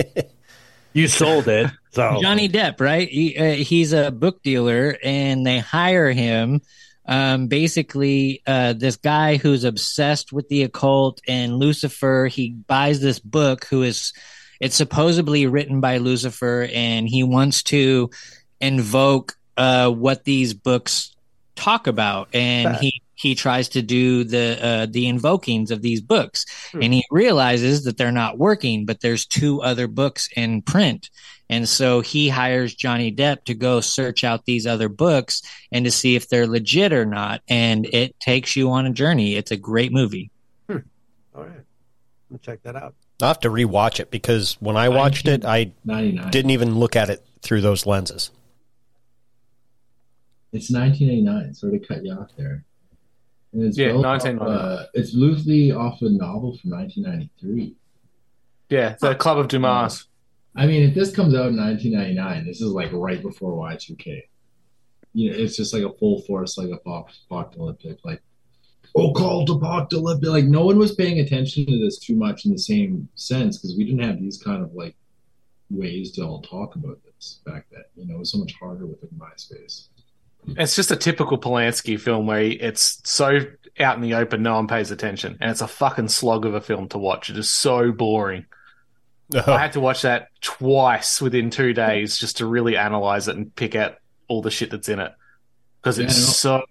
You 0.93 1.09
sold 1.09 1.49
it, 1.49 1.71
so 1.91 2.19
Johnny 2.23 2.49
Depp, 2.49 2.81
right? 2.81 3.09
He, 3.09 3.37
uh, 3.37 3.53
he's 3.55 3.93
a 3.93 4.11
book 4.13 4.43
dealer, 4.43 4.97
and 5.03 5.45
they 5.45 5.59
hire 5.59 6.11
him. 6.13 6.61
Um, 7.07 7.49
basically, 7.49 8.43
uh, 8.47 8.73
this 8.75 8.97
guy 8.97 9.37
who's 9.37 9.65
obsessed 9.65 10.33
with 10.33 10.49
the 10.49 10.63
occult 10.63 11.21
and 11.29 11.59
Lucifer. 11.59 12.29
He 12.31 12.51
buys 12.51 13.01
this 13.01 13.19
book, 13.19 13.67
who 13.67 13.83
is 13.83 14.13
it's 14.61 14.77
supposedly 14.77 15.47
written 15.47 15.81
by 15.81 15.99
Lucifer, 15.99 16.69
and 16.73 17.09
he 17.09 17.23
wants 17.23 17.63
to 17.65 18.11
invoke 18.61 19.37
uh, 19.57 19.91
what 19.91 20.25
these 20.25 20.55
books 20.55 21.15
talk 21.57 21.87
about, 21.87 22.29
and 22.35 22.77
he 22.77 23.03
he 23.17 23.35
tries 23.35 23.69
to 23.71 23.83
do 23.83 24.25
the 24.25 24.59
uh, 24.63 24.87
the 24.91 25.07
invokings 25.07 25.71
of 25.71 25.83
these 25.83 26.01
books, 26.01 26.45
and 26.75 26.93
he 26.93 27.05
realizes 27.11 27.85
that 27.85 27.97
they're 27.97 28.13
not 28.13 28.39
working. 28.39 28.87
But 28.87 29.01
there's 29.01 29.27
two 29.27 29.63
other 29.63 29.87
books 29.87 30.29
in 30.37 30.63
print, 30.63 31.11
and 31.49 31.69
so 31.69 32.01
he 32.01 32.29
hires 32.29 32.75
Johnny 32.75 33.13
Depp 33.13 33.45
to 33.45 33.55
go 33.55 33.81
search 33.81 34.25
out 34.25 34.45
these 34.45 34.67
other 34.67 34.89
books 34.89 35.43
and 35.71 35.85
to 35.85 35.91
see 35.91 36.17
if 36.17 36.29
they're 36.29 36.47
legit 36.47 36.93
or 36.93 37.05
not. 37.05 37.43
And 37.49 37.87
it 37.87 38.19
takes 38.19 38.57
you 38.57 38.71
on 38.71 38.87
a 38.87 38.91
journey. 38.91 39.37
It's 39.37 39.51
a 39.51 39.57
great 39.57 39.93
movie. 39.93 40.31
all 40.69 40.81
right. 41.35 41.61
I'll 42.33 42.39
check 42.39 42.63
that 42.63 42.77
out. 42.77 42.95
I'll 43.21 43.29
have 43.29 43.41
to 43.41 43.49
rewatch 43.51 44.01
it 44.01 44.11
because 44.11 44.57
when 44.61 44.77
I 44.77 44.89
watched 44.89 45.29
it, 45.29 45.45
I 45.45 45.73
didn't 45.87 46.51
even 46.51 46.79
look 46.79 46.97
at 46.97 47.11
it 47.11 47.25
through 47.43 47.61
those 47.61 47.87
lenses. 47.87 48.31
It's 50.53 50.71
1989. 50.71 51.55
Sort 51.55 51.75
of 51.75 51.87
cut 51.87 52.05
you 52.05 52.13
off 52.13 52.31
there. 52.37 52.65
And 53.53 53.63
it's 53.65 53.79
Yeah, 53.79 53.93
built 53.93 54.05
off, 54.05 54.25
uh, 54.25 54.87
it's 54.95 55.15
loosely 55.15 55.71
off 55.73 56.03
a 56.03 56.09
novel 56.09 56.57
from 56.59 56.71
1993. 56.71 57.77
Yeah, 58.69 58.97
the 59.01 59.15
Club 59.15 59.39
of 59.39 59.49
Dumas. 59.49 60.07
I 60.57 60.67
mean, 60.67 60.83
if 60.89 60.95
this 60.95 61.15
comes 61.15 61.35
out 61.35 61.49
in 61.49 61.57
1999, 61.57 62.47
this 62.47 62.61
is 62.61 62.71
like 62.71 62.91
right 62.93 63.21
before 63.23 63.53
Y2K. 63.53 64.23
You 65.13 65.31
know, 65.31 65.37
it's 65.37 65.57
just 65.57 65.73
like 65.73 65.83
a 65.85 65.93
full 65.93 66.23
force, 66.23 66.59
like 66.59 66.71
a 66.71 66.77
pop- 66.79 67.11
apocalyptic, 67.31 67.99
like 68.05 68.23
Oh, 68.97 69.11
occult 69.11 69.51
apocalyptic. 69.51 70.29
Like 70.29 70.45
no 70.45 70.65
one 70.65 70.79
was 70.79 70.95
paying 70.95 71.19
attention 71.19 71.67
to 71.67 71.79
this 71.79 71.99
too 71.99 72.15
much 72.15 72.45
in 72.45 72.53
the 72.53 72.59
same 72.59 73.09
sense 73.17 73.59
because 73.59 73.77
we 73.77 73.85
didn't 73.85 74.05
have 74.05 74.21
these 74.21 74.41
kind 74.41 74.63
of 74.63 74.73
like 74.75 74.95
ways 75.71 76.13
to 76.13 76.23
all 76.23 76.43
talk 76.43 76.77
about 76.77 77.01
this 77.05 77.41
back 77.45 77.67
then. 77.73 77.83
You 77.97 78.07
know, 78.07 78.17
it 78.17 78.21
was 78.21 78.31
so 78.31 78.39
much 78.39 78.55
harder 78.55 78.87
within 78.87 79.11
MySpace. 79.19 79.89
It's 80.47 80.77
just 80.77 80.91
a 80.91 80.97
typical 80.97 81.39
Polanski 81.39 81.99
film 81.99 82.27
where 82.27 82.43
it's 82.43 83.01
so 83.05 83.41
out 83.81 83.97
in 83.97 84.03
the 84.03 84.15
open, 84.15 84.43
no 84.43 84.55
one 84.55 84.69
pays 84.69 84.91
attention, 84.91 85.39
and 85.41 85.51
it's 85.51 85.63
a 85.63 85.67
fucking 85.67 86.09
slog 86.09 86.45
of 86.45 86.55
a 86.55 86.61
film 86.61 86.89
to 86.89 86.99
watch. 86.99 87.31
It 87.31 87.39
is 87.39 87.51
so 87.51 87.91
boring. 87.91 88.47
Uh-huh. 89.35 89.53
I 89.53 89.59
had 89.59 89.73
to 89.73 89.81
watch 89.81 90.03
that 90.03 90.29
twice 90.41 91.21
within 91.21 91.51
two 91.51 91.73
days 91.73 92.19
just 92.19 92.37
to 92.37 92.47
really 92.47 92.77
analyze 92.77 93.27
it 93.27 93.37
and 93.37 93.55
pick 93.57 93.75
out 93.75 93.97
all 94.29 94.43
the 94.43 94.51
shit 94.51 94.71
that's 94.71 94.89
in 94.89 95.01
it 95.01 95.13
because 95.85 95.99
it's 95.99 96.17
so 96.39 96.63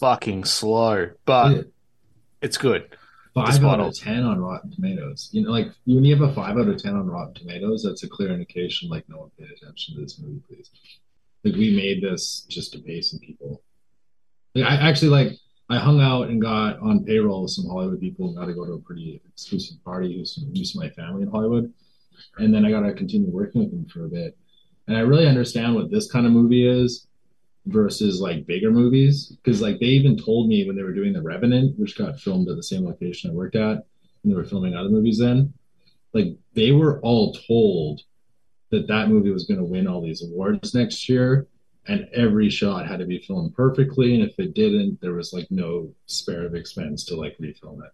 fucking 0.00 0.44
slow, 0.44 1.10
but 1.26 1.50
Yeah. 1.56 1.62
it's 2.40 2.56
good. 2.56 2.88
Five 3.34 3.62
out 3.64 3.80
of 3.80 3.94
ten 3.94 4.24
on 4.24 4.40
Rotten 4.40 4.70
Tomatoes. 4.70 5.28
You 5.32 5.42
know, 5.42 5.50
like 5.50 5.68
when 5.84 6.04
you 6.04 6.14
have 6.16 6.28
a 6.28 6.34
five 6.34 6.56
out 6.56 6.68
of 6.68 6.76
ten 6.82 6.94
on 6.96 7.06
Rotten 7.06 7.34
Tomatoes, 7.34 7.82
that's 7.82 8.02
a 8.02 8.08
clear 8.08 8.30
indication 8.32 8.88
like 8.88 9.06
no 9.08 9.18
one 9.18 9.30
paid 9.38 9.50
attention 9.50 9.94
to 9.94 10.00
this 10.00 10.18
movie, 10.18 10.40
please. 10.48 10.70
Like 11.44 11.54
we 11.54 11.74
made 11.76 12.02
this 12.02 12.46
just 12.48 12.72
to 12.72 12.78
pay 12.78 13.00
some 13.02 13.20
people. 13.20 13.62
Like, 14.54 14.64
I 14.64 14.76
actually 14.88 15.08
like 15.08 15.32
I 15.70 15.78
hung 15.78 16.00
out 16.00 16.28
and 16.28 16.40
got 16.40 16.78
on 16.80 17.04
payroll 17.04 17.42
with 17.42 17.52
some 17.52 17.66
Hollywood 17.68 18.00
people 18.00 18.26
and 18.28 18.36
got 18.36 18.46
to 18.46 18.54
go 18.54 18.66
to 18.66 18.72
a 18.72 18.78
pretty 18.80 19.20
exclusive 19.30 19.82
party 19.84 20.18
with 20.18 20.28
some 20.28 20.50
use 20.52 20.74
of 20.74 20.82
my 20.82 20.90
family 20.90 21.22
in 21.22 21.30
Hollywood. 21.30 21.72
And 22.38 22.52
then 22.54 22.64
I 22.66 22.70
got 22.70 22.80
to 22.80 22.92
continue 22.92 23.30
working 23.30 23.62
with 23.62 23.70
them 23.70 23.86
for 23.86 24.04
a 24.04 24.08
bit. 24.08 24.36
And 24.88 24.96
I 24.96 25.00
really 25.00 25.26
understand 25.26 25.74
what 25.74 25.90
this 25.90 26.10
kind 26.10 26.26
of 26.26 26.32
movie 26.32 26.66
is 26.68 27.06
versus 27.66 28.20
like 28.20 28.46
bigger 28.46 28.70
movies 28.70 29.36
because 29.42 29.60
like 29.60 29.78
they 29.78 29.86
even 29.86 30.16
told 30.16 30.48
me 30.48 30.66
when 30.66 30.74
they 30.74 30.82
were 30.82 30.92
doing 30.92 31.12
the 31.12 31.22
revenant 31.22 31.78
which 31.78 31.96
got 31.96 32.18
filmed 32.18 32.48
at 32.48 32.56
the 32.56 32.62
same 32.62 32.84
location 32.84 33.30
i 33.30 33.32
worked 33.32 33.54
at 33.54 33.76
and 34.22 34.32
they 34.32 34.34
were 34.34 34.44
filming 34.44 34.74
other 34.74 34.88
movies 34.88 35.18
then 35.18 35.52
like 36.12 36.36
they 36.54 36.72
were 36.72 37.00
all 37.00 37.32
told 37.32 38.00
that 38.70 38.88
that 38.88 39.08
movie 39.08 39.30
was 39.30 39.44
going 39.44 39.58
to 39.58 39.64
win 39.64 39.86
all 39.86 40.02
these 40.02 40.24
awards 40.24 40.74
next 40.74 41.08
year 41.08 41.46
and 41.86 42.08
every 42.14 42.48
shot 42.48 42.86
had 42.86 43.00
to 43.00 43.06
be 43.06 43.18
filmed 43.18 43.54
perfectly. 43.54 44.14
And 44.14 44.28
if 44.28 44.38
it 44.38 44.54
didn't, 44.54 45.00
there 45.00 45.14
was 45.14 45.32
like 45.32 45.48
no 45.50 45.92
spare 46.06 46.46
of 46.46 46.54
expense 46.54 47.04
to 47.06 47.16
like 47.16 47.36
refilm 47.38 47.80
it. 47.84 47.92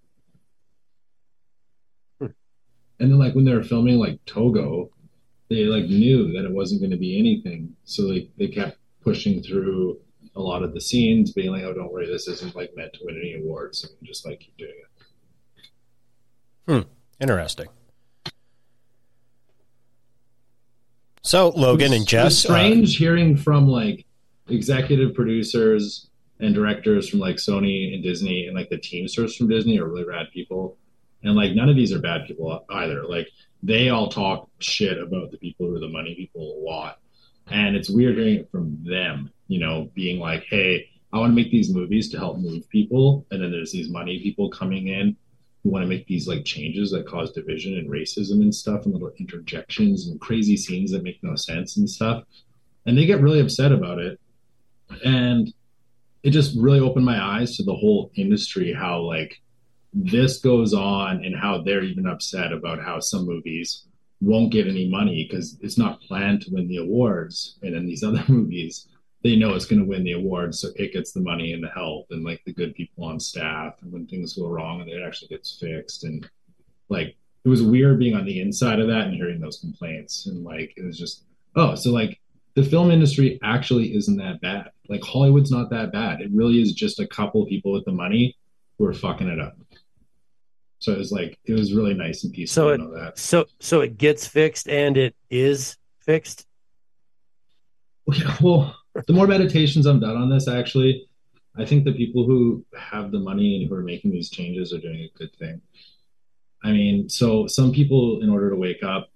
Hmm. 2.21 2.27
And 3.01 3.11
then 3.11 3.19
like 3.19 3.35
when 3.35 3.45
they 3.45 3.55
were 3.55 3.63
filming 3.63 3.99
like 3.99 4.25
Togo, 4.27 4.91
they 5.49 5.65
like 5.65 5.87
knew 5.87 6.33
that 6.33 6.45
it 6.45 6.53
wasn't 6.53 6.83
going 6.83 6.91
to 6.91 6.99
be 6.99 7.19
anything, 7.19 7.75
so 7.85 8.03
like 8.03 8.29
they 8.37 8.49
kept 8.49 8.78
pushing 9.03 9.43
through 9.43 9.99
a 10.35 10.41
lot 10.41 10.63
of 10.63 10.75
the 10.75 10.81
scenes, 10.81 11.33
being 11.33 11.51
like, 11.51 11.65
"Oh, 11.65 11.75
don't 11.75 11.93
worry, 11.93 12.07
this 12.07 12.29
isn't 12.29 12.55
like 12.55 12.77
meant 12.77 12.93
to 12.95 13.01
win 13.05 13.17
any 13.17 13.35
awards," 13.35 13.85
and 13.85 13.93
just 14.07 14.27
like 14.27 14.41
keep 14.41 14.57
doing 14.57 14.73
it. 14.77 14.89
Hmm. 16.67 16.89
Interesting. 17.21 17.69
So 21.23 21.51
Logan 21.51 21.93
and 21.93 22.03
It's 22.03 22.11
Jess, 22.11 22.45
uh, 22.45 22.49
strange 22.49 22.97
hearing 22.97 23.37
from 23.37 23.69
like 23.69 24.07
executive 24.49 25.15
producers 25.15 26.09
and 26.41 26.55
directors 26.55 27.09
from 27.09 27.21
like 27.21 27.37
Sony 27.37 27.93
and 27.95 28.03
Disney 28.03 28.47
and 28.47 28.57
like 28.57 28.71
the 28.71 28.79
teamsters 28.79 29.37
from 29.37 29.49
Disney 29.49 29.79
are 29.79 29.87
really 29.87 30.05
rad 30.05 30.29
people. 30.33 30.79
And 31.23 31.35
like 31.35 31.55
none 31.55 31.69
of 31.69 31.77
these 31.77 31.93
are 31.93 31.99
bad 31.99 32.27
people 32.27 32.65
either. 32.71 33.05
Like 33.05 33.29
they 33.63 33.89
all 33.89 34.09
talk 34.09 34.49
shit 34.61 34.99
about 34.99 35.31
the 35.31 35.39
people 35.39 35.67
who 35.67 35.77
are 35.77 35.81
the 35.81 35.89
money 35.89 36.15
people 36.15 36.63
a 36.63 36.65
lot. 36.65 37.01
And 37.51 37.77
it's 37.77 37.91
weird 37.91 38.17
hearing 38.17 38.37
it 38.37 38.51
from 38.51 38.79
them, 38.85 39.31
you 39.47 39.59
know, 39.59 39.91
being 39.95 40.19
like, 40.19 40.45
hey, 40.45 40.89
I 41.13 41.19
want 41.19 41.31
to 41.31 41.35
make 41.37 41.51
these 41.51 41.73
movies 41.73 42.11
to 42.11 42.19
help 42.19 42.39
move 42.39 42.69
people. 42.69 43.27
And 43.31 43.43
then 43.43 43.51
there's 43.51 43.73
these 43.73 43.89
money 43.89 44.21
people 44.23 44.51
coming 44.51 44.89
in 44.89 45.17
who 45.63 45.71
want 45.71 45.83
to 45.83 45.89
make 45.89 46.07
these 46.07 46.29
like 46.29 46.45
changes 46.45 46.91
that 46.91 47.07
cause 47.07 47.33
division 47.33 47.77
and 47.79 47.89
racism 47.89 48.43
and 48.43 48.55
stuff 48.55 48.85
and 48.85 48.93
little 48.93 49.13
interjections 49.19 50.09
and 50.09 50.21
crazy 50.21 50.57
scenes 50.57 50.93
that 50.93 51.03
make 51.03 51.23
no 51.23 51.35
sense 51.35 51.77
and 51.79 51.89
stuff. 51.89 52.25
And 52.87 52.97
they 52.97 53.07
get 53.07 53.21
really 53.21 53.41
upset 53.41 53.73
about 53.73 53.99
it. 53.99 54.21
And 55.05 55.53
it 56.23 56.31
just 56.31 56.57
really 56.59 56.81
opened 56.81 57.05
my 57.05 57.23
eyes 57.23 57.57
to 57.57 57.63
the 57.63 57.75
whole 57.75 58.11
industry, 58.15 58.73
how 58.73 59.01
like 59.01 59.41
this 59.93 60.39
goes 60.39 60.75
on 60.75 61.25
and 61.25 61.35
how 61.35 61.63
they're 61.63 61.83
even 61.83 62.07
upset 62.07 62.53
about 62.53 62.83
how 62.83 63.01
some 63.01 63.27
movies 63.27 63.88
won't 64.21 64.53
get 64.53 64.67
any 64.67 64.89
money 64.89 65.27
because 65.29 65.57
it's 65.61 65.79
not 65.79 66.01
planned 66.01 66.43
to 66.43 66.51
win 66.53 66.69
the 66.69 66.79
awards. 66.79 67.59
And 67.63 67.75
in 67.75 67.87
these 67.87 68.03
other 68.05 68.25
movies, 68.29 68.89
they 69.25 69.37
know 69.37 69.55
it's 69.55 69.67
going 69.67 69.81
to 69.81 69.89
win 69.89 70.05
the 70.05 70.13
awards, 70.13 70.61
so 70.61 70.69
it 70.77 70.93
gets 70.93 71.13
the 71.13 71.21
money 71.21 71.53
and 71.53 71.63
the 71.63 71.69
help 71.69 72.07
and 72.11 72.25
like 72.25 72.41
the 72.45 72.53
good 72.53 72.75
people 72.75 73.05
on 73.05 73.19
staff. 73.19 73.75
And 73.83 73.93
when 73.93 74.07
things 74.07 74.35
go 74.35 74.49
wrong, 74.49 74.81
and 74.81 74.91
it 74.91 75.03
actually 75.05 75.29
gets 75.29 75.59
fixed. 75.61 76.05
And 76.05 76.29
like 76.89 77.17
it 77.45 77.49
was 77.49 77.63
weird 77.63 77.99
being 77.99 78.15
on 78.15 78.25
the 78.25 78.41
inside 78.41 78.81
of 78.81 78.89
that 78.89 79.07
and 79.07 79.15
hearing 79.15 79.41
those 79.41 79.59
complaints. 79.59 80.27
And 80.27 80.45
like 80.45 80.75
it 80.77 80.85
was 80.85 80.99
just 80.99 81.25
oh, 81.57 81.75
so 81.75 81.91
like 81.91 82.21
the 82.55 82.63
film 82.63 82.91
industry 82.91 83.39
actually 83.43 83.95
isn't 83.97 84.17
that 84.17 84.41
bad. 84.41 84.71
Like 84.89 85.03
Hollywood's 85.03 85.51
not 85.51 85.71
that 85.71 85.93
bad. 85.93 86.21
It 86.21 86.31
really 86.33 86.61
is 86.61 86.73
just 86.73 87.01
a 87.01 87.07
couple 87.07 87.47
people 87.47 87.73
with 87.73 87.85
the 87.85 87.93
money 87.93 88.37
who 88.79 88.87
are 88.87 88.95
fucking 88.95 89.29
it 89.29 89.41
up. 89.41 89.57
So 90.81 90.93
it 90.93 90.99
was 90.99 91.11
like 91.13 91.39
it 91.45 91.55
was 91.55 91.75
really 91.75 91.95
nice 91.95 92.25
and 92.25 92.33
peaceful 92.33 92.63
So 92.63 92.69
it 92.71 92.79
know 92.79 92.95
that. 92.95 93.19
so 93.19 93.47
so 93.61 93.81
it 93.81 93.99
gets 93.99 94.27
fixed 94.27 94.69
and 94.69 94.97
it 94.97 95.15
is 95.31 95.77
fixed. 96.01 96.47
Yeah, 98.13 98.35
well, 98.41 98.75
the 99.07 99.13
more 99.13 99.27
meditations 99.27 99.85
I'm 99.85 100.01
done 100.01 100.17
on 100.17 100.31
this, 100.31 100.49
actually, 100.49 101.07
I 101.57 101.67
think 101.67 101.85
the 101.85 101.93
people 101.93 102.25
who 102.25 102.65
have 102.75 103.11
the 103.13 103.19
money 103.19 103.57
and 103.57 103.69
who 103.69 103.75
are 103.75 103.83
making 103.83 104.13
these 104.13 104.31
changes 104.31 104.73
are 104.73 104.79
doing 104.79 105.01
a 105.01 105.19
good 105.19 105.35
thing. 105.37 105.61
I 106.65 106.73
mean, 106.73 107.09
so 107.09 107.47
some 107.47 107.71
people, 107.73 108.23
in 108.23 108.31
order 108.31 108.49
to 108.51 108.57
wake 108.57 108.83
up, 108.83 109.11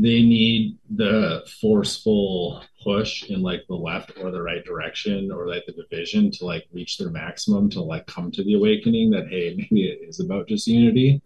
they 0.00 0.22
need 0.22 0.78
the 0.96 1.46
forceful 1.60 2.64
push 2.82 3.24
in 3.24 3.42
like 3.42 3.66
the 3.68 3.74
left 3.74 4.12
or 4.18 4.30
the 4.30 4.42
right 4.42 4.64
direction 4.64 5.30
or 5.30 5.46
like 5.46 5.64
the 5.66 5.72
division 5.72 6.30
to 6.30 6.46
like 6.46 6.66
reach 6.72 6.96
their 6.96 7.10
maximum 7.10 7.68
to 7.68 7.82
like 7.82 8.06
come 8.06 8.30
to 8.30 8.42
the 8.44 8.54
awakening 8.54 9.10
that 9.10 9.28
hey 9.28 9.54
maybe 9.70 9.84
it 9.84 10.00
is 10.08 10.20
about 10.20 10.48
just 10.48 10.66
unity. 10.66 11.20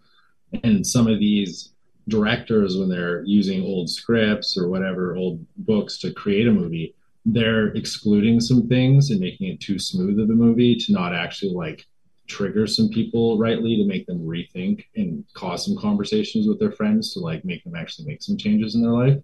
And 0.64 0.86
some 0.86 1.06
of 1.06 1.20
these 1.20 1.72
directors 2.08 2.76
when 2.76 2.88
they're 2.88 3.22
using 3.24 3.62
old 3.62 3.88
scripts 3.88 4.58
or 4.58 4.68
whatever 4.68 5.14
old 5.14 5.44
books 5.56 5.98
to 5.98 6.12
create 6.12 6.46
a 6.46 6.52
movie 6.52 6.94
they're 7.26 7.68
excluding 7.68 8.40
some 8.40 8.68
things 8.68 9.10
and 9.10 9.20
making 9.20 9.48
it 9.48 9.60
too 9.60 9.78
smooth 9.78 10.18
of 10.20 10.28
a 10.28 10.34
movie 10.34 10.76
to 10.76 10.92
not 10.92 11.14
actually 11.14 11.52
like 11.52 11.86
trigger 12.26 12.66
some 12.66 12.88
people 12.88 13.38
rightly 13.38 13.76
to 13.76 13.84
make 13.84 14.06
them 14.06 14.20
rethink 14.20 14.84
and 14.96 15.24
cause 15.34 15.64
some 15.64 15.76
conversations 15.76 16.46
with 16.46 16.58
their 16.58 16.72
friends 16.72 17.12
to 17.12 17.20
like 17.20 17.44
make 17.44 17.62
them 17.64 17.76
actually 17.76 18.06
make 18.06 18.22
some 18.22 18.36
changes 18.36 18.74
in 18.74 18.82
their 18.82 18.92
life. 18.92 19.18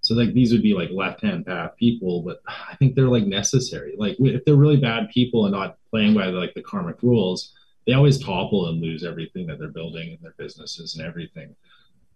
So 0.00 0.14
like 0.14 0.32
these 0.32 0.52
would 0.52 0.62
be 0.62 0.74
like 0.74 0.90
left 0.90 1.22
hand 1.22 1.44
path 1.44 1.72
people 1.76 2.22
but 2.22 2.40
i 2.46 2.74
think 2.76 2.94
they're 2.94 3.08
like 3.08 3.26
necessary. 3.26 3.94
Like 3.98 4.16
if 4.20 4.44
they're 4.44 4.56
really 4.56 4.76
bad 4.76 5.10
people 5.10 5.46
and 5.46 5.54
not 5.54 5.76
playing 5.90 6.14
by 6.14 6.26
like 6.26 6.54
the 6.54 6.62
karmic 6.62 7.02
rules 7.02 7.52
they 7.88 7.94
always 7.94 8.22
topple 8.22 8.68
and 8.68 8.82
lose 8.82 9.02
everything 9.02 9.46
that 9.46 9.58
they're 9.58 9.68
building 9.68 10.10
and 10.10 10.18
their 10.20 10.34
businesses 10.36 10.94
and 10.94 11.06
everything. 11.06 11.56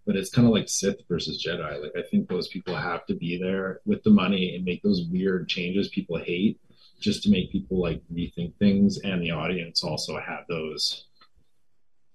But 0.04 0.16
it's 0.16 0.28
kind 0.28 0.46
of 0.46 0.52
like 0.52 0.68
Sith 0.68 1.00
versus 1.08 1.42
Jedi. 1.42 1.82
Like 1.82 1.96
I 1.96 2.02
think 2.02 2.28
those 2.28 2.48
people 2.48 2.76
have 2.76 3.06
to 3.06 3.14
be 3.14 3.38
there 3.38 3.80
with 3.86 4.02
the 4.02 4.10
money 4.10 4.54
and 4.54 4.66
make 4.66 4.82
those 4.82 5.06
weird 5.10 5.48
changes 5.48 5.88
people 5.88 6.18
hate, 6.18 6.60
just 7.02 7.22
to 7.24 7.30
make 7.30 7.52
people 7.52 7.80
like 7.80 8.00
rethink 8.12 8.54
things, 8.58 8.98
and 8.98 9.20
the 9.22 9.32
audience 9.32 9.84
also 9.84 10.18
have 10.18 10.44
those, 10.48 11.06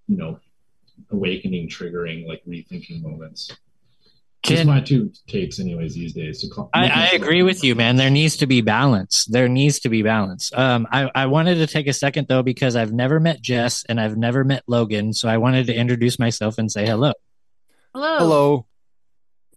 you 0.07 0.17
know, 0.17 0.39
awakening, 1.11 1.69
triggering, 1.69 2.27
like 2.27 2.43
rethinking 2.45 3.01
moments. 3.01 3.55
Just 4.43 4.65
my 4.65 4.79
two 4.79 5.11
takes, 5.27 5.59
anyways, 5.59 5.93
these 5.93 6.13
days. 6.13 6.39
To 6.41 6.47
call, 6.47 6.69
I, 6.73 6.87
I 6.87 7.07
agree 7.07 7.43
with 7.43 7.65
you, 7.65 7.75
man. 7.75 7.97
There 7.97 8.09
needs 8.09 8.37
to 8.37 8.47
be 8.47 8.61
balance. 8.61 9.25
There 9.25 9.49
needs 9.49 9.79
to 9.79 9.89
be 9.89 10.03
balance. 10.03 10.51
Um, 10.55 10.87
I, 10.89 11.11
I 11.13 11.25
wanted 11.25 11.55
to 11.55 11.67
take 11.67 11.87
a 11.87 11.93
second 11.93 12.27
though 12.29 12.43
because 12.43 12.75
I've 12.75 12.93
never 12.93 13.19
met 13.19 13.41
Jess 13.41 13.83
and 13.89 13.99
I've 13.99 14.15
never 14.15 14.45
met 14.45 14.63
Logan, 14.67 15.11
so 15.11 15.27
I 15.27 15.37
wanted 15.37 15.67
to 15.67 15.75
introduce 15.75 16.17
myself 16.17 16.59
and 16.59 16.71
say 16.71 16.85
hello. 16.85 17.11
Hello. 17.93 18.17
Hello. 18.19 18.65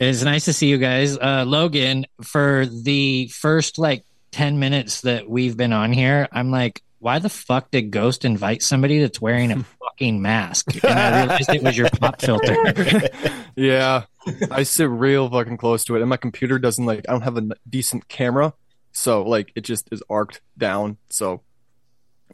It's 0.01 0.25
nice 0.25 0.47
to 0.47 0.55
see 0.55 0.67
you 0.67 0.79
guys. 0.79 1.17
Uh, 1.17 1.45
Logan, 1.47 2.07
for 2.23 2.67
the 2.67 3.29
first 3.29 3.79
like 3.79 4.05
10 4.33 4.59
minutes 4.59 5.03
that 5.03 5.29
we've 5.29 5.57
been 5.57 5.73
on 5.73 5.93
here, 5.93 6.29
I'm 6.33 6.51
like, 6.51 6.83
why 6.99 7.19
the 7.19 7.29
fuck 7.31 7.71
did 7.71 7.91
Ghost 7.91 8.25
invite 8.25 8.63
somebody 8.63 9.01
that's 9.01 9.21
wearing 9.21 9.51
a 9.53 9.65
fucking 9.83 10.21
mask? 10.21 10.75
And 10.85 10.99
I 10.99 11.21
realized 11.23 11.49
it 11.49 11.63
was 11.63 11.77
your 11.77 11.89
pop 11.91 12.21
filter. 12.21 12.57
Yeah, 13.57 14.05
I 14.51 14.63
sit 14.63 14.85
real 14.85 15.29
fucking 15.29 15.57
close 15.57 15.85
to 15.85 15.97
it, 15.97 16.01
and 16.01 16.09
my 16.09 16.17
computer 16.17 16.59
doesn't 16.59 16.87
like. 16.87 17.05
I 17.09 17.13
don't 17.13 17.23
have 17.23 17.37
a 17.37 17.49
decent 17.69 18.07
camera, 18.09 18.55
so 18.93 19.23
like 19.23 19.51
it 19.57 19.63
just 19.63 19.89
is 19.93 20.03
arced 20.09 20.41
down. 20.57 20.97
So 21.11 21.43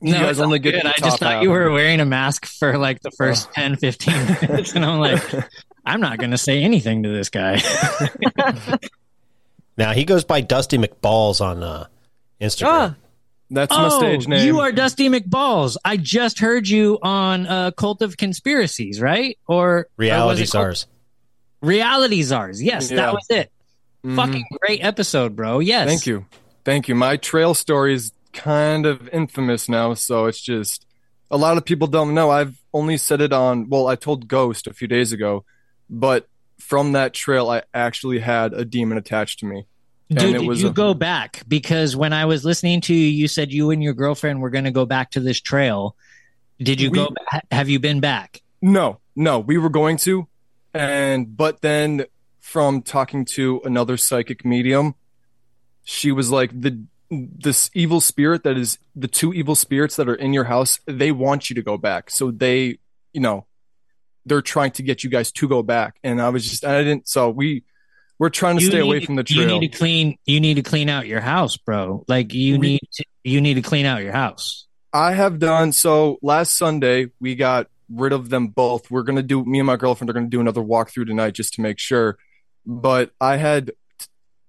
you 0.02 0.12
No, 0.12 0.20
guys 0.20 0.38
only 0.38 0.58
get 0.58 0.72
good. 0.72 0.84
I 0.86 0.92
just 0.98 1.18
thought 1.18 1.32
half 1.36 1.42
you 1.42 1.50
were 1.50 1.70
wearing 1.72 2.00
a 2.00 2.04
mask 2.04 2.44
for 2.46 2.76
like 2.78 3.00
the 3.00 3.10
first 3.12 3.50
10, 3.54 3.76
15 3.76 4.14
minutes. 4.42 4.74
And 4.74 4.84
I'm 4.84 5.00
like, 5.00 5.22
I'm 5.86 6.00
not 6.00 6.18
going 6.18 6.32
to 6.32 6.38
say 6.38 6.62
anything 6.62 7.02
to 7.04 7.08
this 7.08 7.30
guy. 7.30 7.60
Now 9.76 9.92
he 9.92 10.04
goes 10.04 10.24
by 10.24 10.40
Dusty 10.40 10.78
McBalls 10.78 11.40
on 11.40 11.62
uh, 11.62 11.86
Instagram. 12.40 12.90
Oh, 12.92 12.94
That's 13.50 13.70
my 13.76 13.88
stage 13.90 14.26
name. 14.28 14.40
Oh, 14.40 14.44
You 14.44 14.60
are 14.60 14.72
Dusty 14.72 15.08
McBalls. 15.08 15.76
I 15.84 15.96
just 15.96 16.38
heard 16.40 16.68
you 16.68 16.98
on 17.02 17.46
uh, 17.46 17.70
Cult 17.72 18.02
of 18.02 18.16
Conspiracies, 18.16 19.00
right? 19.00 19.38
Or 19.46 19.68
or 19.68 19.76
was 19.76 19.86
Reality 19.96 20.42
it 20.42 20.44
Cult- 20.44 20.48
stars. 20.50 20.86
Reality 21.62 22.22
Czars. 22.22 22.62
Yes, 22.62 22.90
Yeah. 22.90 22.96
that 22.96 23.12
was 23.14 23.26
it. 23.30 23.50
Mhm. 24.04 24.16
Fucking 24.16 24.44
great 24.60 24.84
episode, 24.84 25.34
bro. 25.34 25.58
Yes. 25.58 25.88
Thank 25.88 26.06
you. 26.06 26.26
Thank 26.64 26.88
you. 26.88 26.94
My 26.94 27.16
trail 27.16 27.54
story 27.54 27.94
is 27.94 28.12
kind 28.32 28.86
of 28.86 29.08
infamous 29.08 29.68
now, 29.68 29.94
so 29.94 30.26
it's 30.26 30.40
just 30.40 30.86
a 31.30 31.36
lot 31.36 31.56
of 31.56 31.64
people 31.64 31.86
don't 31.88 32.14
know. 32.14 32.30
I've 32.30 32.56
only 32.72 32.96
said 32.98 33.20
it 33.20 33.32
on, 33.32 33.68
well, 33.68 33.86
I 33.88 33.96
told 33.96 34.28
Ghost 34.28 34.66
a 34.66 34.74
few 34.74 34.86
days 34.86 35.12
ago, 35.12 35.44
but 35.88 36.28
from 36.58 36.92
that 36.92 37.14
trail, 37.14 37.48
I 37.50 37.62
actually 37.74 38.18
had 38.18 38.52
a 38.52 38.64
demon 38.64 38.98
attached 38.98 39.40
to 39.40 39.46
me. 39.46 39.66
And 40.08 40.18
Dude, 40.18 40.34
it 40.36 40.38
did 40.38 40.46
was 40.48 40.62
you 40.62 40.68
a- 40.68 40.72
go 40.72 40.94
back? 40.94 41.42
Because 41.48 41.96
when 41.96 42.12
I 42.12 42.26
was 42.26 42.44
listening 42.44 42.80
to 42.82 42.94
you, 42.94 43.06
you 43.08 43.26
said 43.28 43.52
you 43.52 43.70
and 43.70 43.82
your 43.82 43.92
girlfriend 43.94 44.40
were 44.40 44.50
going 44.50 44.64
to 44.64 44.70
go 44.70 44.86
back 44.86 45.10
to 45.12 45.20
this 45.20 45.40
trail. 45.40 45.96
Did 46.60 46.80
you 46.80 46.90
We- 46.90 46.98
go? 46.98 47.08
ha- 47.28 47.40
Have 47.50 47.68
you 47.68 47.78
been 47.80 48.00
back? 48.00 48.40
No, 48.62 49.00
no, 49.14 49.38
we 49.40 49.58
were 49.58 49.68
going 49.68 49.96
to, 49.98 50.26
and 50.72 51.36
but 51.36 51.60
then 51.60 52.06
from 52.40 52.82
talking 52.82 53.24
to 53.34 53.60
another 53.64 53.96
psychic 53.96 54.44
medium, 54.44 54.94
she 55.84 56.10
was 56.12 56.30
like 56.30 56.58
the 56.58 56.82
this 57.10 57.70
evil 57.74 58.00
spirit 58.00 58.42
that 58.44 58.56
is 58.56 58.78
the 58.96 59.06
two 59.06 59.32
evil 59.32 59.54
spirits 59.54 59.94
that 59.96 60.08
are 60.08 60.14
in 60.14 60.32
your 60.32 60.44
house. 60.44 60.80
They 60.86 61.12
want 61.12 61.50
you 61.50 61.54
to 61.54 61.62
go 61.62 61.76
back, 61.76 62.10
so 62.10 62.30
they, 62.30 62.78
you 63.12 63.20
know, 63.20 63.46
they're 64.26 64.42
trying 64.42 64.72
to 64.72 64.82
get 64.82 65.02
you 65.04 65.10
guys 65.10 65.32
to 65.32 65.48
go 65.48 65.62
back. 65.62 65.96
And 66.04 66.20
I 66.20 66.28
was 66.28 66.44
just, 66.44 66.64
I 66.64 66.82
didn't. 66.82 67.08
So 67.08 67.30
we 67.30 67.64
we're 68.18 68.28
trying 68.30 68.56
to 68.58 68.62
You 68.62 68.70
stay 68.70 68.80
away 68.80 68.98
need- 68.98 69.06
from 69.06 69.16
the 69.16 69.24
trail. 69.24 69.40
You 69.40 69.46
need 69.60 69.72
to 69.72 69.78
clean. 69.78 70.18
You 70.26 70.40
need 70.40 70.54
to 70.54 70.62
clean 70.62 70.88
out 70.88 71.06
your 71.06 71.20
house, 71.20 71.56
bro. 71.56 72.04
Like 72.08 72.34
you 72.34 72.58
We- 72.58 72.66
need. 72.72 72.80
To, 72.94 73.04
you 73.24 73.40
need 73.40 73.54
to 73.54 73.62
clean 73.62 73.86
out 73.86 74.02
your 74.02 74.12
house. 74.12 74.66
I 74.92 75.12
have 75.12 75.38
done 75.38 75.72
so. 75.72 76.18
Last 76.22 76.56
Sunday, 76.56 77.08
we 77.20 77.34
got 77.34 77.68
rid 77.90 78.12
of 78.12 78.30
them 78.30 78.48
both. 78.48 78.90
We're 78.90 79.02
gonna 79.02 79.22
do. 79.22 79.44
Me 79.44 79.58
and 79.60 79.66
my 79.66 79.76
girlfriend 79.76 80.08
are 80.10 80.12
gonna 80.14 80.28
do 80.28 80.40
another 80.40 80.62
walkthrough 80.62 81.06
tonight 81.06 81.32
just 81.34 81.54
to 81.54 81.60
make 81.60 81.78
sure. 81.78 82.16
But 82.64 83.10
I 83.20 83.36
had, 83.36 83.72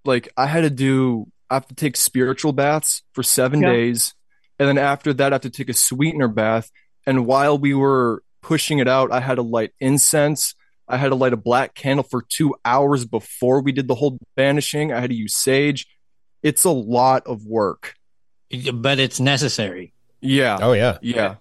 like, 0.06 0.30
I 0.38 0.46
had 0.48 0.62
to 0.62 0.70
do 0.70 1.28
I 1.50 1.54
have 1.56 1.68
to 1.68 1.76
take 1.76 1.96
spiritual 1.96 2.52
baths 2.54 3.04
for 3.14 3.24
seven 3.24 3.62
Yeah. 3.62 3.72
days. 3.72 4.14
And 4.60 4.68
then 4.68 4.78
after 4.78 5.14
that, 5.14 5.32
I 5.32 5.36
have 5.36 5.42
to 5.44 5.50
take 5.50 5.70
a 5.70 5.74
sweetener 5.74 6.28
bath. 6.28 6.70
And 7.06 7.26
while 7.26 7.58
we 7.58 7.74
were 7.74 8.22
pushing 8.48 8.80
it 8.80 8.88
out, 8.88 9.12
I 9.12 9.20
had 9.20 9.36
to 9.36 9.42
light 9.42 9.74
incense. 9.82 10.56
I 10.88 10.96
had 10.96 11.10
to 11.10 11.16
light 11.16 11.34
a 11.34 11.38
black 11.38 11.76
candle 11.76 12.04
for 12.10 12.22
two 12.22 12.56
hours 12.64 13.04
before 13.04 13.62
we 13.62 13.74
did 13.74 13.90
the 13.90 13.96
whole 13.96 14.18
banishing. 14.38 14.94
I 14.94 15.02
had 15.02 15.10
to 15.10 15.16
use 15.16 15.36
sage. 15.36 15.86
It's 16.42 16.64
a 16.64 16.70
lot 16.72 17.28
of 17.28 17.46
work. 17.46 17.96
but 18.74 19.00
it's 19.00 19.20
necessary. 19.20 19.92
Yeah. 20.22 20.60
Oh 20.62 20.72
yeah. 20.72 20.98
Yeah. 21.02 21.36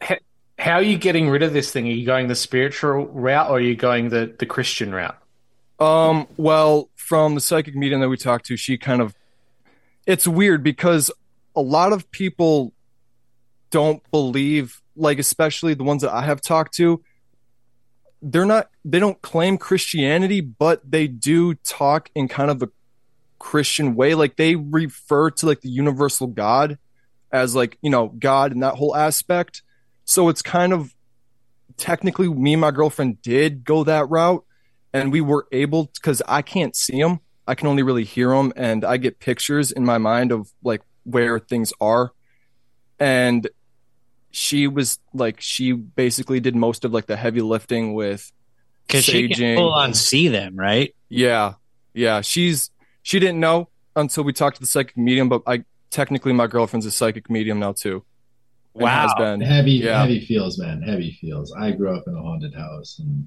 How 0.59 0.73
are 0.73 0.83
you 0.83 0.99
getting 0.99 1.31
rid 1.31 1.45
of 1.45 1.53
this 1.53 1.71
thing? 1.71 1.87
Are 1.87 1.93
you 1.93 2.05
going 2.05 2.27
the 2.27 2.35
spiritual 2.35 3.07
route 3.07 3.51
or 3.51 3.59
are 3.59 3.61
you 3.61 3.77
going 3.77 4.09
the, 4.09 4.35
the 4.37 4.47
Christian 4.47 4.93
route? 4.93 5.17
Um, 5.79 6.27
well, 6.37 6.91
from 6.97 7.37
the 7.37 7.41
psychic 7.41 7.77
medium 7.77 8.01
that 8.01 8.09
we 8.09 8.17
talked 8.17 8.47
to, 8.47 8.57
she 8.57 8.77
kind 8.77 9.01
of 9.01 9.15
it's 10.07 10.27
weird 10.27 10.65
because 10.65 11.13
a 11.55 11.61
lot 11.61 11.93
of 11.93 12.11
people 12.11 12.73
don't 13.71 14.03
believe, 14.11 14.83
like 14.97 15.19
especially 15.19 15.75
the 15.75 15.85
ones 15.85 16.03
that 16.03 16.13
I 16.13 16.23
have 16.23 16.41
talked 16.41 16.75
to, 16.77 17.03
they're 18.23 18.47
not 18.47 18.71
they 18.85 18.99
don't 18.99 19.21
claim 19.23 19.59
Christianity, 19.59 20.41
but 20.41 20.91
they 20.91 21.07
do 21.07 21.55
talk 21.55 22.11
in 22.15 22.29
kind 22.29 22.51
of 22.51 22.63
a 22.63 22.71
Christian 23.39 23.95
way. 23.95 24.15
Like 24.15 24.37
they 24.37 24.57
refer 24.57 25.31
to 25.31 25.47
like 25.47 25.61
the 25.61 25.71
universal 25.71 26.27
God 26.27 26.79
as 27.33 27.55
like, 27.55 27.79
you 27.83 27.91
know, 27.91 28.09
God 28.09 28.53
and 28.53 28.63
that 28.63 28.75
whole 28.75 28.97
aspect. 28.97 29.63
So 30.05 30.29
it's 30.29 30.43
kind 30.43 30.73
of 30.73 30.95
technically 31.77 32.29
me 32.29 32.55
and 32.55 32.61
my 32.61 32.71
girlfriend 32.71 33.21
did 33.23 33.65
go 33.65 33.85
that 33.85 34.09
route 34.09 34.45
and 34.93 35.13
we 35.13 35.21
were 35.21 35.47
able 35.53 35.91
because 35.95 36.23
I 36.27 36.43
can't 36.43 36.75
see 36.75 37.01
them. 37.01 37.21
I 37.47 37.55
can 37.55 37.69
only 37.69 37.83
really 37.83 38.05
hear 38.05 38.31
them, 38.31 38.53
and 38.57 38.85
I 38.85 38.97
get 38.97 39.21
pictures 39.21 39.71
in 39.71 39.85
my 39.85 39.99
mind 39.99 40.33
of 40.33 40.51
like 40.65 40.83
where 41.05 41.39
things 41.39 41.73
are. 41.81 42.13
And 42.99 43.49
she 44.37 44.67
was 44.67 44.99
like, 45.15 45.41
she 45.41 45.73
basically 45.73 46.41
did 46.41 46.55
most 46.55 46.85
of 46.85 46.93
like 46.93 47.07
the 47.07 47.17
heavy 47.17 47.41
lifting 47.41 47.95
with 47.95 48.31
Because 48.87 49.03
she 49.05 49.29
can 49.31 49.57
full 49.57 49.73
on 49.73 49.95
see 49.95 50.29
them, 50.29 50.55
right? 50.57 50.95
Yeah, 51.09 51.55
yeah. 51.95 52.21
She's 52.21 52.71
she 53.03 53.19
didn't 53.19 53.41
know 53.41 53.71
until 53.95 54.25
we 54.25 54.35
talked 54.35 54.57
to 54.57 54.61
the 54.61 54.67
psychic 54.67 54.95
medium, 54.99 55.31
but 55.31 55.41
I 55.47 55.65
technically 55.89 56.35
my 56.35 56.49
girlfriend's 56.49 56.85
a 56.85 56.91
psychic 56.91 57.31
medium 57.31 57.59
now 57.59 57.73
too. 57.73 58.05
Wow. 58.75 59.09
has 59.09 59.15
been. 59.17 59.41
Heavy, 59.41 59.73
Yeah. 59.73 60.03
heavy 60.03 60.21
feels, 60.27 60.59
man. 60.59 60.83
Heavy 60.83 61.17
feels. 61.19 61.51
I 61.55 61.71
grew 61.71 61.97
up 61.97 62.05
in 62.07 62.15
a 62.15 62.21
haunted 62.21 62.55
house, 62.55 62.99
and 62.99 63.27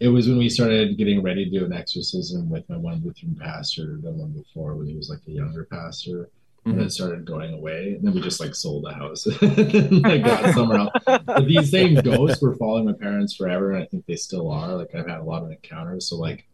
it 0.00 0.08
was 0.08 0.28
when 0.28 0.36
we 0.36 0.50
started 0.50 0.98
getting 0.98 1.22
ready 1.22 1.46
to 1.46 1.50
do 1.58 1.64
an 1.64 1.72
exorcism 1.72 2.50
with 2.50 2.68
my 2.68 2.76
one 2.76 3.00
Lutheran 3.02 3.34
pastor, 3.40 3.98
the 4.02 4.10
one 4.10 4.32
before 4.32 4.74
when 4.74 4.86
he 4.86 4.94
was 4.94 5.08
like 5.08 5.20
a 5.26 5.30
younger 5.30 5.64
pastor, 5.64 6.28
and 6.66 6.80
it 6.80 6.90
started 6.90 7.24
going 7.24 7.54
away, 7.54 7.94
and 7.94 8.04
then 8.04 8.14
we 8.14 8.20
just 8.20 8.40
like 8.40 8.54
sold 8.54 8.84
the 8.84 8.92
house 8.92 9.26
and 9.42 10.02
like 10.02 10.24
got 10.24 10.52
somewhere 10.54 10.80
else. 10.80 10.92
But 11.04 11.46
these 11.46 11.70
same 11.70 11.94
ghosts 12.02 12.42
were 12.42 12.56
following 12.56 12.86
my 12.86 12.92
parents 12.92 13.34
forever, 13.34 13.72
and 13.72 13.82
I 13.82 13.86
think 13.86 14.04
they 14.06 14.16
still 14.16 14.50
are. 14.50 14.74
Like 14.74 14.94
I've 14.94 15.06
had 15.06 15.20
a 15.20 15.24
lot 15.24 15.42
of 15.42 15.50
encounters, 15.50 16.08
so 16.08 16.16
like 16.16 16.46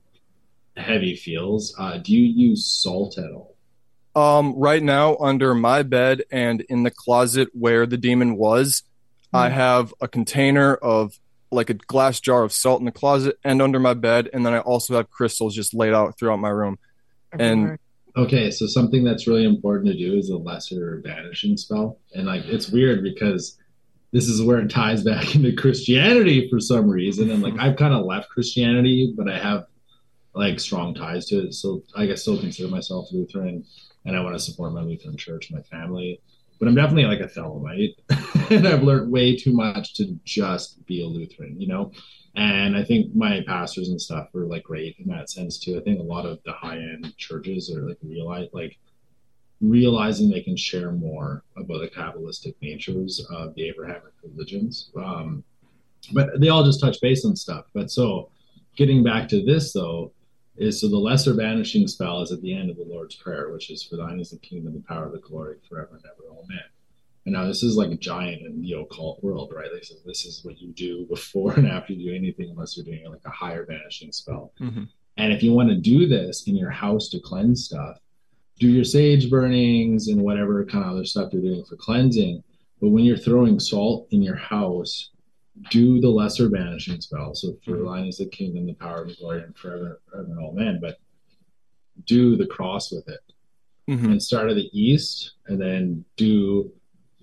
heavy 0.77 1.17
feels. 1.17 1.75
Uh, 1.79 1.99
do 1.99 2.13
you 2.13 2.23
use 2.23 2.67
salt 2.67 3.19
at 3.19 3.33
all? 3.33 3.57
Um, 4.15 4.55
right 4.57 4.83
now 4.83 5.17
under 5.17 5.55
my 5.55 5.83
bed 5.83 6.23
and 6.31 6.61
in 6.63 6.83
the 6.83 6.91
closet 6.91 7.49
where 7.55 7.87
the 7.87 7.97
demon 7.97 8.37
was, 8.37 8.83
I 9.33 9.49
have 9.49 9.95
a 10.03 10.09
container 10.09 10.75
of 10.75 11.19
like 11.51 11.71
a 11.71 11.75
glass 11.75 12.21
jar 12.21 12.43
of 12.43 12.53
salt 12.53 12.81
in 12.81 12.85
the 12.85 12.93
closet 12.93 13.39
and 13.45 13.63
under 13.63 13.81
my 13.81 13.95
bed, 13.95 14.29
and 14.33 14.45
then 14.45 14.53
I 14.53 14.59
also 14.59 14.97
have 14.97 15.11
crystals 15.11 15.55
just 15.55 15.73
laid 15.73 15.95
out 15.95 16.19
throughout 16.19 16.39
my 16.39 16.51
room. 16.51 16.79
And 17.33 17.79
Okay, 18.17 18.51
so 18.51 18.67
something 18.67 19.05
that's 19.05 19.27
really 19.27 19.45
important 19.45 19.87
to 19.87 19.97
do 19.97 20.19
is 20.19 20.29
a 20.29 20.37
lesser 20.37 21.01
banishing 21.03 21.57
spell. 21.57 21.99
And 22.15 22.27
like 22.27 22.45
it's 22.45 22.69
weird 22.69 23.03
because 23.03 23.59
this 24.13 24.29
is 24.29 24.43
where 24.43 24.59
it 24.59 24.71
ties 24.71 25.03
back 25.03 25.35
into 25.35 25.55
Christianity 25.55 26.49
for 26.51 26.61
some 26.61 26.89
reason. 26.89 27.31
And 27.31 27.43
like 27.43 27.59
I've 27.59 27.77
kind 27.77 27.95
of 27.95 28.05
left 28.05 28.29
Christianity, 28.29 29.15
but 29.17 29.29
I 29.29 29.39
have 29.39 29.67
like 30.35 30.61
strong 30.61 30.95
ties 30.95 31.27
to 31.27 31.47
it. 31.47 31.55
So 31.55 31.83
like, 31.97 32.11
I 32.11 32.15
still 32.15 32.39
consider 32.39 32.69
myself 32.69 33.09
Lutheran 33.13 33.65
and 34.05 34.17
I 34.17 34.21
want 34.21 34.35
to 34.35 34.41
support 34.41 34.73
my 34.73 34.83
Lutheran 34.83 35.17
church, 35.17 35.51
my 35.51 35.63
family. 35.63 36.21
But 36.59 36.69
I'm 36.69 36.75
definitely 36.75 37.07
like 37.07 37.21
a 37.21 37.27
Thelemite. 37.27 37.95
and 38.51 38.69
I've 38.69 38.83
learned 38.83 39.11
way 39.11 39.37
too 39.37 39.53
much 39.53 39.95
to 39.95 40.17
just 40.25 40.85
be 40.87 41.03
a 41.03 41.07
Lutheran, 41.07 41.61
you 41.61 41.67
know? 41.67 41.93
And 42.35 42.77
I 42.77 42.83
think 42.83 43.15
my 43.15 43.43
pastors 43.47 43.89
and 43.89 44.01
stuff 44.01 44.29
were 44.33 44.47
like 44.47 44.65
great 44.65 44.97
in 44.99 45.09
that 45.09 45.31
sense 45.31 45.59
too. 45.59 45.79
I 45.79 45.83
think 45.83 46.01
a 46.01 46.03
lot 46.03 46.25
of 46.25 46.39
the 46.45 46.53
high 46.53 46.79
end 46.79 47.15
churches 47.17 47.71
are 47.75 47.83
like 47.83 47.99
realize 48.03 48.49
like 48.53 48.79
realizing 49.61 50.29
they 50.29 50.41
can 50.41 50.57
share 50.57 50.93
more 50.93 51.45
about 51.57 51.81
the 51.81 51.89
Kabbalistic 51.89 52.55
natures 52.63 53.25
of 53.31 53.55
the 53.55 53.69
Abrahamic 53.69 54.13
religions. 54.23 54.91
Um, 54.97 55.45
but 56.13 56.41
they 56.41 56.49
all 56.49 56.65
just 56.65 56.81
touch 56.81 57.01
base 57.01 57.25
on 57.25 57.37
stuff. 57.37 57.67
But 57.73 57.91
so 57.91 58.31
getting 58.77 59.05
back 59.05 59.29
to 59.29 59.45
this 59.45 59.73
though, 59.73 60.13
is 60.57 60.81
so 60.81 60.89
the 60.89 60.97
lesser 60.97 61.35
banishing 61.35 61.87
spell 61.89 62.21
is 62.21 62.31
at 62.31 62.43
the 62.43 62.55
end 62.55 62.71
of 62.71 62.77
the 62.77 62.85
Lord's 62.85 63.15
Prayer, 63.15 63.51
which 63.51 63.71
is 63.71 63.83
for 63.83 63.97
thine 63.97 64.21
is 64.21 64.31
the 64.31 64.39
kingdom, 64.39 64.75
the 64.75 64.81
power, 64.81 65.11
the 65.11 65.19
glory 65.19 65.57
forever 65.69 65.95
and 65.95 66.05
ever. 66.05 66.31
Amen. 66.31 66.61
And 67.25 67.35
now 67.35 67.47
this 67.47 67.63
is 67.63 67.77
like 67.77 67.91
a 67.93 67.97
giant 67.97 68.43
in 68.43 68.61
the 68.63 68.73
occult 68.73 69.23
world, 69.23 69.53
right? 69.55 69.71
This 69.73 69.91
is 69.91 70.03
this 70.05 70.25
is 70.25 70.45
what 70.45 70.59
you 70.61 70.73
do 70.73 71.07
before 71.07 71.53
and 71.57 71.69
after 71.69 71.93
you 71.93 72.11
do 72.11 72.17
anything, 72.17 72.51
unless 72.51 72.77
you're 72.77 72.85
doing 72.85 73.05
like 73.09 73.21
a 73.25 73.31
higher 73.31 73.65
banishing 73.65 74.11
spell. 74.13 74.53
Mhm. 74.61 74.89
And 75.19 75.33
if 75.33 75.43
you 75.43 75.53
want 75.53 75.69
to 75.69 75.77
do 75.77 76.07
this 76.09 76.49
in 76.49 76.57
your 76.57 76.71
house 76.71 77.09
to 77.11 77.21
cleanse 77.21 77.65
stuff, 77.67 77.99
do 78.59 78.69
your 78.69 78.85
sage 78.85 79.31
burnings 79.31 80.09
and 80.09 80.23
whatever 80.23 80.65
kind 80.65 80.85
of 80.85 80.93
other 80.93 81.05
stuff 81.05 81.33
you're 81.33 81.43
doing 81.43 81.65
for 81.65 81.77
cleansing. 81.77 82.43
But 82.81 82.89
when 82.89 83.05
you're 83.05 83.17
throwing 83.17 83.61
salt 83.61 84.09
in 84.11 84.23
your 84.23 84.37
house, 84.37 85.11
do 85.71 86.01
the 86.01 86.09
lesser 86.09 86.49
banishing 86.49 87.01
spell. 87.01 87.35
So 87.35 87.57
for 87.65 87.77
thine 87.85 88.07
is 88.07 88.19
the 88.19 88.27
kingdom, 88.27 88.67
the 88.67 88.73
power, 88.75 89.03
and 89.03 89.11
the 89.11 89.15
glory, 89.17 89.43
and 89.43 89.55
forever, 89.57 90.01
forever 90.11 90.29
and 90.29 90.39
all 90.41 90.53
men. 90.53 90.79
But 90.81 90.99
do 92.07 92.37
the 92.37 92.47
cross 92.47 92.91
with 92.91 93.07
it 93.09 93.21
Mhm. 93.89 94.05
and 94.13 94.23
start 94.23 94.49
at 94.51 94.57
the 94.57 94.71
east 94.73 95.33
and 95.47 95.61
then 95.61 96.05
do 96.17 96.73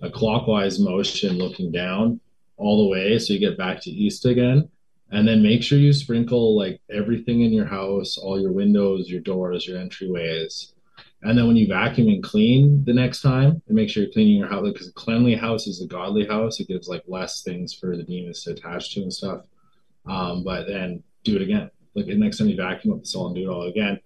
a 0.02 0.10
clockwise 0.10 0.78
motion 0.78 1.38
looking 1.38 1.70
down 1.70 2.20
all 2.56 2.84
the 2.84 2.90
way 2.90 3.18
so 3.18 3.32
you 3.32 3.38
get 3.38 3.58
back 3.58 3.80
to 3.82 3.90
east 3.90 4.26
again. 4.26 4.68
And 5.12 5.26
then 5.26 5.42
make 5.42 5.62
sure 5.62 5.78
you 5.78 5.92
sprinkle 5.92 6.56
like 6.56 6.80
everything 6.88 7.40
in 7.40 7.52
your 7.52 7.66
house 7.66 8.16
all 8.16 8.40
your 8.40 8.52
windows 8.52 9.08
your 9.08 9.20
doors 9.20 9.66
your 9.66 9.78
entryways. 9.78 10.72
And 11.22 11.36
then 11.36 11.46
when 11.46 11.56
you 11.56 11.66
vacuum 11.66 12.08
and 12.08 12.22
clean 12.22 12.84
the 12.84 12.94
next 12.94 13.20
time 13.20 13.60
and 13.66 13.76
make 13.76 13.90
sure 13.90 14.04
you're 14.04 14.12
cleaning 14.12 14.38
your 14.38 14.48
house 14.48 14.68
because 14.72 14.88
a 14.88 14.92
cleanly 14.92 15.34
house 15.34 15.66
is 15.66 15.82
a 15.82 15.86
godly 15.86 16.26
house. 16.26 16.60
It 16.60 16.68
gives 16.68 16.88
like 16.88 17.02
less 17.06 17.42
things 17.42 17.74
for 17.74 17.96
the 17.96 18.04
demons 18.04 18.44
to 18.44 18.52
attach 18.52 18.94
to 18.94 19.02
and 19.02 19.12
stuff. 19.12 19.44
Um, 20.06 20.44
but 20.44 20.66
then 20.66 21.02
do 21.24 21.36
it 21.36 21.42
again. 21.42 21.70
Like 21.94 22.06
the 22.06 22.16
next 22.16 22.38
time 22.38 22.48
you 22.48 22.56
vacuum 22.56 22.94
up 22.94 23.00
the 23.00 23.06
salt 23.06 23.28
and 23.28 23.36
do 23.36 23.50
it 23.50 23.52
all 23.52 23.66
again 23.66 24.00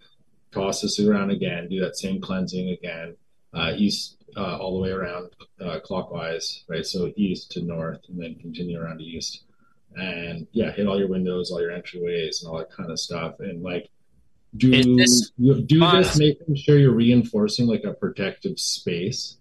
toss 0.55 0.80
this 0.80 1.01
around 1.01 1.30
again, 1.30 1.68
do 1.68 1.80
that 1.80 1.97
same 1.97 2.20
cleansing 2.20 2.70
again, 2.70 3.16
east 3.76 4.16
uh, 4.36 4.59
all 4.59 4.74
the 4.74 4.80
way 4.80 4.90
around 4.90 5.30
uh, 5.61 5.78
clockwise, 5.80 6.64
right? 6.68 6.84
So 6.84 7.12
east 7.16 7.52
to 7.52 7.62
north, 7.62 8.00
and 8.09 8.20
then 8.20 8.34
continue 8.36 8.80
around 8.80 9.00
east, 9.00 9.44
and 9.96 10.46
yeah, 10.52 10.72
hit 10.72 10.86
all 10.86 10.98
your 10.98 11.09
windows, 11.09 11.50
all 11.50 11.61
your 11.61 11.70
entryways, 11.70 12.42
and 12.42 12.50
all 12.50 12.59
that 12.59 12.70
kind 12.70 12.90
of 12.90 12.98
stuff, 12.98 13.40
and 13.40 13.62
like 13.62 13.90
do 14.57 14.96
this 14.96 15.30
do 15.40 15.90
this, 15.90 16.18
making 16.18 16.55
sure 16.55 16.78
you're 16.78 16.92
reinforcing 16.92 17.66
like 17.66 17.84
a 17.84 17.92
protective 17.92 18.59
space 18.59 19.36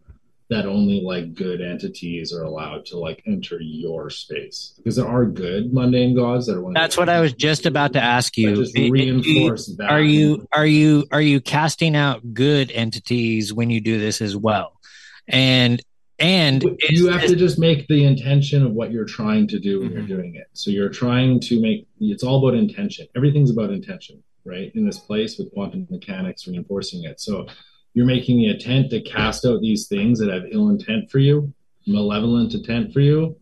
that 0.54 0.66
only 0.68 1.02
like 1.02 1.34
good 1.34 1.62
entities 1.62 2.32
are 2.34 2.44
allowed 2.44 2.86
to 2.86 2.98
like 2.98 3.24
enter 3.26 3.60
your 3.60 4.10
space 4.10 4.74
because 4.78 4.96
there 4.96 5.08
are 5.08 5.26
good 5.26 5.74
mundane 5.74 6.16
gods 6.16 6.46
that 6.46 6.56
are 6.58 6.62
one 6.62 6.74
That's 6.74 6.96
what 6.98 7.10
I 7.10 7.20
was 7.20 7.34
just 7.34 7.66
about 7.66 7.94
to 7.94 8.02
ask 8.02 8.38
you. 8.38 8.56
just 8.56 8.78
reinforce 8.78 9.68
that 9.78 9.90
Are 9.90 10.02
you 10.02 10.48
are 10.54 10.66
you 10.66 11.06
are 11.12 11.22
you 11.22 11.42
casting 11.42 11.96
out 11.96 12.34
good 12.34 12.72
entities 12.72 13.52
when 13.54 13.70
you 13.70 13.82
do 13.82 14.00
this 14.00 14.22
as 14.22 14.36
well? 14.38 14.80
And 15.28 15.82
and 16.20 16.64
you 16.90 17.08
have 17.08 17.26
to 17.26 17.36
just 17.36 17.58
make 17.58 17.88
the 17.88 18.06
intention 18.06 18.64
of 18.64 18.72
what 18.74 18.92
you're 18.92 19.06
trying 19.06 19.48
to 19.48 19.60
do 19.60 19.80
when 19.82 19.90
Mhm. 19.90 19.94
you're 19.96 20.18
doing 20.18 20.36
it. 20.36 20.48
So 20.54 20.70
you're 20.70 20.90
trying 20.90 21.40
to 21.42 21.60
make 21.60 21.88
it's 22.00 22.24
all 22.24 22.46
about 22.48 22.58
intention. 22.58 23.08
Everything's 23.16 23.50
about 23.50 23.72
intention, 23.72 24.22
right? 24.46 24.72
In 24.76 24.86
this 24.86 25.00
place 25.00 25.38
with 25.38 25.52
quantum 25.52 25.88
mechanics 25.90 26.48
reinforcing 26.48 27.04
it. 27.06 27.20
So 27.20 27.48
you're 27.94 28.06
making 28.06 28.38
the 28.38 28.50
intent 28.50 28.90
to 28.90 29.02
cast 29.02 29.46
out 29.46 29.62
these 29.62 29.88
things 29.88 30.20
that 30.20 30.30
have 30.30 30.44
ill 30.52 30.70
intent 30.70 31.12
for 31.12 31.20
you, 31.20 31.54
malevolent 31.86 32.54
intent 32.54 32.92
for 32.94 33.02
you, 33.02 33.36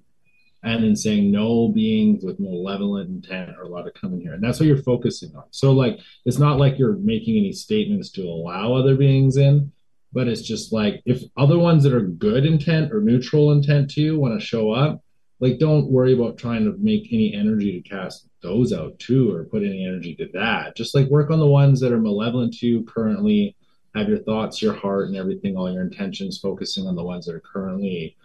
and 0.64 0.84
then 0.84 0.96
saying 0.96 1.32
no 1.32 1.70
beings 1.70 2.24
with 2.24 2.40
malevolent 2.40 3.10
intent 3.10 3.58
are 3.58 3.64
allowed 3.64 3.84
to 3.84 3.92
come 3.92 4.14
in 4.14 4.22
here. 4.22 4.34
And 4.34 4.44
that's 4.44 4.60
what 4.60 4.68
you're 4.68 4.78
focusing 4.78 5.36
on. 5.36 5.46
So 5.52 5.72
like 5.72 6.00
it's 6.26 6.38
not 6.38 6.60
like 6.60 6.78
you're 6.78 6.98
making 6.98 7.38
any 7.38 7.52
statements 7.52 8.10
to 8.12 8.24
allow 8.24 8.74
other 8.74 8.96
beings 8.96 9.38
in, 9.38 9.72
but 10.14 10.28
it's 10.28 10.42
just 10.42 10.72
like 10.72 11.02
if 11.06 11.24
other 11.38 11.58
ones 11.58 11.84
that 11.84 11.94
are 11.94 12.02
good 12.02 12.46
intent 12.46 12.92
or 12.92 13.02
neutral 13.02 13.52
intent 13.52 13.90
to 13.92 14.02
you 14.02 14.20
want 14.20 14.40
to 14.40 14.46
show 14.46 14.72
up, 14.72 15.02
like 15.40 15.58
don't 15.58 15.90
worry 15.90 16.14
about 16.14 16.38
trying 16.38 16.66
to 16.66 16.78
make 16.78 17.12
any 17.12 17.34
energy 17.34 17.82
to 17.82 17.90
cast 17.90 18.28
those 18.44 18.72
out 18.74 19.00
too 19.00 19.34
or 19.34 19.46
put 19.46 19.64
any 19.64 19.86
energy 19.86 20.16
to 20.16 20.28
that. 20.34 20.76
Just 20.76 20.94
like 20.94 21.08
work 21.08 21.32
on 21.32 21.40
the 21.40 21.48
ones 21.48 21.80
that 21.80 21.92
are 21.92 22.00
malevolent 22.00 22.54
to 22.56 22.68
you 22.68 22.84
currently 22.84 23.56
have 23.96 24.08
your 24.08 24.20
thoughts, 24.20 24.62
your 24.62 24.74
heart, 24.74 25.08
and 25.08 25.16
everything, 25.16 25.58
all 25.58 25.72
your 25.72 25.84
intentions, 25.84 26.40
focusing 26.40 26.88
on 26.88 26.96
the 26.96 27.04
ones 27.04 27.26
that 27.26 27.36
are 27.36 27.42
currently 27.42 28.16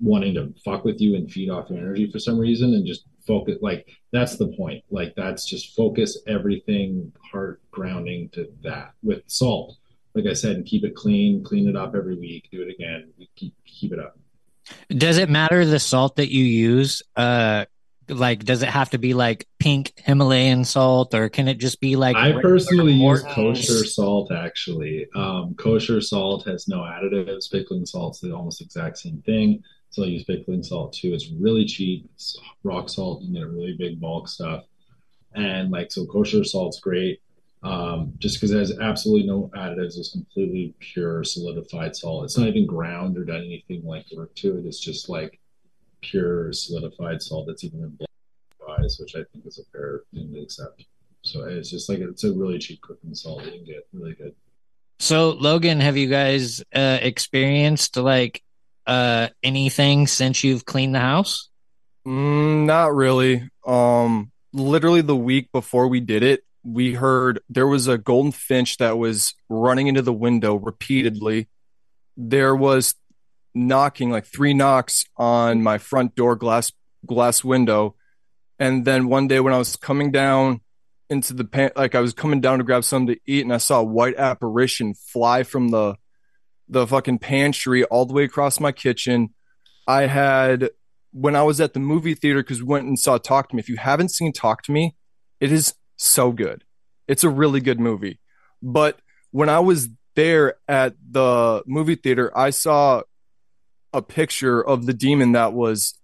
wanting 0.00 0.34
to 0.34 0.52
fuck 0.64 0.84
with 0.84 1.00
you 1.00 1.16
and 1.16 1.30
feed 1.30 1.48
off 1.48 1.70
your 1.70 1.78
energy 1.78 2.10
for 2.10 2.18
some 2.18 2.38
reason, 2.38 2.74
and 2.74 2.86
just 2.86 3.06
focus. 3.26 3.58
Like 3.60 3.88
that's 4.12 4.36
the 4.36 4.48
point. 4.48 4.84
Like 4.90 5.14
that's 5.16 5.46
just 5.46 5.74
focus 5.74 6.18
everything, 6.26 7.12
heart 7.30 7.60
grounding 7.70 8.28
to 8.30 8.52
that 8.62 8.92
with 9.02 9.22
salt. 9.26 9.76
Like 10.14 10.26
I 10.26 10.32
said, 10.32 10.56
and 10.56 10.66
keep 10.66 10.84
it 10.84 10.94
clean, 10.94 11.44
clean 11.44 11.68
it 11.68 11.76
up 11.76 11.94
every 11.94 12.16
week, 12.16 12.48
do 12.50 12.62
it 12.62 12.70
again, 12.70 13.12
keep 13.34 13.54
keep 13.64 13.92
it 13.92 13.98
up. 13.98 14.18
Does 14.88 15.18
it 15.18 15.28
matter 15.28 15.64
the 15.64 15.78
salt 15.78 16.16
that 16.16 16.32
you 16.32 16.44
use? 16.44 17.02
Uh, 17.14 17.66
like, 18.08 18.44
does 18.44 18.62
it 18.62 18.68
have 18.68 18.90
to 18.90 18.98
be 18.98 19.14
like 19.14 19.46
pink 19.58 19.92
Himalayan 19.96 20.64
salt, 20.64 21.14
or 21.14 21.28
can 21.28 21.48
it 21.48 21.58
just 21.58 21.80
be 21.80 21.96
like? 21.96 22.16
I 22.16 22.40
personally 22.40 22.92
use 22.92 23.22
kosher 23.22 23.84
salt. 23.84 24.32
Actually, 24.32 25.06
um, 25.14 25.54
kosher 25.54 26.00
salt 26.00 26.46
has 26.46 26.68
no 26.68 26.78
additives. 26.78 27.50
Pickling 27.50 27.86
salt's 27.86 28.20
the 28.20 28.32
almost 28.32 28.60
exact 28.60 28.98
same 28.98 29.22
thing. 29.22 29.62
So 29.90 30.02
I 30.02 30.06
use 30.06 30.24
pickling 30.24 30.62
salt 30.62 30.92
too. 30.92 31.14
It's 31.14 31.30
really 31.30 31.64
cheap. 31.64 32.08
It's 32.14 32.38
rock 32.62 32.88
salt. 32.88 33.22
You 33.22 33.32
get 33.32 33.42
a 33.42 33.48
really 33.48 33.76
big 33.78 34.00
bulk 34.00 34.28
stuff, 34.28 34.64
and 35.34 35.70
like 35.70 35.92
so, 35.92 36.06
kosher 36.06 36.44
salt's 36.44 36.80
great. 36.80 37.20
Um, 37.62 38.12
just 38.18 38.36
because 38.36 38.52
it 38.52 38.58
has 38.58 38.78
absolutely 38.78 39.26
no 39.26 39.50
additives, 39.56 39.98
it's 39.98 40.12
completely 40.12 40.74
pure 40.78 41.24
solidified 41.24 41.96
salt. 41.96 42.24
It's 42.24 42.38
not 42.38 42.48
even 42.48 42.66
ground 42.66 43.18
or 43.18 43.24
done 43.24 43.42
anything 43.42 43.84
like 43.84 44.06
work 44.14 44.34
to 44.36 44.58
it. 44.58 44.66
It's 44.66 44.78
just 44.78 45.08
like 45.08 45.40
pure 46.00 46.52
solidified 46.52 47.22
salt 47.22 47.46
that's 47.46 47.64
even 47.64 47.80
in 47.80 47.90
black 47.90 48.80
eyes, 48.80 48.98
which 49.00 49.14
I 49.14 49.24
think 49.32 49.46
is 49.46 49.58
a 49.58 49.64
fair 49.70 50.02
thing 50.12 50.32
to 50.32 50.40
accept. 50.40 50.84
So 51.22 51.44
it's 51.44 51.70
just 51.70 51.88
like 51.88 51.98
it's 51.98 52.24
a 52.24 52.32
really 52.32 52.58
cheap 52.58 52.80
cooking 52.82 53.14
salt 53.14 53.44
you 53.44 53.50
can 53.50 53.64
get, 53.64 53.86
really 53.92 54.14
good. 54.14 54.34
So, 54.98 55.30
Logan, 55.30 55.80
have 55.80 55.96
you 55.96 56.08
guys 56.08 56.62
uh, 56.74 56.98
experienced 57.02 57.96
like 57.96 58.42
uh, 58.86 59.28
anything 59.42 60.06
since 60.06 60.42
you've 60.44 60.64
cleaned 60.64 60.94
the 60.94 61.00
house? 61.00 61.50
Mm, 62.06 62.66
not 62.66 62.94
really. 62.94 63.48
Um, 63.66 64.30
literally 64.52 65.02
the 65.02 65.16
week 65.16 65.50
before 65.52 65.88
we 65.88 66.00
did 66.00 66.22
it, 66.22 66.44
we 66.64 66.94
heard 66.94 67.40
there 67.48 67.66
was 67.66 67.88
a 67.88 67.98
golden 67.98 68.32
finch 68.32 68.78
that 68.78 68.98
was 68.98 69.34
running 69.48 69.86
into 69.88 70.02
the 70.02 70.12
window 70.12 70.56
repeatedly. 70.56 71.48
There 72.16 72.56
was 72.56 72.94
knocking, 73.56 74.10
like 74.10 74.26
three 74.26 74.54
knocks 74.54 75.06
on 75.16 75.62
my 75.62 75.78
front 75.78 76.14
door 76.14 76.36
glass 76.36 76.72
glass 77.04 77.42
window, 77.42 77.96
and 78.58 78.84
then 78.84 79.08
one 79.08 79.28
day 79.28 79.40
when 79.40 79.52
I 79.52 79.58
was 79.58 79.76
coming 79.76 80.10
down 80.12 80.60
into 81.08 81.34
the 81.34 81.44
pan, 81.44 81.70
like 81.76 81.94
I 81.94 82.00
was 82.00 82.12
coming 82.12 82.40
down 82.40 82.58
to 82.58 82.64
grab 82.64 82.84
something 82.84 83.14
to 83.14 83.20
eat, 83.26 83.42
and 83.42 83.52
I 83.52 83.58
saw 83.58 83.80
a 83.80 83.84
white 83.84 84.16
apparition 84.16 84.94
fly 84.94 85.42
from 85.42 85.68
the 85.68 85.96
the 86.68 86.86
fucking 86.86 87.18
pantry 87.18 87.84
all 87.84 88.06
the 88.06 88.14
way 88.14 88.24
across 88.24 88.60
my 88.60 88.72
kitchen. 88.72 89.30
I 89.86 90.02
had 90.02 90.70
when 91.12 91.36
I 91.36 91.42
was 91.42 91.60
at 91.60 91.72
the 91.72 91.80
movie 91.80 92.14
theater 92.14 92.42
because 92.42 92.60
we 92.60 92.68
went 92.68 92.86
and 92.86 92.98
saw 92.98 93.18
Talk 93.18 93.48
to 93.48 93.56
Me. 93.56 93.60
If 93.60 93.68
you 93.68 93.76
haven't 93.76 94.10
seen 94.10 94.32
Talk 94.32 94.62
to 94.64 94.72
Me, 94.72 94.96
it 95.40 95.52
is 95.52 95.74
so 95.96 96.32
good. 96.32 96.64
It's 97.08 97.24
a 97.24 97.30
really 97.30 97.60
good 97.60 97.80
movie. 97.80 98.20
But 98.62 98.98
when 99.30 99.48
I 99.48 99.60
was 99.60 99.88
there 100.14 100.56
at 100.66 100.94
the 101.10 101.62
movie 101.66 101.94
theater, 101.94 102.36
I 102.36 102.50
saw 102.50 103.02
a 103.96 104.02
picture 104.02 104.60
of 104.62 104.84
the 104.84 104.92
demon 104.92 105.32
that 105.32 105.54
was 105.54 105.98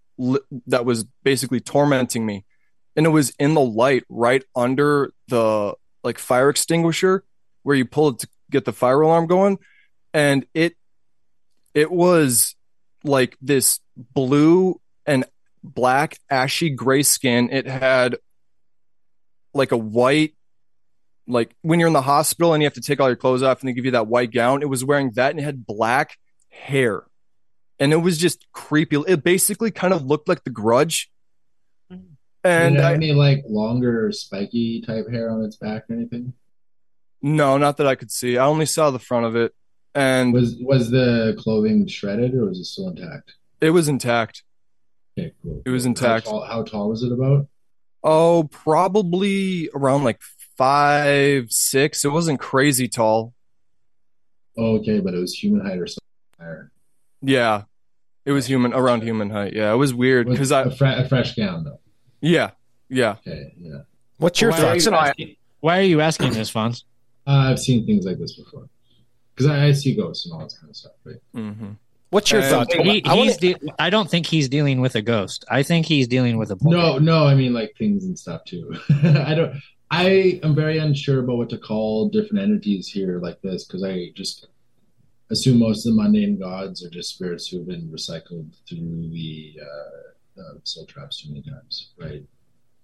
that 0.67 0.85
was 0.85 1.05
basically 1.23 1.61
tormenting 1.61 2.25
me, 2.25 2.45
and 2.97 3.05
it 3.07 3.11
was 3.11 3.33
in 3.39 3.55
the 3.55 3.61
light 3.61 4.05
right 4.09 4.43
under 4.57 5.13
the 5.29 5.75
like 6.03 6.19
fire 6.19 6.49
extinguisher 6.49 7.25
where 7.63 7.77
you 7.77 7.85
pull 7.85 8.09
it 8.09 8.19
to 8.21 8.29
get 8.51 8.65
the 8.65 8.73
fire 8.73 9.03
alarm 9.03 9.27
going, 9.27 9.59
and 10.15 10.47
it 10.55 10.75
it 11.75 11.91
was 11.91 12.57
like 13.05 13.37
this 13.43 13.79
blue 13.97 14.81
and 15.07 15.25
black 15.63 16.19
ashy 16.31 16.71
gray 16.71 17.03
skin. 17.03 17.51
It 17.51 17.67
had 17.67 18.17
like 19.53 19.73
a 19.73 19.77
white 19.77 20.35
like 21.29 21.55
when 21.61 21.79
you're 21.79 21.89
in 21.89 21.93
the 21.93 22.01
hospital 22.03 22.55
and 22.55 22.63
you 22.63 22.67
have 22.67 22.75
to 22.75 22.81
take 22.81 23.01
all 23.01 23.09
your 23.09 23.17
clothes 23.17 23.43
off 23.43 23.61
and 23.61 23.69
they 23.69 23.73
give 23.75 23.85
you 23.85 23.93
that 23.93 24.07
white 24.07 24.33
gown. 24.33 24.63
It 24.63 24.69
was 24.69 24.83
wearing 24.83 25.11
that 25.13 25.31
and 25.31 25.41
it 25.41 25.45
had 25.45 25.67
black 25.67 26.17
hair. 26.49 27.05
And 27.79 27.93
it 27.93 27.97
was 27.97 28.19
just 28.19 28.47
creepy. 28.53 28.97
It 29.09 29.25
basically 29.25 29.71
kind 29.71 29.93
of 29.93 30.05
looked 30.05 30.29
like 30.29 30.45
the 30.45 30.51
grudge. 30.51 31.11
And 31.91 32.07
And 32.45 32.75
Did 32.75 32.81
it 32.81 32.83
have 32.83 32.93
I, 32.93 32.95
any 32.95 33.13
like 33.13 33.45
longer 33.49 34.11
spiky 34.13 34.83
type 34.83 35.09
hair 35.11 35.31
on 35.31 35.45
its 35.45 35.57
back 35.57 35.85
or 35.89 35.95
anything? 35.95 36.35
no, 37.25 37.57
not 37.57 37.77
that 37.77 37.87
I 37.87 37.95
could 37.95 38.11
see. 38.11 38.37
I 38.37 38.47
only 38.47 38.67
saw 38.67 38.91
the 38.91 38.99
front 38.99 39.27
of 39.27 39.37
it. 39.37 39.55
And 39.95 40.33
Was 40.33 40.57
was 40.61 40.91
the 40.91 41.37
clothing 41.39 41.87
shredded 41.87 42.35
or 42.35 42.47
was 42.47 42.59
it 42.59 42.65
still 42.65 42.89
intact? 42.89 43.35
it 43.61 43.71
was 43.71 43.89
intact. 43.89 44.43
Okay, 45.19 45.33
cool. 45.43 45.63
It 45.65 45.71
was 45.71 45.85
How 45.85 45.89
intact. 45.91 46.27
tall, 46.27 46.43
how 46.45 46.63
tall 46.65 46.89
was 46.89 47.03
it 47.05 47.13
about? 47.13 47.47
Oh, 48.03 48.45
probably 48.51 49.69
around 49.75 50.03
like 50.03 50.21
five, 50.57 51.53
six. 51.53 52.05
It 52.05 52.09
wasn't 52.09 52.41
crazy 52.41 52.89
tall. 52.89 53.35
Oh, 54.59 54.79
okay, 54.79 54.99
but 54.99 55.15
it 55.15 55.19
was 55.19 55.33
human 55.35 55.65
height 55.65 55.79
or 55.79 55.87
something 55.87 56.01
higher. 56.41 56.72
Yeah. 57.23 57.63
It 58.25 58.33
was 58.33 58.47
human 58.47 58.73
around 58.73 59.03
human 59.03 59.31
height. 59.31 59.53
Yeah, 59.55 59.73
it 59.73 59.77
was 59.77 59.93
weird 59.93 60.29
because 60.29 60.53
I 60.53 60.63
a, 60.63 60.71
fre- 60.71 60.85
a 60.87 61.09
fresh 61.09 61.35
gown 61.35 61.65
though. 61.65 61.81
yeah, 62.21 62.51
yeah. 62.89 63.17
Okay, 63.27 63.53
yeah. 63.59 63.79
What's 64.19 64.41
your 64.41 64.53
Why 64.53 64.59
are 64.59 64.61
thoughts? 64.61 64.87
you 64.87 64.93
asking- 64.95 65.37
Why 65.61 65.79
are 65.79 65.83
you 65.83 66.01
asking 66.01 66.33
this, 66.33 66.53
Fonz? 66.53 66.85
Uh, 67.27 67.31
I've 67.51 67.59
seen 67.59 67.85
things 67.85 68.05
like 68.07 68.19
this 68.19 68.37
before. 68.37 68.69
Because 69.35 69.51
I, 69.51 69.67
I 69.67 69.73
see 69.73 69.97
ghosts 69.97 70.25
and 70.27 70.35
all 70.35 70.41
that 70.41 70.53
kind 70.61 70.71
of 70.71 70.77
stuff, 70.77 70.93
right? 71.05 71.17
Mm-hmm. 71.35 71.71
What's 72.11 72.31
your 72.31 72.43
And 72.43 72.51
thoughts? 72.51 72.75
He, 72.75 73.03
I 73.05 73.15
wanna- 73.15 73.23
he's 73.25 73.37
de- 73.39 73.57
I 73.79 73.91
don't 73.91 74.09
think 74.09 74.27
he's 74.27 74.49
dealing 74.49 74.81
with 74.81 74.95
a 74.95 75.03
ghost. 75.03 75.45
I 75.51 75.63
think 75.65 75.87
he's 75.87 76.07
dealing 76.07 76.37
with 76.37 76.51
a 76.53 76.59
No, 76.63 76.99
no, 76.99 77.27
I 77.27 77.35
mean 77.35 77.53
like 77.53 77.75
things 77.77 78.05
and 78.05 78.17
stuff 78.17 78.45
too. 78.45 78.77
I 79.03 79.35
don't. 79.35 79.55
I 79.91 80.41
am 80.45 80.55
very 80.55 80.79
unsure 80.79 81.21
about 81.25 81.37
what 81.39 81.51
to 81.51 81.59
call 81.59 82.09
different 82.09 82.43
entities 82.43 82.87
here 82.89 83.19
like 83.19 83.43
this 83.43 83.65
because 83.65 83.83
I 83.83 84.11
just 84.15 84.47
assume 85.31 85.59
most 85.59 85.87
of 85.87 85.95
the 85.95 86.03
mundane 86.03 86.39
gods 86.39 86.85
are 86.85 86.91
just 86.91 87.15
spirits 87.15 87.49
who 87.49 87.59
have 87.59 87.67
been 87.67 87.89
recycled 87.89 88.51
through 88.69 89.09
the 89.11 89.55
uh, 89.63 90.41
uh, 90.41 90.55
soul 90.65 90.87
traps 90.87 91.23
too 91.23 91.31
many 91.31 91.43
times, 91.43 91.91
right? 91.99 92.23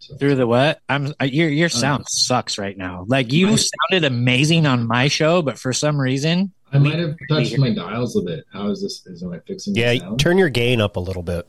So 0.01 0.17
Through 0.17 0.37
the 0.37 0.47
what? 0.47 0.81
I'm 0.89 1.13
I- 1.19 1.25
your 1.25 1.49
your 1.49 1.69
sound 1.69 2.05
sucks 2.09 2.57
right 2.57 2.77
now. 2.77 3.05
Like 3.09 3.33
you 3.33 3.49
I- 3.49 3.57
sounded 3.57 4.07
amazing 4.07 4.67
on 4.67 4.87
my 4.87 5.09
show, 5.09 5.43
but 5.43 5.59
for 5.59 5.73
some 5.73 6.01
reason, 6.01 6.53
I 6.73 6.79
might 6.79 6.99
have 6.99 7.17
touched 7.29 7.59
my 7.59 7.75
dials 7.75 8.17
a 8.17 8.23
bit. 8.23 8.45
How 8.53 8.69
is 8.71 8.81
this? 8.81 9.05
Is 9.07 9.23
am 9.23 9.33
I 9.33 9.41
fixing? 9.41 9.75
yeah, 9.75 9.99
sound? 9.99 10.21
turn 10.21 10.39
your 10.39 10.51
gain 10.51 10.81
up 10.81 10.97
a 10.97 11.01
little 11.01 11.23
bit. 11.25 11.49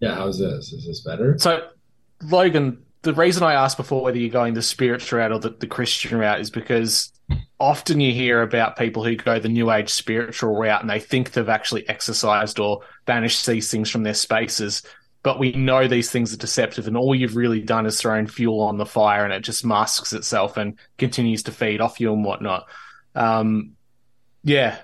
Yeah, 0.00 0.14
how's 0.14 0.38
this? 0.38 0.72
Is 0.72 0.86
this 0.86 1.00
better? 1.00 1.38
So, 1.38 1.68
Logan, 2.22 2.82
the 3.02 3.12
reason 3.12 3.42
I 3.42 3.52
asked 3.54 3.76
before 3.76 4.02
whether 4.02 4.18
you're 4.18 4.30
going 4.30 4.54
the 4.54 4.62
spiritual 4.62 5.18
route 5.18 5.32
or 5.32 5.38
the, 5.38 5.50
the 5.50 5.66
Christian 5.66 6.18
route 6.18 6.40
is 6.40 6.50
because 6.50 7.12
often 7.58 8.00
you 8.00 8.12
hear 8.12 8.42
about 8.42 8.76
people 8.76 9.04
who 9.04 9.16
go 9.16 9.38
the 9.38 9.48
New 9.48 9.70
Age 9.70 9.90
spiritual 9.90 10.54
route 10.56 10.80
and 10.80 10.90
they 10.90 11.00
think 11.00 11.32
they've 11.32 11.48
actually 11.48 11.88
exercised 11.88 12.58
or 12.58 12.80
banished 13.06 13.46
these 13.46 13.70
things 13.70 13.90
from 13.90 14.02
their 14.02 14.14
spaces. 14.14 14.82
But 15.22 15.38
we 15.38 15.52
know 15.52 15.86
these 15.86 16.10
things 16.10 16.34
are 16.34 16.38
deceptive, 16.38 16.88
and 16.88 16.96
all 16.96 17.14
you've 17.14 17.36
really 17.36 17.60
done 17.60 17.86
is 17.86 18.00
thrown 18.00 18.26
fuel 18.26 18.60
on 18.60 18.76
the 18.76 18.86
fire, 18.86 19.24
and 19.24 19.32
it 19.32 19.42
just 19.42 19.64
masks 19.64 20.12
itself 20.12 20.56
and 20.56 20.76
continues 20.98 21.44
to 21.44 21.52
feed 21.52 21.80
off 21.80 22.00
you 22.00 22.12
and 22.12 22.24
whatnot. 22.24 22.66
Um, 23.14 23.76
yeah, 24.42 24.78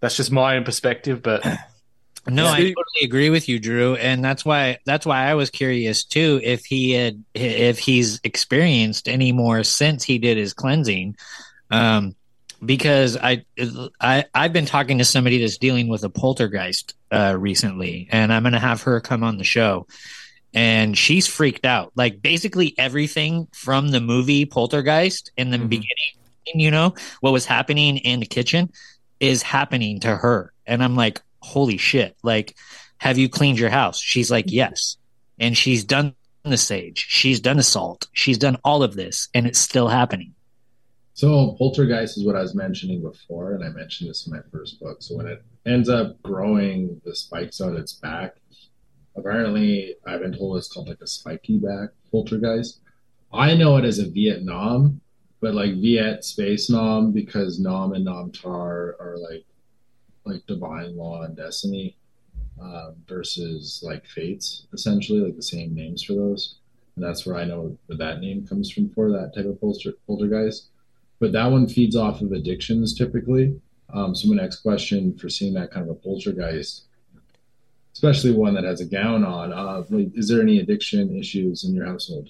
that's 0.00 0.16
just 0.16 0.30
my 0.30 0.56
own 0.56 0.64
perspective, 0.64 1.22
but 1.22 1.42
No, 2.30 2.46
I 2.46 2.58
totally 2.58 3.04
agree 3.04 3.30
with 3.30 3.48
you, 3.48 3.58
Drew, 3.58 3.94
and 3.96 4.22
that's 4.22 4.44
why 4.44 4.78
that's 4.84 5.06
why 5.06 5.24
I 5.24 5.34
was 5.34 5.50
curious 5.50 6.04
too 6.04 6.40
if 6.42 6.64
he 6.64 6.90
had 6.90 7.24
if 7.34 7.78
he's 7.78 8.20
experienced 8.22 9.08
any 9.08 9.32
more 9.32 9.62
since 9.64 10.04
he 10.04 10.18
did 10.18 10.36
his 10.36 10.52
cleansing, 10.52 11.16
um, 11.70 12.14
because 12.64 13.16
I 13.16 13.44
I 14.00 14.24
I've 14.34 14.52
been 14.52 14.66
talking 14.66 14.98
to 14.98 15.04
somebody 15.04 15.38
that's 15.38 15.58
dealing 15.58 15.88
with 15.88 16.04
a 16.04 16.10
poltergeist 16.10 16.94
uh, 17.10 17.36
recently, 17.38 18.08
and 18.10 18.32
I'm 18.32 18.42
going 18.42 18.52
to 18.52 18.58
have 18.58 18.82
her 18.82 19.00
come 19.00 19.22
on 19.22 19.38
the 19.38 19.44
show, 19.44 19.86
and 20.54 20.96
she's 20.96 21.26
freaked 21.26 21.64
out. 21.64 21.92
Like 21.94 22.20
basically 22.20 22.74
everything 22.78 23.48
from 23.52 23.88
the 23.88 24.00
movie 24.00 24.44
Poltergeist 24.44 25.30
in 25.36 25.50
the 25.50 25.58
Mhm. 25.58 25.68
beginning, 25.68 25.92
you 26.54 26.70
know, 26.70 26.94
what 27.20 27.32
was 27.32 27.46
happening 27.46 27.98
in 27.98 28.20
the 28.20 28.26
kitchen 28.26 28.70
is 29.20 29.42
happening 29.42 30.00
to 30.00 30.16
her, 30.16 30.52
and 30.66 30.82
I'm 30.82 30.96
like 30.96 31.20
holy 31.40 31.76
shit. 31.76 32.16
Like 32.22 32.56
have 32.98 33.16
you 33.16 33.28
cleaned 33.28 33.60
your 33.60 33.70
house? 33.70 34.00
She's 34.00 34.28
like 34.30 34.46
yes. 34.48 34.96
And 35.38 35.56
she's 35.56 35.84
done 35.84 36.14
the 36.42 36.56
sage. 36.56 37.06
She's 37.08 37.38
done 37.40 37.56
the 37.58 37.62
salt. 37.62 38.08
She's 38.12 38.38
done 38.38 38.56
all 38.64 38.82
of 38.82 38.96
this 38.96 39.28
and 39.34 39.46
it's 39.46 39.60
still 39.60 39.86
happening 39.86 40.34
So 41.18 41.56
poltergeist 41.58 42.16
is 42.16 42.24
what 42.24 42.36
I 42.36 42.42
was 42.42 42.54
mentioning 42.54 43.02
before, 43.02 43.54
and 43.54 43.64
I 43.64 43.70
mentioned 43.70 44.08
this 44.08 44.28
in 44.28 44.32
my 44.32 44.38
first 44.52 44.78
book. 44.78 44.98
So 45.00 45.16
when 45.16 45.26
it 45.26 45.42
ends 45.66 45.88
up 45.88 46.22
growing 46.22 47.00
the 47.04 47.12
spikes 47.12 47.60
on 47.60 47.76
its 47.76 47.94
back, 47.94 48.36
apparently 49.16 49.96
I've 50.06 50.20
been 50.20 50.38
told 50.38 50.58
it's 50.58 50.72
called 50.72 50.86
like 50.86 51.00
a 51.00 51.08
spiky 51.08 51.58
back 51.58 51.88
poltergeist. 52.12 52.82
I 53.32 53.56
know 53.56 53.78
it 53.78 53.84
as 53.84 53.98
a 53.98 54.08
Vietnam 54.08 55.00
but 55.40 55.54
like 55.54 55.80
Viet 55.80 56.24
Space 56.24 56.70
Nom 56.70 57.10
because 57.10 57.58
Nom 57.58 57.94
and 57.94 58.04
Nom 58.04 58.30
Tar 58.30 58.94
are 59.00 59.16
like 59.18 59.44
like 60.24 60.46
divine 60.46 60.96
law 60.96 61.22
and 61.22 61.36
destiny 61.36 61.96
uh, 62.62 62.92
versus 63.08 63.82
like 63.84 64.06
fates 64.06 64.68
essentially 64.72 65.18
like 65.18 65.34
the 65.34 65.42
same 65.42 65.74
names 65.74 66.04
for 66.04 66.12
those 66.12 66.58
and 66.94 67.04
that's 67.04 67.26
where 67.26 67.36
I 67.36 67.44
know 67.44 67.76
where 67.86 67.98
that 67.98 68.20
name 68.20 68.46
comes 68.46 68.70
from 68.70 68.90
for 68.90 69.10
that 69.10 69.32
type 69.34 69.46
of 69.46 69.60
polter, 69.60 69.94
poltergeist. 70.06 70.68
But 71.20 71.32
that 71.32 71.46
one 71.50 71.66
feeds 71.68 71.96
off 71.96 72.20
of 72.22 72.32
addictions 72.32 72.94
typically. 72.96 73.60
Um, 73.92 74.14
so 74.14 74.28
my 74.28 74.36
next 74.40 74.60
question 74.60 75.16
for 75.18 75.28
seeing 75.28 75.54
that 75.54 75.70
kind 75.70 75.88
of 75.88 75.90
a 75.90 75.94
poltergeist, 75.98 76.84
especially 77.94 78.32
one 78.32 78.54
that 78.54 78.64
has 78.64 78.80
a 78.80 78.84
gown 78.84 79.24
on, 79.24 79.52
uh, 79.52 79.82
like, 79.90 80.08
is 80.14 80.28
there 80.28 80.40
any 80.42 80.58
addiction 80.60 81.16
issues 81.16 81.64
in 81.64 81.74
your 81.74 81.86
household? 81.86 82.28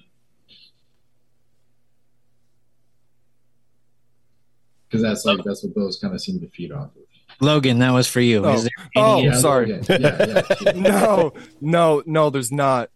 Because 4.88 5.02
that's 5.02 5.24
like 5.24 5.40
that's 5.44 5.62
what 5.62 5.74
those 5.74 5.98
kind 5.98 6.14
of 6.14 6.20
seem 6.20 6.40
to 6.40 6.48
feed 6.48 6.72
off 6.72 6.86
of. 6.96 7.02
Logan, 7.40 7.78
that 7.80 7.92
was 7.92 8.06
for 8.08 8.20
you. 8.20 8.44
Oh, 8.44 8.54
Is 8.54 8.62
there 8.62 8.70
oh 8.96 9.18
any- 9.18 9.26
Yeah, 9.26 9.32
sorry. 9.34 9.70
yeah, 9.70 9.82
yeah, 10.00 10.42
yeah. 10.62 10.72
no, 10.76 11.32
no, 11.60 12.02
no. 12.06 12.30
There's 12.30 12.50
not 12.50 12.90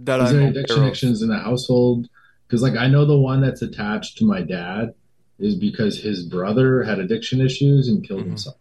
that 0.00 0.20
Is 0.20 0.30
I'm 0.30 0.36
there 0.36 0.48
addiction 0.48 0.82
of. 0.84 0.90
issues 0.90 1.22
in 1.22 1.28
the 1.28 1.38
household? 1.38 2.08
Because 2.46 2.62
like 2.62 2.76
I 2.76 2.86
know 2.88 3.04
the 3.04 3.18
one 3.18 3.40
that's 3.40 3.62
attached 3.62 4.18
to 4.18 4.24
my 4.24 4.42
dad 4.42 4.94
is 5.38 5.54
because 5.56 6.00
his 6.00 6.24
brother 6.24 6.82
had 6.82 6.98
addiction 6.98 7.40
issues 7.40 7.88
and 7.88 8.06
killed 8.06 8.22
Mhm. 8.22 8.28
himself. 8.28 8.56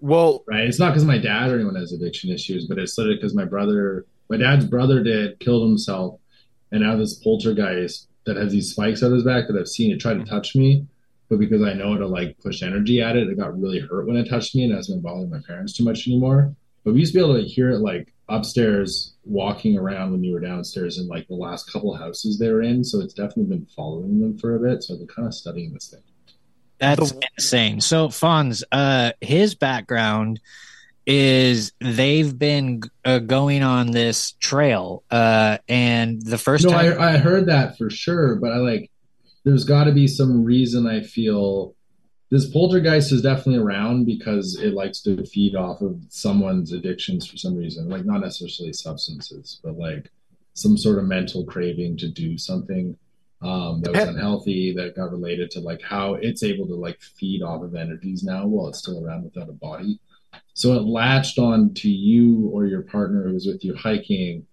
Well, 0.00 0.42
Right? 0.46 0.66
It's 0.66 0.78
not 0.78 0.90
because 0.90 1.04
my 1.04 1.18
dad 1.18 1.50
or 1.50 1.56
anyone 1.56 1.74
has 1.76 1.92
addiction 1.92 2.30
issues, 2.30 2.66
but 2.66 2.78
it's 2.78 2.96
literally 2.96 3.16
because 3.18 3.34
my 3.34 3.44
brother, 3.44 4.06
my 4.28 4.36
dad's 4.38 4.64
brother 4.64 5.02
did 5.02 5.38
killed 5.40 5.68
himself, 5.68 6.18
and 6.72 6.80
now 6.82 6.96
this 6.96 7.14
poltergeist 7.14 8.08
that 8.24 8.36
has 8.36 8.52
these 8.52 8.70
spikes 8.70 9.02
on 9.02 9.12
his 9.12 9.24
back 9.24 9.46
that 9.48 9.56
I've 9.58 9.68
seen 9.68 9.92
it 9.92 9.98
try 10.00 10.14
to 10.14 10.24
touch 10.24 10.56
me, 10.56 10.86
but 11.28 11.38
because 11.38 11.62
I 11.62 11.74
know 11.74 11.96
to 11.96 12.06
like 12.06 12.38
push 12.40 12.62
energy 12.62 13.00
at 13.02 13.16
it, 13.16 13.28
it 13.28 13.36
got 13.36 13.58
really 13.60 13.80
hurt 13.80 14.06
when 14.06 14.16
it 14.16 14.28
touched 14.28 14.54
me, 14.54 14.64
and 14.64 14.72
it 14.72 14.76
hasn't 14.76 14.96
been 15.02 15.02
bothering 15.02 15.30
my 15.30 15.40
parents 15.46 15.74
too 15.74 15.84
much 15.84 16.08
anymore. 16.08 16.54
But 16.84 16.94
we 16.94 17.00
used 17.00 17.12
to 17.12 17.18
be 17.18 17.24
able 17.24 17.36
to 17.40 17.46
hear 17.46 17.70
it 17.70 17.80
like 17.80 18.12
upstairs 18.28 19.09
walking 19.30 19.78
around 19.78 20.10
when 20.10 20.24
you 20.24 20.32
were 20.32 20.40
downstairs 20.40 20.98
in 20.98 21.06
like 21.06 21.26
the 21.28 21.34
last 21.34 21.72
couple 21.72 21.94
houses 21.94 22.38
they 22.38 22.50
were 22.50 22.62
in. 22.62 22.82
So 22.82 23.00
it's 23.00 23.14
definitely 23.14 23.56
been 23.56 23.66
following 23.76 24.20
them 24.20 24.36
for 24.36 24.56
a 24.56 24.58
bit. 24.58 24.82
So 24.82 24.94
I've 24.94 25.00
been 25.00 25.08
kind 25.08 25.28
of 25.28 25.34
studying 25.34 25.72
this 25.72 25.88
thing. 25.88 26.02
That's 26.78 27.12
insane. 27.36 27.80
So 27.80 28.08
Fonz, 28.08 28.64
uh, 28.72 29.12
his 29.20 29.54
background 29.54 30.40
is 31.06 31.72
they've 31.80 32.36
been 32.36 32.82
uh, 33.04 33.18
going 33.20 33.62
on 33.62 33.90
this 33.90 34.32
trail, 34.32 35.02
uh, 35.10 35.58
and 35.68 36.22
the 36.22 36.38
first 36.38 36.64
no, 36.64 36.70
time 36.70 37.00
I, 37.00 37.14
I 37.14 37.16
heard 37.18 37.46
that 37.46 37.76
for 37.76 37.90
sure, 37.90 38.36
but 38.36 38.52
I 38.52 38.56
like 38.56 38.90
there's 39.44 39.64
got 39.64 39.84
to 39.84 39.92
be 39.92 40.06
some 40.06 40.44
reason 40.44 40.86
I 40.86 41.02
feel 41.02 41.74
this 42.30 42.48
poltergeist 42.48 43.10
is 43.10 43.22
definitely 43.22 43.58
around 43.58 44.06
because 44.06 44.56
it 44.60 44.72
likes 44.72 45.00
to 45.02 45.24
feed 45.26 45.56
off 45.56 45.80
of 45.80 46.00
someone's 46.08 46.72
addictions 46.72 47.26
for 47.26 47.36
some 47.36 47.56
reason, 47.56 47.88
like 47.88 48.04
not 48.04 48.20
necessarily 48.20 48.72
substances, 48.72 49.60
but 49.64 49.76
like 49.76 50.10
some 50.54 50.76
sort 50.76 50.98
of 50.98 51.04
mental 51.04 51.44
craving 51.44 51.96
to 51.96 52.08
do 52.08 52.38
something 52.38 52.96
um, 53.42 53.80
that 53.80 53.92
was 53.92 54.02
unhealthy 54.02 54.72
that 54.74 54.94
got 54.94 55.10
related 55.10 55.50
to 55.50 55.60
like 55.60 55.82
how 55.82 56.14
it's 56.14 56.42
able 56.42 56.66
to 56.66 56.74
like 56.74 57.00
feed 57.00 57.42
off 57.42 57.62
of 57.62 57.74
energies 57.74 58.22
now 58.22 58.46
while 58.46 58.68
it's 58.68 58.78
still 58.78 59.04
around 59.04 59.24
without 59.24 59.48
a 59.48 59.52
body. 59.52 59.98
So 60.54 60.74
it 60.74 60.82
latched 60.82 61.38
on 61.38 61.74
to 61.74 61.90
you 61.90 62.48
or 62.52 62.66
your 62.66 62.82
partner 62.82 63.24
who 63.24 63.34
was 63.34 63.46
with 63.46 63.64
you 63.64 63.74
hiking 63.74 64.46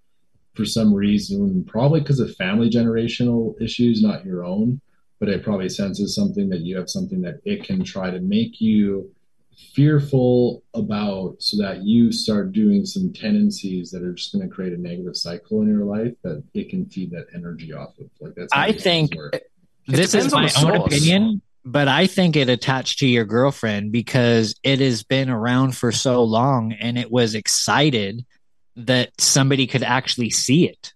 for 0.55 0.65
some 0.65 0.93
reason, 0.93 1.63
probably 1.65 1.99
because 1.99 2.19
of 2.19 2.35
family 2.35 2.69
generational 2.69 3.61
issues, 3.61 4.01
not 4.01 4.25
your 4.25 4.43
own, 4.43 4.81
but 5.19 5.29
it 5.29 5.43
probably 5.43 5.69
senses 5.69 6.15
something 6.15 6.49
that 6.49 6.61
you 6.61 6.77
have 6.77 6.89
something 6.89 7.21
that 7.21 7.39
it 7.45 7.63
can 7.63 7.83
try 7.83 8.11
to 8.11 8.19
make 8.19 8.61
you 8.61 9.11
fearful 9.73 10.63
about 10.73 11.35
so 11.39 11.57
that 11.57 11.83
you 11.83 12.11
start 12.11 12.51
doing 12.51 12.85
some 12.85 13.11
tendencies 13.11 13.89
that 13.91 14.03
are 14.03 14.13
just 14.13 14.31
going 14.31 14.47
to 14.47 14.53
create 14.53 14.73
a 14.73 14.77
negative 14.77 15.15
cycle 15.15 15.61
in 15.61 15.67
your 15.67 15.83
life 15.83 16.13
that 16.23 16.43
it 16.53 16.69
can 16.69 16.85
feed 16.85 17.11
that 17.11 17.25
energy 17.33 17.73
off 17.73 17.97
of. 17.99 18.09
Like 18.21 18.35
that's 18.35 18.53
I 18.53 18.71
think 18.71 19.15
this 19.87 20.13
is 20.13 20.31
my 20.31 20.51
own 20.59 20.75
opinion, 20.75 21.41
but 21.65 21.87
I 21.87 22.07
think 22.07 22.35
it 22.35 22.49
attached 22.49 22.99
to 22.99 23.07
your 23.07 23.25
girlfriend 23.25 23.91
because 23.91 24.55
it 24.63 24.79
has 24.79 25.03
been 25.03 25.29
around 25.29 25.75
for 25.75 25.91
so 25.91 26.23
long, 26.23 26.73
and 26.73 26.97
it 26.97 27.11
was 27.11 27.33
excited 27.33 28.25
that 28.75 29.09
somebody 29.19 29.65
could 29.65 29.83
actually 29.83 30.29
see 30.29 30.67
it. 30.67 30.93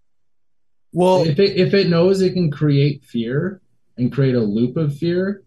well, 0.94 1.24
if 1.24 1.40
it 1.40 1.58
if 1.58 1.74
it 1.74 1.88
knows 1.88 2.22
it 2.22 2.34
can 2.34 2.52
create 2.52 3.04
fear 3.06 3.61
and 3.98 4.12
create 4.12 4.36
a 4.36 4.40
loop 4.40 4.78
of 4.78 4.98
fear, 4.98 5.44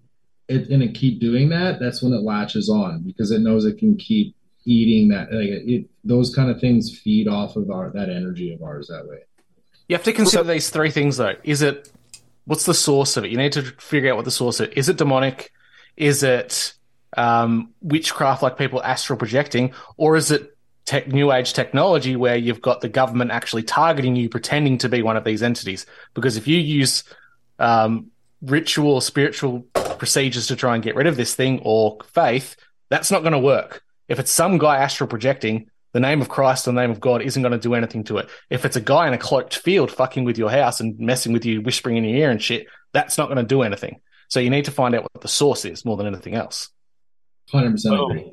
it, 0.49 0.69
and 0.69 0.83
it 0.83 0.95
keep 0.95 1.21
doing 1.21 1.49
that, 1.51 1.81
that's 1.81 2.03
when 2.03 2.13
it 2.13 2.23
latches 2.23 2.69
on 2.69 3.03
because 3.03 3.31
it 3.31 3.41
knows 3.41 3.65
it 3.65 3.79
can 3.79 3.97
keep 3.97 4.37
eating 4.65 5.09
that. 5.09 5.33
Like 5.33 5.49
it, 5.49 5.71
it 5.71 5.91
those 6.05 6.35
kind 6.35 6.51
of 6.51 6.61
things 6.61 6.99
feed 6.99 7.29
off 7.29 7.57
of 7.57 7.71
our 7.71 7.91
that 7.91 8.11
energy 8.11 8.53
of 8.53 8.63
ours 8.63 8.89
that 8.89 9.07
way. 9.07 9.21
You 9.89 9.97
have 9.97 10.05
to 10.05 10.13
consider 10.13 10.45
these 10.45 10.71
three 10.71 10.91
things, 10.91 11.17
though. 11.17 11.35
Is 11.43 11.63
it 11.63 11.91
what's 12.47 12.67
the 12.67 12.75
source 12.75 13.17
of 13.17 13.25
it? 13.25 13.31
You 13.31 13.39
need 13.39 13.53
to 13.53 13.63
figure 13.63 14.11
out 14.11 14.17
what 14.17 14.25
the 14.25 14.31
source 14.31 14.61
of 14.61 14.71
it 14.71 14.79
is. 14.79 14.89
It 14.89 14.97
demonic? 14.97 15.53
Is 15.97 16.23
it 16.23 16.75
um, 17.17 17.73
witchcraft, 17.81 18.43
like 18.43 18.59
people 18.59 18.83
astral 18.83 19.19
projecting, 19.19 19.73
or 19.97 20.17
is 20.17 20.31
it 20.31 20.57
tech, 20.85 21.09
new 21.09 21.33
age 21.33 21.53
technology 21.53 22.17
where 22.17 22.37
you've 22.37 22.61
got 22.61 22.81
the 22.81 22.89
government 22.89 23.31
actually 23.31 23.63
targeting 23.63 24.17
you, 24.17 24.29
pretending 24.29 24.79
to 24.79 24.89
be 24.89 25.03
one 25.03 25.17
of 25.17 25.25
these 25.25 25.43
entities? 25.43 25.87
Because 26.15 26.37
if 26.37 26.47
you 26.47 26.59
use 26.59 27.05
um, 27.59 28.11
ritual 28.45 28.93
or 28.93 29.03
spiritual 29.03 29.61
procedures 29.99 30.47
to 30.49 30.57
try 30.57 30.75
and 30.75 30.83
get 30.83 30.97
rid 30.97 31.07
of 31.07 31.17
this 31.17 31.35
thing 31.35 31.61
or 31.65 31.99
faith, 32.13 32.57
that's 32.91 33.11
not 33.11 33.23
going 33.23 33.33
to 33.33 33.39
work. 33.39 33.83
If 34.09 34.19
it's 34.19 34.31
some 34.31 34.59
guy 34.59 34.79
astral 34.79 35.09
projecting, 35.09 35.71
the 35.93 36.01
name 36.01 36.21
of 36.21 36.29
Christ 36.29 36.67
or 36.67 36.73
the 36.73 36.81
name 36.81 36.91
of 36.91 37.01
God 37.01 37.23
isn't 37.23 37.43
going 37.43 37.53
to 37.53 37.59
do 37.59 37.75
anything 37.75 38.05
to 38.05 38.19
it. 38.19 38.29
If 38.51 38.65
it's 38.65 38.77
a 38.77 38.81
guy 38.81 39.07
in 39.07 39.15
a 39.15 39.19
cloaked 39.19 39.57
field 39.57 39.91
fucking 39.91 40.25
with 40.25 40.37
your 40.37 40.51
house 40.51 40.81
and 40.81 40.99
messing 40.99 41.33
with 41.33 41.45
you, 41.45 41.63
whispering 41.63 41.97
in 41.97 42.05
your 42.05 42.17
ear 42.17 42.31
and 42.31 42.43
shit, 42.43 42.67
that's 42.93 43.17
not 43.17 43.27
going 43.27 43.39
to 43.39 43.45
do 43.45 43.63
anything. 43.63 44.01
So 44.29 44.41
you 44.41 44.51
need 44.51 44.65
to 44.65 44.71
find 44.71 44.95
out 44.95 45.05
what 45.05 45.23
the 45.23 45.29
source 45.29 45.65
is 45.65 45.85
more 45.85 45.97
than 45.97 46.07
anything 46.07 46.35
else. 46.35 46.71
Hundred 47.51 47.73
percent 47.73 47.95
agree. 47.95 48.33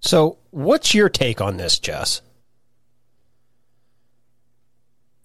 So, 0.00 0.38
what's 0.50 0.94
your 0.94 1.08
take 1.08 1.40
on 1.40 1.56
this, 1.56 1.78
Jess? 1.78 2.22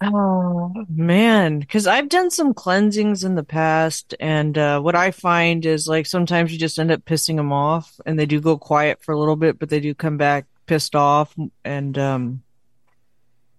Oh 0.04 0.74
man, 0.90 1.60
because 1.60 1.86
I've 1.86 2.10
done 2.10 2.32
some 2.32 2.56
cleansings 2.56 3.24
in 3.24 3.36
the 3.36 3.44
past, 3.44 4.16
and 4.20 4.58
uh, 4.58 4.80
what 4.80 4.96
I 4.96 5.12
find 5.12 5.64
is 5.64 5.88
like 5.88 6.08
sometimes 6.08 6.52
you 6.52 6.58
just 6.58 6.80
end 6.80 6.92
up 6.92 7.06
pissing 7.06 7.36
them 7.36 7.54
off, 7.54 8.00
and 8.06 8.18
they 8.18 8.26
do 8.26 8.42
go 8.42 8.58
quiet 8.58 9.04
for 9.04 9.12
a 9.12 9.20
little 9.20 9.36
bit, 9.36 9.60
but 9.60 9.70
they 9.70 9.80
do 9.80 9.94
come 9.94 10.18
back 10.18 10.48
pissed 10.66 10.96
off, 10.96 11.36
and 11.64 11.98
um, 12.00 12.42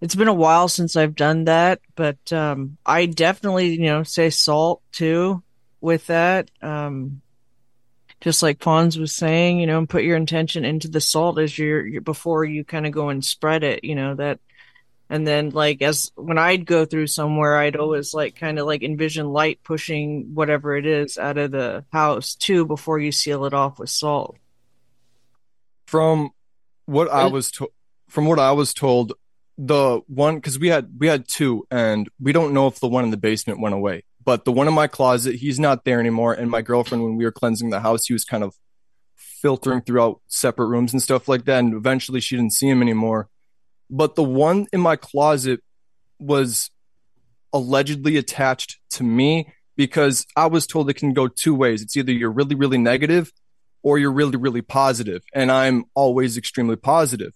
it's 0.00 0.16
been 0.16 0.26
a 0.26 0.34
while 0.34 0.66
since 0.66 0.96
I've 0.96 1.14
done 1.14 1.44
that, 1.44 1.80
but 1.94 2.32
um, 2.32 2.76
I 2.84 3.06
definitely 3.06 3.74
you 3.74 3.86
know 3.86 4.02
say 4.02 4.28
salt 4.30 4.82
too 4.90 5.44
with 5.80 6.08
that. 6.08 6.50
Um, 6.60 7.22
just 8.20 8.42
like 8.42 8.58
Fonz 8.58 8.98
was 8.98 9.12
saying, 9.12 9.60
you 9.60 9.66
know, 9.66 9.78
and 9.78 9.88
put 9.88 10.04
your 10.04 10.16
intention 10.16 10.64
into 10.64 10.88
the 10.88 11.00
salt 11.00 11.40
as 11.40 11.58
you're, 11.58 11.84
you're 11.84 12.00
before 12.00 12.44
you 12.44 12.64
kind 12.64 12.86
of 12.86 12.92
go 12.92 13.08
and 13.08 13.24
spread 13.24 13.64
it, 13.64 13.82
you 13.82 13.96
know, 13.96 14.14
that 14.14 14.38
and 15.12 15.26
then 15.26 15.50
like 15.50 15.82
as 15.82 16.10
when 16.16 16.38
I'd 16.38 16.64
go 16.64 16.86
through 16.86 17.06
somewhere, 17.08 17.58
I'd 17.58 17.76
always 17.76 18.14
like 18.14 18.34
kind 18.34 18.58
of 18.58 18.66
like 18.66 18.82
envision 18.82 19.28
light 19.28 19.60
pushing 19.62 20.30
whatever 20.34 20.74
it 20.74 20.86
is 20.86 21.18
out 21.18 21.36
of 21.36 21.50
the 21.50 21.84
house 21.92 22.34
too 22.34 22.64
before 22.64 22.98
you 22.98 23.12
seal 23.12 23.44
it 23.44 23.52
off 23.52 23.78
with 23.78 23.90
salt. 23.90 24.36
from 25.86 26.30
what 26.86 27.10
I 27.10 27.26
was 27.26 27.50
to- 27.52 27.72
from 28.08 28.24
what 28.24 28.38
I 28.38 28.52
was 28.52 28.72
told, 28.74 29.12
the 29.58 30.00
one 30.06 30.36
because 30.36 30.58
we 30.58 30.68
had 30.68 30.88
we 30.98 31.06
had 31.06 31.28
two, 31.28 31.66
and 31.70 32.08
we 32.18 32.32
don't 32.32 32.54
know 32.54 32.66
if 32.66 32.80
the 32.80 32.88
one 32.88 33.04
in 33.04 33.10
the 33.10 33.16
basement 33.18 33.60
went 33.60 33.74
away. 33.74 34.04
But 34.24 34.44
the 34.44 34.52
one 34.52 34.68
in 34.68 34.74
my 34.74 34.86
closet, 34.86 35.34
he's 35.34 35.58
not 35.58 35.84
there 35.84 36.00
anymore. 36.00 36.32
And 36.32 36.50
my 36.50 36.62
girlfriend, 36.62 37.02
when 37.04 37.16
we 37.16 37.24
were 37.24 37.32
cleansing 37.32 37.70
the 37.70 37.80
house, 37.80 38.06
he 38.06 38.12
was 38.12 38.24
kind 38.24 38.44
of 38.44 38.54
filtering 39.16 39.82
throughout 39.82 40.20
separate 40.28 40.68
rooms 40.68 40.92
and 40.92 41.02
stuff 41.02 41.28
like 41.28 41.44
that. 41.46 41.58
And 41.58 41.74
eventually, 41.74 42.20
she 42.20 42.36
didn't 42.36 42.52
see 42.52 42.68
him 42.68 42.80
anymore. 42.82 43.28
But 43.92 44.14
the 44.14 44.24
one 44.24 44.66
in 44.72 44.80
my 44.80 44.96
closet 44.96 45.60
was 46.18 46.70
allegedly 47.52 48.16
attached 48.16 48.80
to 48.92 49.04
me 49.04 49.52
because 49.76 50.26
I 50.34 50.46
was 50.46 50.66
told 50.66 50.88
it 50.88 50.94
can 50.94 51.12
go 51.12 51.28
two 51.28 51.54
ways. 51.54 51.82
It's 51.82 51.94
either 51.94 52.10
you're 52.10 52.32
really, 52.32 52.54
really 52.54 52.78
negative 52.78 53.30
or 53.82 53.98
you're 53.98 54.12
really, 54.12 54.38
really 54.38 54.62
positive. 54.62 55.22
And 55.34 55.52
I'm 55.52 55.84
always 55.94 56.38
extremely 56.38 56.76
positive. 56.76 57.34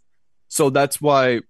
So 0.48 0.70
that's 0.70 0.98
why 0.98 1.42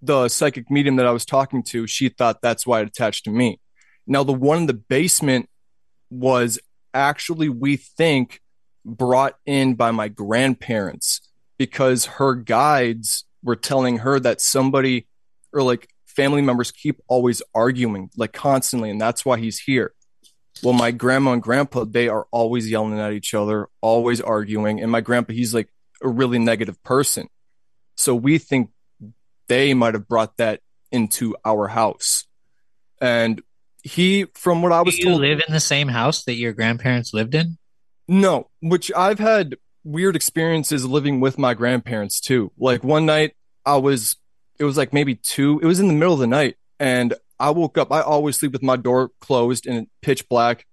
the 0.00 0.28
psychic 0.28 0.70
medium 0.70 0.96
that 0.96 1.06
I 1.06 1.12
was 1.12 1.26
talking 1.26 1.62
to, 1.64 1.86
she 1.86 2.08
thought 2.08 2.40
that's 2.40 2.66
why 2.66 2.80
it 2.80 2.88
attached 2.88 3.24
to 3.24 3.30
me. 3.30 3.60
Now, 4.06 4.24
the 4.24 4.32
one 4.32 4.58
in 4.58 4.66
the 4.66 4.74
basement 4.74 5.50
was 6.10 6.58
actually, 6.94 7.50
we 7.50 7.76
think, 7.76 8.40
brought 8.86 9.36
in 9.44 9.74
by 9.74 9.90
my 9.90 10.08
grandparents 10.08 11.20
because 11.58 12.06
her 12.06 12.34
guides 12.34 13.24
were 13.42 13.56
telling 13.56 13.98
her 13.98 14.18
that 14.20 14.40
somebody 14.40 15.06
or 15.52 15.62
like 15.62 15.88
family 16.06 16.42
members 16.42 16.70
keep 16.70 17.00
always 17.08 17.42
arguing, 17.54 18.10
like 18.16 18.32
constantly, 18.32 18.90
and 18.90 19.00
that's 19.00 19.24
why 19.24 19.38
he's 19.38 19.58
here. 19.58 19.92
Well, 20.62 20.74
my 20.74 20.90
grandma 20.90 21.32
and 21.32 21.42
grandpa, 21.42 21.84
they 21.84 22.08
are 22.08 22.26
always 22.30 22.70
yelling 22.70 22.98
at 22.98 23.12
each 23.12 23.34
other, 23.34 23.68
always 23.80 24.20
arguing. 24.20 24.80
And 24.80 24.92
my 24.92 25.00
grandpa, 25.00 25.32
he's 25.32 25.54
like 25.54 25.68
a 26.02 26.08
really 26.08 26.38
negative 26.38 26.82
person. 26.84 27.28
So 27.96 28.14
we 28.14 28.38
think 28.38 28.70
they 29.48 29.74
might 29.74 29.94
have 29.94 30.06
brought 30.06 30.36
that 30.36 30.60
into 30.90 31.34
our 31.44 31.68
house. 31.68 32.24
And 33.00 33.42
he, 33.82 34.26
from 34.34 34.62
what 34.62 34.72
I 34.72 34.82
was 34.82 34.94
Do 34.94 35.00
you 35.00 35.08
told, 35.08 35.20
live 35.22 35.42
in 35.46 35.52
the 35.52 35.60
same 35.60 35.88
house 35.88 36.24
that 36.24 36.34
your 36.34 36.52
grandparents 36.52 37.12
lived 37.12 37.34
in? 37.34 37.58
no, 38.08 38.50
which 38.60 38.92
I've 38.94 39.18
had 39.18 39.56
weird 39.84 40.16
experiences 40.16 40.84
living 40.84 41.20
with 41.20 41.38
my 41.38 41.54
grandparents 41.54 42.20
too. 42.20 42.52
Like 42.58 42.84
one 42.84 43.06
night 43.06 43.34
I 43.64 43.76
was, 43.76 44.16
it 44.58 44.64
was 44.64 44.76
like 44.76 44.92
maybe 44.92 45.14
two, 45.14 45.60
it 45.62 45.66
was 45.66 45.80
in 45.80 45.88
the 45.88 45.94
middle 45.94 46.14
of 46.14 46.20
the 46.20 46.26
night 46.26 46.56
and 46.78 47.14
I 47.38 47.50
woke 47.50 47.78
up. 47.78 47.90
I 47.90 48.00
always 48.00 48.38
sleep 48.38 48.52
with 48.52 48.62
my 48.62 48.76
door 48.76 49.10
closed 49.20 49.66
and 49.66 49.88
pitch 50.00 50.28
black. 50.28 50.66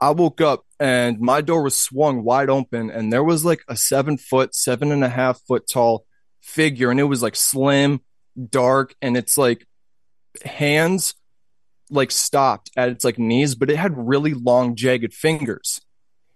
I 0.00 0.10
woke 0.10 0.40
up 0.40 0.64
and 0.80 1.20
my 1.20 1.40
door 1.40 1.62
was 1.62 1.76
swung 1.76 2.24
wide 2.24 2.48
open 2.48 2.90
and 2.90 3.12
there 3.12 3.24
was 3.24 3.44
like 3.44 3.62
a 3.68 3.76
seven 3.76 4.16
foot, 4.16 4.54
seven 4.54 4.92
and 4.92 5.04
a 5.04 5.08
half 5.08 5.40
foot 5.46 5.68
tall 5.68 6.06
figure 6.40 6.90
and 6.90 7.00
it 7.00 7.04
was 7.04 7.22
like 7.22 7.36
slim, 7.36 8.00
dark, 8.50 8.94
and 9.02 9.16
it's 9.16 9.36
like 9.36 9.66
hands 10.44 11.14
like 11.90 12.10
stopped 12.10 12.70
at 12.76 12.88
its 12.88 13.04
like 13.04 13.18
knees, 13.18 13.54
but 13.54 13.70
it 13.70 13.76
had 13.76 13.92
really 13.96 14.34
long, 14.34 14.76
jagged 14.76 15.12
fingers. 15.12 15.80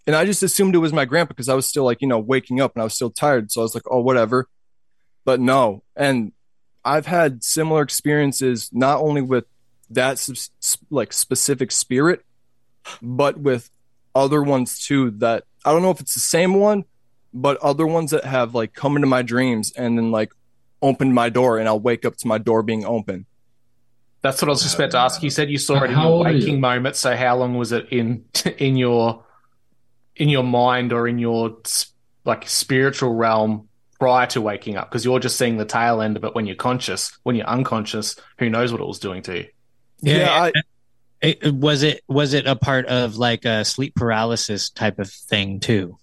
And 0.06 0.16
I 0.16 0.24
just 0.24 0.42
assumed 0.42 0.74
it 0.74 0.78
was 0.78 0.92
my 0.92 1.04
grandpa 1.04 1.28
because 1.28 1.48
I 1.48 1.54
was 1.54 1.66
still 1.66 1.84
like, 1.84 2.02
you 2.02 2.08
know, 2.08 2.18
waking 2.18 2.60
up 2.60 2.74
and 2.74 2.80
I 2.82 2.84
was 2.84 2.94
still 2.94 3.10
tired. 3.10 3.52
So 3.52 3.60
I 3.60 3.64
was 3.64 3.74
like, 3.74 3.84
oh, 3.90 4.00
whatever. 4.00 4.48
But 5.24 5.38
no. 5.40 5.84
And 5.94 6.32
I've 6.84 7.06
had 7.06 7.44
similar 7.44 7.82
experiences, 7.82 8.68
not 8.72 9.00
only 9.00 9.22
with 9.22 9.44
that 9.90 10.12
s- 10.12 10.50
s- 10.60 10.78
like 10.90 11.12
specific 11.12 11.70
spirit, 11.70 12.24
but 13.00 13.38
with 13.38 13.70
other 14.14 14.42
ones 14.42 14.84
too. 14.84 15.12
That 15.12 15.44
I 15.64 15.72
don't 15.72 15.82
know 15.82 15.90
if 15.92 16.00
it's 16.00 16.14
the 16.14 16.20
same 16.20 16.54
one, 16.54 16.84
but 17.32 17.56
other 17.58 17.86
ones 17.86 18.10
that 18.10 18.24
have 18.24 18.54
like 18.56 18.74
come 18.74 18.96
into 18.96 19.06
my 19.06 19.22
dreams 19.22 19.72
and 19.76 19.96
then 19.96 20.10
like 20.10 20.32
opened 20.80 21.14
my 21.14 21.28
door 21.28 21.58
and 21.58 21.68
I'll 21.68 21.78
wake 21.78 22.04
up 22.04 22.16
to 22.16 22.26
my 22.26 22.38
door 22.38 22.64
being 22.64 22.84
open. 22.84 23.26
That's 24.22 24.42
what 24.42 24.48
I 24.48 24.50
was 24.50 24.62
just 24.62 24.74
about 24.74 24.90
to 24.92 24.98
ask. 24.98 25.22
You 25.22 25.30
said 25.30 25.48
you 25.50 25.58
saw 25.58 25.82
it 25.82 25.90
in 25.90 25.94
How 25.94 26.02
your 26.08 26.12
old 26.12 26.26
you? 26.28 26.34
waking 26.34 26.60
moment. 26.60 26.96
So 26.96 27.14
how 27.14 27.36
long 27.36 27.56
was 27.56 27.70
it 27.70 27.88
in 27.92 28.24
in 28.58 28.76
your 28.76 29.24
in 30.22 30.28
your 30.28 30.44
mind 30.44 30.92
or 30.92 31.08
in 31.08 31.18
your 31.18 31.56
like 32.24 32.48
spiritual 32.48 33.12
realm 33.14 33.68
prior 33.98 34.26
to 34.28 34.40
waking 34.40 34.76
up? 34.76 34.88
Because 34.88 35.04
you're 35.04 35.18
just 35.18 35.36
seeing 35.36 35.56
the 35.56 35.64
tail 35.64 36.00
end 36.00 36.16
of 36.16 36.24
it 36.24 36.34
when 36.34 36.46
you're 36.46 36.56
conscious. 36.56 37.18
When 37.24 37.34
you're 37.36 37.46
unconscious, 37.46 38.16
who 38.38 38.48
knows 38.48 38.70
what 38.72 38.80
it 38.80 38.86
was 38.86 39.00
doing 39.00 39.22
to 39.22 39.38
you? 39.38 39.46
Yeah, 40.00 40.30
I, 40.30 40.52
It, 41.20 41.38
it- 41.42 41.54
was 41.54 41.82
it 41.82 42.02
was 42.08 42.34
it 42.34 42.46
a 42.46 42.56
part 42.56 42.86
of 42.86 43.16
like 43.16 43.44
a 43.44 43.64
sleep 43.64 43.94
paralysis 43.96 44.70
type 44.70 44.98
of 44.98 45.10
thing 45.10 45.60
too? 45.60 45.98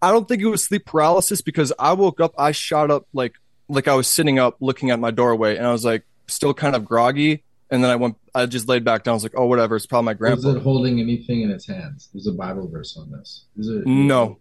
I 0.00 0.10
don't 0.10 0.26
think 0.26 0.42
it 0.42 0.46
was 0.48 0.64
sleep 0.64 0.86
paralysis 0.86 1.42
because 1.42 1.72
I 1.78 1.92
woke 1.92 2.20
up, 2.20 2.32
I 2.38 2.52
shot 2.52 2.90
up 2.90 3.06
like 3.12 3.34
like 3.68 3.88
I 3.88 3.94
was 3.94 4.08
sitting 4.08 4.38
up 4.38 4.56
looking 4.60 4.90
at 4.90 4.98
my 5.00 5.10
doorway 5.10 5.56
and 5.56 5.66
I 5.66 5.72
was 5.72 5.84
like 5.84 6.04
still 6.28 6.54
kind 6.54 6.74
of 6.74 6.84
groggy. 6.84 7.42
And 7.70 7.82
then 7.82 7.90
I 7.90 7.96
went 7.96 8.16
I 8.36 8.46
just 8.46 8.68
laid 8.68 8.84
back 8.84 9.02
down. 9.04 9.12
I 9.12 9.14
was 9.16 9.22
like, 9.22 9.34
oh 9.36 9.46
whatever, 9.46 9.76
it's 9.76 9.86
probably 9.86 10.06
my 10.06 10.12
Was 10.12 10.18
grandpa. 10.42 10.58
it 10.58 10.62
holding 10.62 11.00
anything 11.00 11.42
in 11.42 11.50
its 11.50 11.66
hands? 11.66 12.08
There's 12.12 12.26
a 12.26 12.32
Bible 12.32 12.68
verse 12.68 12.96
on 12.96 13.10
this. 13.10 13.44
Is 13.56 13.68
it? 13.68 13.86
No. 13.86 14.38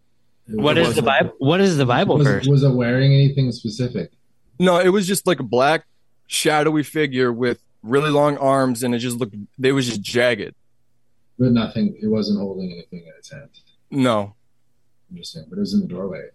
It 0.48 0.58
What 0.60 0.78
is 0.78 0.96
the 0.96 1.02
Bible? 1.02 1.32
What 1.40 1.62
is 1.62 1.78
the 1.78 1.86
Bible 1.86 2.18
was, 2.18 2.28
verse? 2.28 2.48
Was 2.48 2.64
it 2.64 2.70
wearing 2.74 3.14
anything 3.14 3.52
specific? 3.52 4.12
No, 4.60 4.80
it 4.80 4.90
was 4.90 5.08
just 5.08 5.26
like 5.26 5.40
a 5.40 5.44
black 5.44 5.86
shadowy 6.28 6.84
figure 6.84 7.32
with 7.32 7.62
really 7.84 8.10
long 8.10 8.38
arms 8.38 8.84
and 8.84 8.94
it 8.96 9.00
just 9.00 9.18
looked 9.18 9.36
they 9.58 9.72
was 9.72 9.86
just 9.88 10.02
jagged. 10.02 10.54
But 11.40 11.52
nothing. 11.52 11.98
It 12.02 12.08
wasn't 12.08 12.40
holding 12.40 12.72
anything 12.72 13.00
in 13.08 13.14
its 13.18 13.32
hand. 13.32 13.50
No. 13.92 14.36
Interesting. 15.12 15.46
But 15.50 15.58
it 15.58 15.62
was 15.62 15.74
in 15.74 15.82
the 15.82 15.88
doorway. 15.88 16.30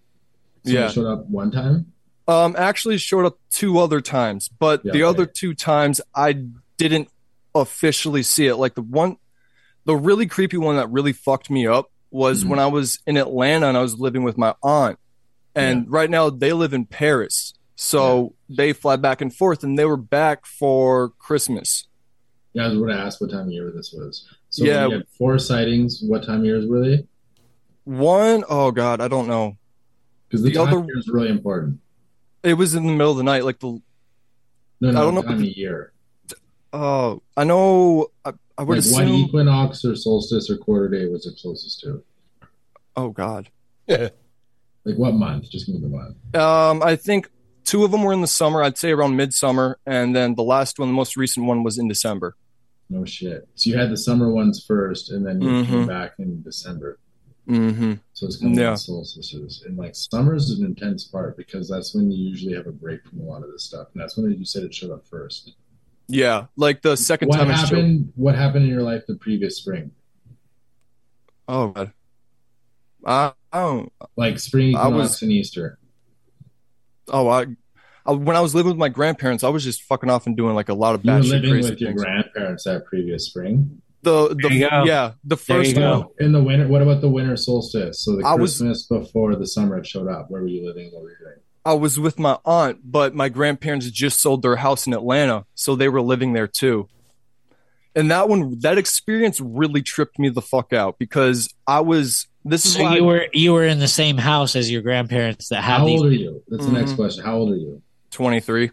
So 0.64 0.72
Yeah. 0.72 0.86
It 0.86 0.92
showed 0.92 1.06
up 1.06 1.26
one 1.26 1.50
time. 1.50 1.92
Um 2.28 2.54
actually 2.58 2.98
showed 2.98 3.26
up 3.26 3.38
two 3.50 3.78
other 3.78 4.00
times, 4.00 4.48
but 4.48 4.80
Yeah, 4.84 4.92
the 4.92 5.02
okay. 5.04 5.10
other 5.10 5.26
two 5.26 5.54
times 5.54 6.00
I 6.14 6.44
didn't 6.76 7.08
officially 7.54 8.22
see 8.22 8.46
it. 8.46 8.56
Like 8.56 8.74
the 8.74 8.82
one 8.82 9.16
the 9.86 9.96
really 9.96 10.26
creepy 10.26 10.56
one 10.58 10.76
that 10.76 10.90
really 10.90 11.12
fucked 11.12 11.48
me 11.50 11.66
up 11.66 11.90
was 12.10 12.44
Mhm. 12.44 12.48
when 12.50 12.58
I 12.58 12.66
was 12.66 12.98
in 13.06 13.16
Atlanta 13.16 13.66
and 13.68 13.76
I 13.78 13.82
was 13.82 13.98
living 13.98 14.22
with 14.22 14.36
my 14.36 14.54
aunt. 14.62 14.98
And 15.54 15.90
right 15.90 16.10
now 16.10 16.28
they 16.30 16.52
live 16.52 16.74
in 16.74 16.84
Paris. 16.84 17.54
So 17.76 18.34
they 18.48 18.72
fly 18.74 18.96
back 18.96 19.20
and 19.22 19.34
forth 19.34 19.64
and 19.64 19.78
they 19.78 19.86
were 19.86 19.96
back 19.96 20.44
for 20.46 21.10
Christmas. 21.18 21.86
Yeah, 22.52 22.64
I 22.64 22.68
was 22.68 22.76
going 22.78 22.90
to 22.90 22.94
ask 23.00 23.20
what 23.20 23.30
time 23.30 23.46
of 23.46 23.52
year 23.52 23.70
this 23.74 23.92
was. 23.92 24.26
So 24.50 24.64
Yeah. 24.64 24.86
you 24.86 24.92
had 24.92 25.06
four 25.16 25.38
sightings. 25.38 26.02
What 26.02 26.24
time 26.24 26.40
of 26.40 26.44
years 26.44 26.66
were 26.66 26.80
they? 26.80 27.06
One, 27.84 28.44
oh 28.48 28.70
god, 28.72 29.00
I 29.00 29.08
don't 29.08 29.26
know. 29.28 29.56
Because 30.28 30.42
the, 30.42 30.52
The 30.52 30.58
other- 30.62 30.84
year 30.84 30.98
is 30.98 31.08
really 31.08 31.30
important. 31.30 31.80
It 32.42 32.54
was 32.54 32.74
in 32.74 32.86
the 32.86 32.92
middle 32.92 33.12
of 33.12 33.16
the 33.16 33.24
night, 33.24 33.44
like 33.44 33.58
the 33.60 33.80
No, 34.80 34.90
no, 34.90 35.00
I 35.00 35.02
don't 35.02 35.14
know 35.14 35.22
time 35.22 35.42
if 35.42 35.48
of 35.50 35.56
year. 35.56 35.92
Oh 36.72 37.22
I 37.36 37.44
know 37.44 38.08
I, 38.24 38.32
I 38.58 38.62
would 38.62 38.76
Like 38.76 38.78
assume 38.84 39.06
when 39.06 39.14
equinox 39.14 39.84
or 39.84 39.96
solstice 39.96 40.50
or 40.50 40.56
quarter 40.56 40.88
day 40.88 41.06
was 41.08 41.26
it 41.26 41.38
closest 41.40 41.80
to? 41.80 42.02
oh 42.96 43.10
god. 43.10 43.50
Yeah. 43.86 44.08
Like 44.84 44.96
what 44.96 45.14
month? 45.14 45.50
Just 45.50 45.66
give 45.66 45.74
me 45.76 45.80
the 45.80 45.88
month. 45.88 46.16
Um 46.36 46.82
I 46.82 46.96
think 46.96 47.30
two 47.64 47.84
of 47.84 47.90
them 47.90 48.02
were 48.02 48.12
in 48.12 48.20
the 48.20 48.26
summer, 48.26 48.62
I'd 48.62 48.78
say 48.78 48.90
around 48.90 49.16
midsummer, 49.16 49.78
and 49.86 50.14
then 50.16 50.34
the 50.34 50.42
last 50.42 50.78
one, 50.78 50.88
the 50.88 50.94
most 50.94 51.16
recent 51.16 51.46
one 51.46 51.62
was 51.62 51.78
in 51.78 51.88
December. 51.88 52.36
No 52.88 53.04
shit. 53.04 53.46
So 53.54 53.70
you 53.70 53.78
had 53.78 53.90
the 53.90 53.96
summer 53.96 54.30
ones 54.32 54.64
first, 54.66 55.10
and 55.10 55.24
then 55.24 55.40
you 55.40 55.48
Mhm. 55.48 55.66
came 55.66 55.86
back 55.86 56.12
in 56.18 56.42
December. 56.42 56.98
Mm-hmm. 57.48 57.94
So 58.14 58.26
it's 58.26 58.36
kind 58.38 58.52
of 58.52 58.58
Yeah. 58.58 58.70
like 58.70 58.78
solstices. 58.78 59.62
And 59.66 59.76
like 59.76 59.94
summer's 59.94 60.50
an 60.50 60.64
intense 60.64 61.04
part 61.04 61.36
because 61.36 61.68
that's 61.68 61.94
when 61.94 62.10
you 62.10 62.28
usually 62.30 62.54
have 62.54 62.66
a 62.66 62.72
break 62.72 63.04
from 63.06 63.20
a 63.20 63.24
lot 63.24 63.42
of 63.44 63.50
this 63.52 63.62
stuff. 63.64 63.88
And 63.94 64.02
that's 64.02 64.16
when 64.16 64.30
you 64.32 64.44
said 64.44 64.64
it 64.64 64.74
showed 64.74 64.90
up 64.90 65.06
first. 65.06 65.52
Yeah. 66.10 66.46
Like 66.56 66.82
the 66.82 66.96
second 66.96 67.28
what 67.28 67.38
time 67.38 67.50
it 67.50 67.56
showed. 67.56 67.64
happened 67.78 68.12
what 68.16 68.34
happened 68.34 68.64
in 68.64 68.70
your 68.70 68.82
life 68.82 69.02
the 69.06 69.16
previous 69.16 69.56
spring? 69.56 69.92
Oh 71.48 71.68
god. 71.68 71.92
I, 73.04 73.32
I 73.52 73.60
don't 73.60 73.92
Like 74.16 74.38
spring 74.38 74.76
I 74.76 74.88
was- 74.88 75.22
and 75.22 75.32
Easter. 75.32 75.78
oh 77.08 77.28
I, 77.28 77.46
I 78.06 78.12
when 78.12 78.36
I 78.36 78.40
was 78.40 78.54
living 78.54 78.70
with 78.72 78.78
my 78.78 78.88
grandparents, 78.88 79.42
I 79.44 79.48
was 79.48 79.64
just 79.64 79.82
fucking 79.82 80.10
off 80.10 80.26
and 80.26 80.36
doing 80.36 80.54
like 80.54 80.68
a 80.68 80.74
lot 80.74 80.94
of 80.94 81.04
You 81.04 81.12
were 81.12 81.18
bad 81.18 81.24
shit 81.24 81.32
living 81.34 81.50
crazy 81.50 81.70
with 81.70 81.80
your 81.80 81.90
things. 81.90 82.02
grandparents 82.02 82.64
that 82.64 82.84
previous 82.86 83.26
spring. 83.26 83.80
The 84.02 84.28
the 84.28 84.34
There 84.34 84.52
you 84.52 84.70
go. 84.70 84.84
yeah, 84.84 85.12
the 85.24 85.36
first 85.36 85.74
go. 85.74 85.98
one 85.98 86.08
In 86.18 86.32
the 86.32 86.42
winter, 86.42 86.66
what 86.68 86.80
about 86.82 87.00
the 87.02 87.08
winter 87.10 87.36
solstice? 87.36 88.02
So 88.02 88.16
the 88.16 88.24
I 88.24 88.34
was- 88.34 88.58
Christmas 88.58 88.86
before 88.86 89.34
the 89.36 89.46
summer 89.46 89.76
it 89.78 89.86
showed 89.86 90.08
up. 90.08 90.30
Where 90.30 90.40
were 90.42 90.48
you 90.48 90.66
living? 90.66 90.90
What 90.92 91.02
were 91.02 91.10
you 91.10 91.16
doing? 91.20 91.36
I 91.64 91.74
was 91.74 91.98
with 92.00 92.18
my 92.18 92.38
aunt, 92.44 92.78
but 92.84 93.14
my 93.14 93.28
grandparents 93.28 93.90
just 93.90 94.20
sold 94.20 94.42
their 94.42 94.56
house 94.56 94.86
in 94.86 94.94
Atlanta, 94.94 95.44
so 95.54 95.76
they 95.76 95.88
were 95.88 96.00
living 96.00 96.32
there 96.32 96.46
too. 96.48 96.88
And 97.94 98.10
that 98.10 98.28
one, 98.28 98.58
that 98.60 98.78
experience 98.78 99.40
really 99.40 99.82
tripped 99.82 100.18
me 100.18 100.28
the 100.28 100.40
fuck 100.42 100.72
out 100.72 100.98
because 100.98 101.52
I 101.66 101.80
was. 101.80 102.26
This 102.44 102.64
is 102.64 102.74
So 102.74 102.82
why 102.84 102.96
you 102.96 103.04
were 103.04 103.26
you 103.34 103.52
were 103.52 103.64
in 103.66 103.80
the 103.80 103.88
same 103.88 104.16
house 104.16 104.56
as 104.56 104.70
your 104.70 104.80
grandparents 104.80 105.48
that 105.50 105.62
had 105.62 105.78
How 105.80 105.86
these. 105.86 106.00
old 106.00 106.08
are 106.10 106.14
you? 106.14 106.42
That's 106.48 106.64
the 106.64 106.72
next 106.72 106.92
Mhm. 106.92 106.96
question. 106.96 107.24
How 107.24 107.36
old 107.36 107.50
are 107.52 107.56
you? 107.56 107.82
twenty 108.10 108.40
three. 108.40 108.70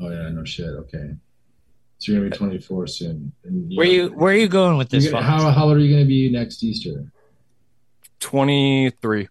Oh 0.00 0.10
yeah, 0.10 0.28
no 0.30 0.44
shit. 0.44 0.66
Okay, 0.66 1.10
so 1.98 2.10
you're 2.10 2.20
gonna 2.22 2.30
be 2.30 2.36
24 2.36 2.86
soon. 2.88 3.32
And 3.44 3.70
Where 3.76 3.86
you 3.86 4.08
where 4.08 4.34
are 4.34 4.36
you 4.36 4.48
going 4.48 4.78
with 4.78 4.88
this? 4.88 5.08
Gonna- 5.08 5.24
how 5.24 5.48
how 5.52 5.68
old 5.68 5.76
are 5.76 5.80
you 5.80 5.94
gonna 5.94 6.06
be 6.08 6.28
next 6.32 6.64
Easter? 6.64 7.12
23. 8.18 9.28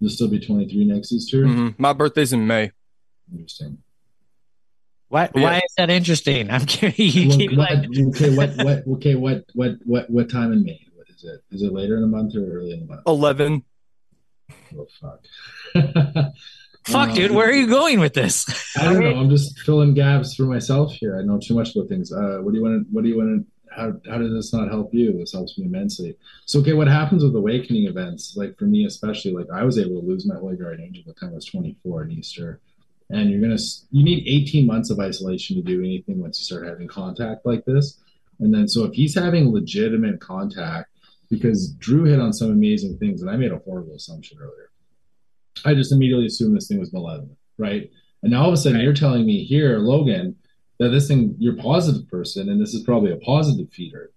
You'll 0.00 0.10
still 0.10 0.28
be 0.28 0.38
23 0.38 0.84
next 0.84 1.12
Easter. 1.12 1.44
Mhm. 1.44 1.78
My 1.78 1.92
birthday's 1.92 2.32
in 2.32 2.46
May. 2.46 2.70
Interesting. 3.32 3.78
Why 5.08 5.30
Yeah. 5.34 5.42
why 5.42 5.56
is 5.58 5.74
that 5.78 5.88
interesting? 5.90 6.50
I'm 6.50 6.66
curious. 6.66 6.98
You 7.14 7.28
Well, 7.28 7.38
keep 7.38 7.50
what- 7.52 7.58
like, 7.58 7.88
okay, 8.08 8.36
what 8.36 8.56
what 8.58 8.86
okay 8.96 9.14
what 9.14 9.44
what 9.54 9.72
what 9.84 10.10
what 10.10 10.28
time 10.30 10.52
in 10.52 10.64
May? 10.64 10.80
What 10.94 11.06
is 11.08 11.24
it? 11.24 11.40
Is 11.54 11.62
it 11.62 11.72
later 11.72 11.94
in 11.96 12.02
the 12.02 12.08
month 12.08 12.34
or 12.36 12.44
early 12.58 12.72
in 12.72 12.80
the 12.80 12.86
month? 12.86 13.02
11. 13.06 13.62
Oh 14.76 14.86
fuck. 15.00 15.24
fuck, 16.86 17.08
Um, 17.10 17.14
dude. 17.14 17.30
Where 17.32 17.48
are 17.48 17.52
you 17.54 17.66
going 17.66 17.98
with 18.00 18.14
this? 18.14 18.44
I 18.76 18.84
don't 18.84 19.00
know. 19.00 19.14
I'm 19.20 19.30
just 19.30 19.58
filling 19.60 19.94
gaps 19.94 20.34
for 20.34 20.42
myself 20.44 20.92
here. 20.92 21.18
I 21.18 21.22
know 21.22 21.38
too 21.42 21.54
much 21.54 21.74
about 21.74 21.88
things. 21.88 22.12
Uh, 22.12 22.38
what 22.42 22.52
do 22.52 22.58
you 22.58 22.64
want 22.64 22.86
to? 22.86 22.92
What 22.92 23.02
do 23.02 23.08
you 23.08 23.16
want 23.16 23.30
to? 23.46 23.52
How 23.76 23.92
how 24.08 24.18
does 24.18 24.32
this 24.32 24.52
not 24.52 24.68
help 24.68 24.94
you? 24.94 25.12
This 25.12 25.32
helps 25.32 25.58
me 25.58 25.66
immensely. 25.66 26.16
So 26.46 26.60
okay, 26.60 26.72
what 26.72 26.88
happens 26.88 27.22
with 27.22 27.34
awakening 27.34 27.86
events? 27.86 28.36
Like 28.36 28.58
for 28.58 28.64
me 28.64 28.86
especially, 28.86 29.32
like 29.32 29.48
I 29.52 29.64
was 29.64 29.78
able 29.78 30.00
to 30.00 30.06
lose 30.06 30.26
my 30.26 30.36
holy 30.36 30.56
guardian 30.56 30.86
angel 30.86 31.04
by 31.06 31.12
the 31.12 31.20
time 31.20 31.30
I 31.30 31.34
was 31.34 31.44
24 31.44 32.04
in 32.04 32.12
Easter, 32.12 32.60
and 33.10 33.30
you're 33.30 33.40
gonna 33.40 33.60
you 33.90 34.04
need 34.04 34.26
18 34.26 34.66
months 34.66 34.90
of 34.90 34.98
isolation 34.98 35.56
to 35.56 35.62
do 35.62 35.80
anything 35.80 36.20
once 36.20 36.38
you 36.38 36.44
start 36.44 36.66
having 36.66 36.88
contact 36.88 37.44
like 37.44 37.64
this. 37.64 38.00
And 38.40 38.52
then 38.52 38.68
so 38.68 38.84
if 38.84 38.94
he's 38.94 39.14
having 39.14 39.52
legitimate 39.52 40.20
contact, 40.20 40.90
because 41.30 41.72
Drew 41.72 42.04
hit 42.04 42.20
on 42.20 42.32
some 42.32 42.50
amazing 42.50 42.98
things, 42.98 43.22
and 43.22 43.30
I 43.30 43.36
made 43.36 43.52
a 43.52 43.58
horrible 43.58 43.94
assumption 43.94 44.38
earlier. 44.40 44.70
I 45.64 45.74
just 45.74 45.92
immediately 45.92 46.26
assumed 46.26 46.56
this 46.56 46.68
thing 46.68 46.78
was 46.78 46.92
malevolent, 46.92 47.36
right? 47.58 47.90
And 48.22 48.32
now 48.32 48.42
all 48.42 48.48
of 48.48 48.54
a 48.54 48.56
sudden 48.56 48.80
you're 48.80 48.92
telling 48.92 49.26
me 49.26 49.44
here, 49.44 49.78
Logan, 49.78 50.36
that 50.78 50.90
this 50.90 51.08
thing 51.08 51.34
you're 51.38 51.58
a 51.58 51.62
positive 51.62 52.08
person 52.10 52.48
and 52.48 52.60
this 52.60 52.74
is 52.74 52.82
probably 52.82 53.12
a 53.12 53.16
positive 53.16 53.70
feeder 53.72 54.10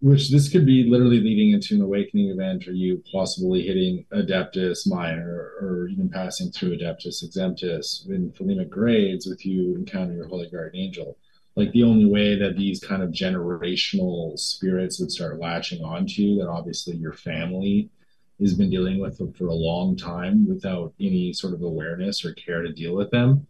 which 0.00 0.30
this 0.30 0.48
could 0.48 0.64
be 0.64 0.84
literally 0.88 1.20
leading 1.20 1.52
into 1.52 1.74
an 1.74 1.82
awakening 1.82 2.30
event 2.30 2.68
or 2.68 2.72
you 2.72 3.02
possibly 3.10 3.62
hitting 3.66 4.04
adeptus 4.12 4.86
minor 4.86 5.54
or 5.60 5.88
even 5.88 6.08
passing 6.08 6.52
through 6.52 6.76
adeptus 6.76 7.24
exemptus 7.24 8.08
in 8.08 8.30
Thelemic 8.32 8.70
grades 8.70 9.26
with 9.26 9.44
you 9.44 9.74
encounter 9.74 10.14
your 10.14 10.28
holy 10.28 10.48
guardian 10.48 10.84
angel. 10.86 11.18
Like 11.56 11.72
the 11.72 11.82
only 11.82 12.06
way 12.06 12.38
that 12.38 12.56
these 12.56 12.78
kind 12.78 13.02
of 13.02 13.10
generational 13.10 14.38
spirits 14.38 15.00
would 15.00 15.10
start 15.10 15.40
latching 15.40 15.82
onto 15.82 16.22
you 16.22 16.38
that 16.38 16.48
obviously 16.48 16.94
your 16.94 17.12
family 17.12 17.90
has 18.38 18.54
been 18.54 18.70
dealing 18.70 19.00
with 19.00 19.18
for 19.36 19.48
a 19.48 19.54
long 19.54 19.96
time 19.96 20.46
without 20.46 20.94
any 21.00 21.32
sort 21.32 21.54
of 21.54 21.62
awareness 21.62 22.24
or 22.24 22.32
care 22.34 22.62
to 22.62 22.72
deal 22.72 22.94
with 22.94 23.10
them 23.10 23.48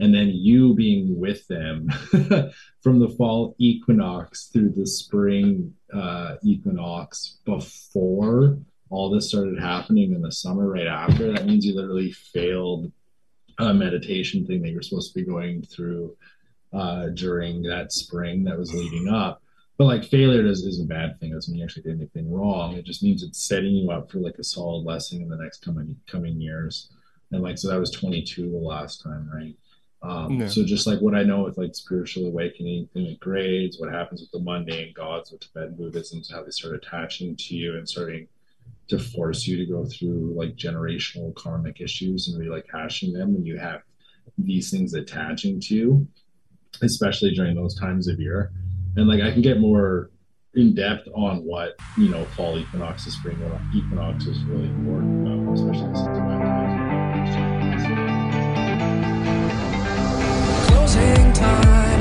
and 0.00 0.14
then 0.14 0.28
you 0.28 0.74
being 0.74 1.18
with 1.18 1.46
them 1.46 1.88
from 2.82 2.98
the 2.98 3.08
fall 3.16 3.54
equinox 3.58 4.46
through 4.46 4.70
the 4.70 4.86
spring 4.86 5.74
uh, 5.94 6.36
equinox 6.42 7.38
before 7.44 8.58
all 8.88 9.10
this 9.10 9.28
started 9.28 9.60
happening 9.60 10.12
in 10.12 10.22
the 10.22 10.32
summer 10.32 10.68
right 10.68 10.86
after 10.86 11.32
that 11.32 11.46
means 11.46 11.64
you 11.64 11.74
literally 11.74 12.12
failed 12.12 12.90
a 13.58 13.74
meditation 13.74 14.46
thing 14.46 14.62
that 14.62 14.70
you're 14.70 14.82
supposed 14.82 15.12
to 15.12 15.20
be 15.20 15.26
going 15.26 15.62
through 15.62 16.16
uh, 16.72 17.06
during 17.14 17.62
that 17.62 17.92
spring 17.92 18.44
that 18.44 18.58
was 18.58 18.72
leading 18.74 19.08
up 19.08 19.42
but 19.80 19.86
like 19.86 20.04
failure 20.04 20.44
is, 20.44 20.62
is 20.66 20.78
a 20.78 20.84
bad 20.84 21.18
thing. 21.18 21.30
It 21.30 21.36
doesn't 21.36 21.52
mean 21.52 21.60
you 21.60 21.64
actually 21.64 21.84
did 21.84 21.96
anything 21.96 22.30
wrong. 22.30 22.74
It 22.74 22.84
just 22.84 23.02
means 23.02 23.22
it's 23.22 23.48
setting 23.48 23.74
you 23.74 23.90
up 23.90 24.10
for 24.10 24.18
like 24.18 24.36
a 24.38 24.44
solid 24.44 24.84
lesson 24.84 25.22
in 25.22 25.30
the 25.30 25.38
next 25.38 25.64
coming 25.64 25.96
coming 26.06 26.38
years. 26.38 26.90
And 27.32 27.42
like 27.42 27.56
so 27.56 27.68
that 27.68 27.80
was 27.80 27.90
22 27.90 28.50
the 28.50 28.58
last 28.58 29.02
time, 29.02 29.30
right? 29.32 29.56
Um, 30.02 30.40
Yeah. 30.40 30.46
So 30.46 30.64
just 30.64 30.86
like 30.86 31.00
what 31.00 31.14
I 31.14 31.22
know 31.22 31.42
with 31.42 31.58
like 31.58 31.74
spiritual 31.74 32.26
awakening, 32.26 32.88
thing 32.92 33.06
with 33.06 33.20
grades, 33.20 33.78
what 33.78 33.92
happens 33.92 34.20
with 34.20 34.30
the 34.30 34.40
mundane 34.40 34.92
gods, 34.94 35.30
with 35.30 35.40
Tibetan 35.40 35.74
Buddhism, 35.74 36.22
how 36.30 36.42
they 36.42 36.50
start 36.50 36.74
attaching 36.74 37.36
to 37.36 37.54
you 37.54 37.76
and 37.76 37.88
starting 37.88 38.26
to 38.88 38.98
force 38.98 39.46
you 39.46 39.56
to 39.56 39.66
go 39.66 39.84
through 39.84 40.34
like 40.34 40.56
generational 40.56 41.34
karmic 41.34 41.80
issues 41.80 42.28
and 42.28 42.38
really 42.38 42.50
like 42.50 42.66
hashing 42.72 43.12
them 43.12 43.34
when 43.34 43.44
you 43.44 43.58
have 43.58 43.82
these 44.38 44.70
things 44.70 44.94
attaching 44.94 45.60
to 45.60 45.74
you, 45.74 46.08
especially 46.82 47.34
during 47.34 47.54
those 47.54 47.78
times 47.78 48.08
of 48.08 48.18
year. 48.18 48.52
And 48.96 49.06
like 49.06 49.20
I 49.20 49.30
can 49.30 49.42
get 49.42 49.60
more 49.60 50.10
in 50.54 50.74
depth 50.74 51.06
on 51.14 51.44
what 51.44 51.76
you 51.96 52.08
know 52.08 52.24
fall 52.36 52.58
equinox 52.58 53.04
and 53.04 53.12
spring 53.12 53.38
equinox 53.72 54.26
is 54.26 54.42
really 54.44 54.66
important 54.66 55.20
especially 55.52 55.88
this 55.88 56.00
time. 56.02 56.39
Time. 61.40 62.00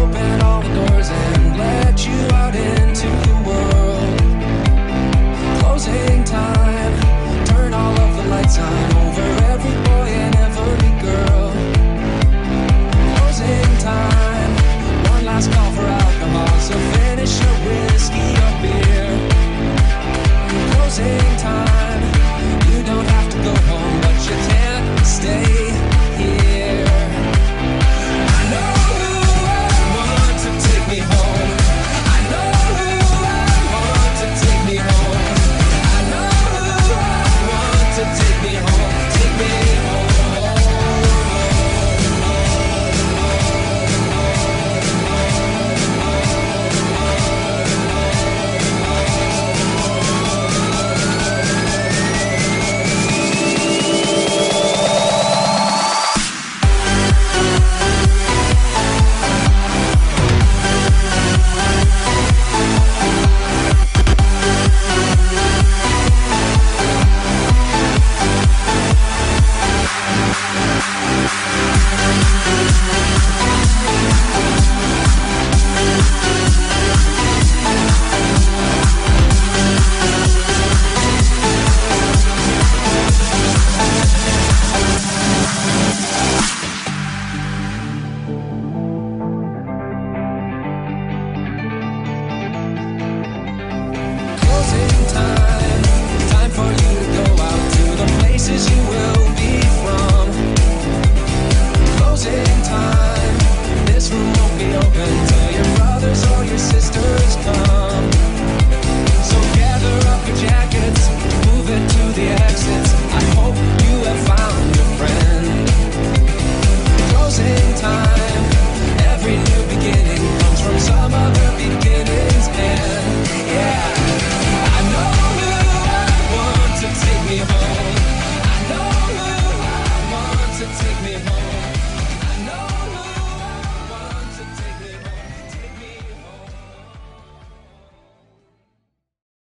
Open 0.00 0.40
all 0.42 0.60
the 0.62 0.72
doors 0.78 1.08
and 1.08 1.58
let 1.58 1.96
you 2.06 2.20
out 2.40 2.54
into 2.54 3.08
the 3.26 3.36
world. 3.48 4.16
Closing 5.60 6.22
time, 6.24 6.92
turn 7.46 7.72
all 7.72 7.96
of 8.04 8.10
the 8.18 8.24
lights 8.28 8.58
on 8.58 8.84
over 9.04 9.26
every 9.52 9.76
boy 9.88 10.08
and 10.24 10.34
every 10.46 10.92
girl. 11.06 11.46
Closing 13.16 13.72
time, 13.80 14.52
one 15.14 15.24
last 15.24 15.50
call 15.52 15.70
for 15.76 15.86
Alcalz, 16.00 16.66
finish 16.96 17.34
your 17.42 17.56
whiskey 17.66 18.28
or 18.44 18.52
beer. 18.62 19.08
Closing 20.72 21.36
time. 21.48 22.02
You 22.70 22.82
don't 22.84 23.08
have 23.16 23.28
to 23.32 23.38
go 23.38 23.54
home, 23.70 24.00
but 24.02 24.16
you 24.28 24.36
can't 24.50 25.06
stay 25.06 25.72
here. 26.20 27.05